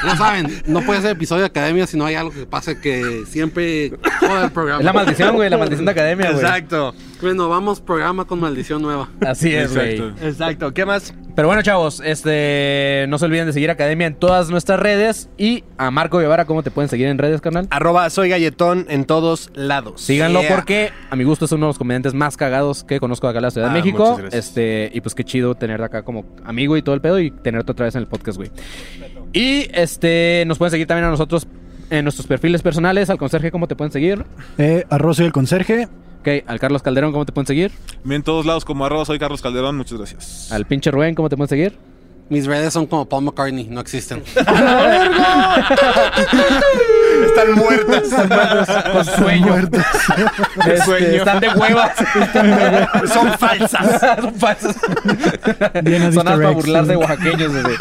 Ya 0.05 0.15
saben, 0.15 0.61
no 0.65 0.81
puede 0.81 1.01
ser 1.01 1.11
episodio 1.11 1.41
de 1.41 1.47
academia 1.47 1.85
si 1.87 1.97
no 1.97 2.05
hay 2.05 2.15
algo 2.15 2.31
que 2.31 2.45
pase 2.45 2.79
que 2.79 3.23
siempre 3.27 3.91
joda 4.19 4.45
el 4.45 4.51
programa. 4.51 4.79
Es 4.79 4.85
la 4.85 4.93
maldición, 4.93 5.35
güey. 5.35 5.49
La 5.49 5.57
maldición 5.57 5.85
de 5.85 5.91
Academia, 5.91 6.31
güey. 6.31 6.43
Exacto, 6.43 6.93
Bueno, 7.21 7.49
vamos 7.49 7.81
programa 7.81 8.23
con 8.25 8.39
maldición 8.39 8.81
nueva. 8.81 9.09
Así 9.25 9.53
es, 9.53 9.75
güey. 9.75 9.97
exacto. 10.21 10.73
¿Qué 10.73 10.85
más? 10.85 11.13
Pero 11.35 11.47
bueno, 11.47 11.61
chavos, 11.61 12.01
este, 12.05 13.05
no 13.09 13.17
se 13.17 13.25
olviden 13.25 13.45
de 13.47 13.53
seguir 13.53 13.69
Academia 13.69 14.07
en 14.07 14.15
todas 14.15 14.49
nuestras 14.49 14.79
redes. 14.79 15.29
Y 15.37 15.63
a 15.77 15.91
Marco 15.91 16.17
Guevara, 16.19 16.45
¿cómo 16.45 16.63
te 16.63 16.71
pueden 16.71 16.89
seguir 16.89 17.07
en 17.07 17.17
redes, 17.17 17.41
carnal? 17.41 17.67
Arroba 17.71 18.09
soy 18.09 18.29
galletón 18.29 18.85
en 18.89 19.03
todos 19.05 19.49
lados. 19.53 20.01
Síganlo 20.01 20.41
Yeah. 20.41 20.55
porque 20.55 20.91
a 21.09 21.15
mi 21.15 21.23
gusto 21.25 21.45
es 21.45 21.51
uno 21.51 21.65
de 21.65 21.69
los 21.69 21.77
comediantes 21.77 22.13
más 22.13 22.37
cagados 22.37 22.83
que 22.83 22.99
conozco 22.99 23.27
acá 23.27 23.39
en 23.39 23.43
la 23.43 23.51
Ciudad 23.51 23.69
Ah, 23.69 23.73
de 23.73 23.79
México. 23.79 24.03
muchas 24.03 24.19
gracias. 24.21 24.45
Este, 24.47 24.91
y 24.93 25.01
pues 25.01 25.13
qué 25.15 25.23
chido 25.25 25.55
tenerte 25.55 25.83
acá 25.83 26.03
como 26.03 26.25
amigo 26.45 26.77
y 26.77 26.81
todo 26.81 26.95
el 26.95 27.01
pedo 27.01 27.19
y 27.19 27.31
tenerte 27.31 27.71
otra 27.71 27.85
vez 27.85 27.95
en 27.95 28.01
el 28.01 28.07
podcast, 28.07 28.37
güey. 28.37 28.49
Y 29.33 29.67
este, 29.73 30.43
nos 30.47 30.57
pueden 30.57 30.71
seguir 30.71 30.87
también 30.87 31.05
a 31.05 31.09
nosotros 31.09 31.47
en 31.89 32.03
nuestros 32.05 32.27
perfiles 32.27 32.61
personales. 32.61 33.09
Al 33.09 33.17
conserje, 33.17 33.51
¿cómo 33.51 33.67
te 33.67 33.75
pueden 33.75 33.91
seguir? 33.91 34.23
Eh, 34.57 34.85
arroz 34.89 35.17
soy 35.17 35.25
el 35.25 35.31
conserje. 35.33 35.87
Ok, 36.19 36.27
al 36.47 36.59
Carlos 36.59 36.81
Calderón, 36.81 37.11
¿cómo 37.11 37.25
te 37.25 37.31
pueden 37.31 37.47
seguir? 37.47 37.71
En 38.07 38.23
todos 38.23 38.45
lados 38.45 38.65
como 38.65 38.85
arroba 38.85 39.05
soy 39.05 39.19
Carlos 39.19 39.41
Calderón, 39.41 39.77
muchas 39.77 39.97
gracias. 39.97 40.51
Al 40.51 40.65
pinche 40.65 40.91
Rubén, 40.91 41.15
¿cómo 41.15 41.29
te 41.29 41.37
pueden 41.37 41.49
seguir? 41.49 41.77
Mis 42.29 42.45
redes 42.45 42.73
son 42.73 42.85
como 42.85 43.07
Paul 43.07 43.23
McCartney, 43.23 43.67
no 43.67 43.81
existen. 43.81 44.23
Están 47.25 47.53
muertas. 47.53 48.83
Con 48.91 49.05
sueño. 49.05 49.47
Muertos. 49.47 49.81
Este, 50.59 50.85
sueño. 50.85 51.07
Están 51.07 51.39
de 51.39 51.49
huevas. 51.49 51.91
Son 53.13 53.37
falsas. 53.37 54.01
Son 54.21 54.35
falsas. 54.35 54.75
De 55.81 56.11
Son 56.11 56.23
para 56.23 56.35
eggs, 56.49 56.53
burlarse 56.55 56.91
de 56.91 56.97
oaxaqueños, 56.97 57.51
güey. 57.51 57.75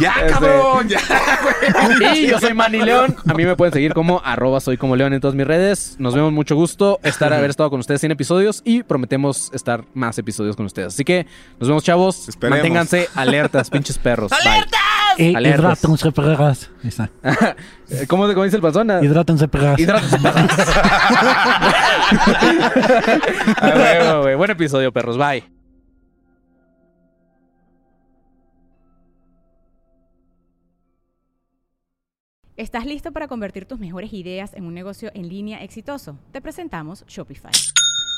¡Ya, 0.00 0.14
Este- 0.20 0.32
cabrón! 0.32 0.88
¡Ya! 0.88 2.14
Y 2.14 2.26
yo 2.28 2.40
soy 2.40 2.54
Manny 2.54 2.82
León. 2.82 3.16
A 3.28 3.34
mí 3.34 3.44
me 3.44 3.56
pueden 3.56 3.72
seguir 3.72 3.94
como 3.94 4.20
arroba 4.24 4.60
soy 4.60 4.76
como 4.76 4.96
León 4.96 5.12
en 5.12 5.20
todas 5.20 5.34
mis 5.34 5.46
redes. 5.46 5.96
Nos 5.98 6.14
vemos 6.14 6.32
mucho 6.32 6.56
gusto 6.56 6.98
estar 7.02 7.32
haber 7.32 7.50
estado 7.50 7.70
con 7.70 7.80
ustedes 7.80 8.00
100 8.00 8.12
episodios 8.12 8.62
y 8.64 8.82
prometemos 8.82 9.50
estar 9.52 9.84
más 9.94 10.18
episodios 10.18 10.56
con 10.56 10.66
ustedes. 10.66 10.94
Así 10.94 11.04
que 11.04 11.26
nos 11.58 11.68
vemos, 11.68 11.84
chavos. 11.84 12.28
Esperemos. 12.28 12.58
Manténganse 12.58 13.08
alertas, 13.14 13.70
pinches 13.70 13.98
perros. 13.98 14.30
Bye. 14.30 14.64
Eh, 15.18 15.34
hidrátense, 15.38 16.10
perras. 16.12 16.70
Ahí 16.82 16.88
está. 16.88 17.10
Eh, 17.90 18.06
¿Cómo, 18.08 18.26
cómo 18.28 18.44
dice 18.44 18.56
el 18.56 18.62
panzón? 18.62 18.90
Hidrátense, 19.02 19.48
perras. 19.48 19.78
Hidrátense, 19.78 20.16
güey. 24.22 24.34
Buen 24.34 24.50
episodio, 24.50 24.90
perros. 24.92 25.18
Bye. 25.18 25.44
¿Estás 32.56 32.86
listo 32.86 33.12
para 33.12 33.26
convertir 33.26 33.66
tus 33.66 33.80
mejores 33.80 34.12
ideas 34.12 34.54
en 34.54 34.64
un 34.64 34.74
negocio 34.74 35.10
en 35.14 35.28
línea 35.28 35.64
exitoso? 35.64 36.18
Te 36.30 36.40
presentamos 36.40 37.04
Shopify. 37.06 37.50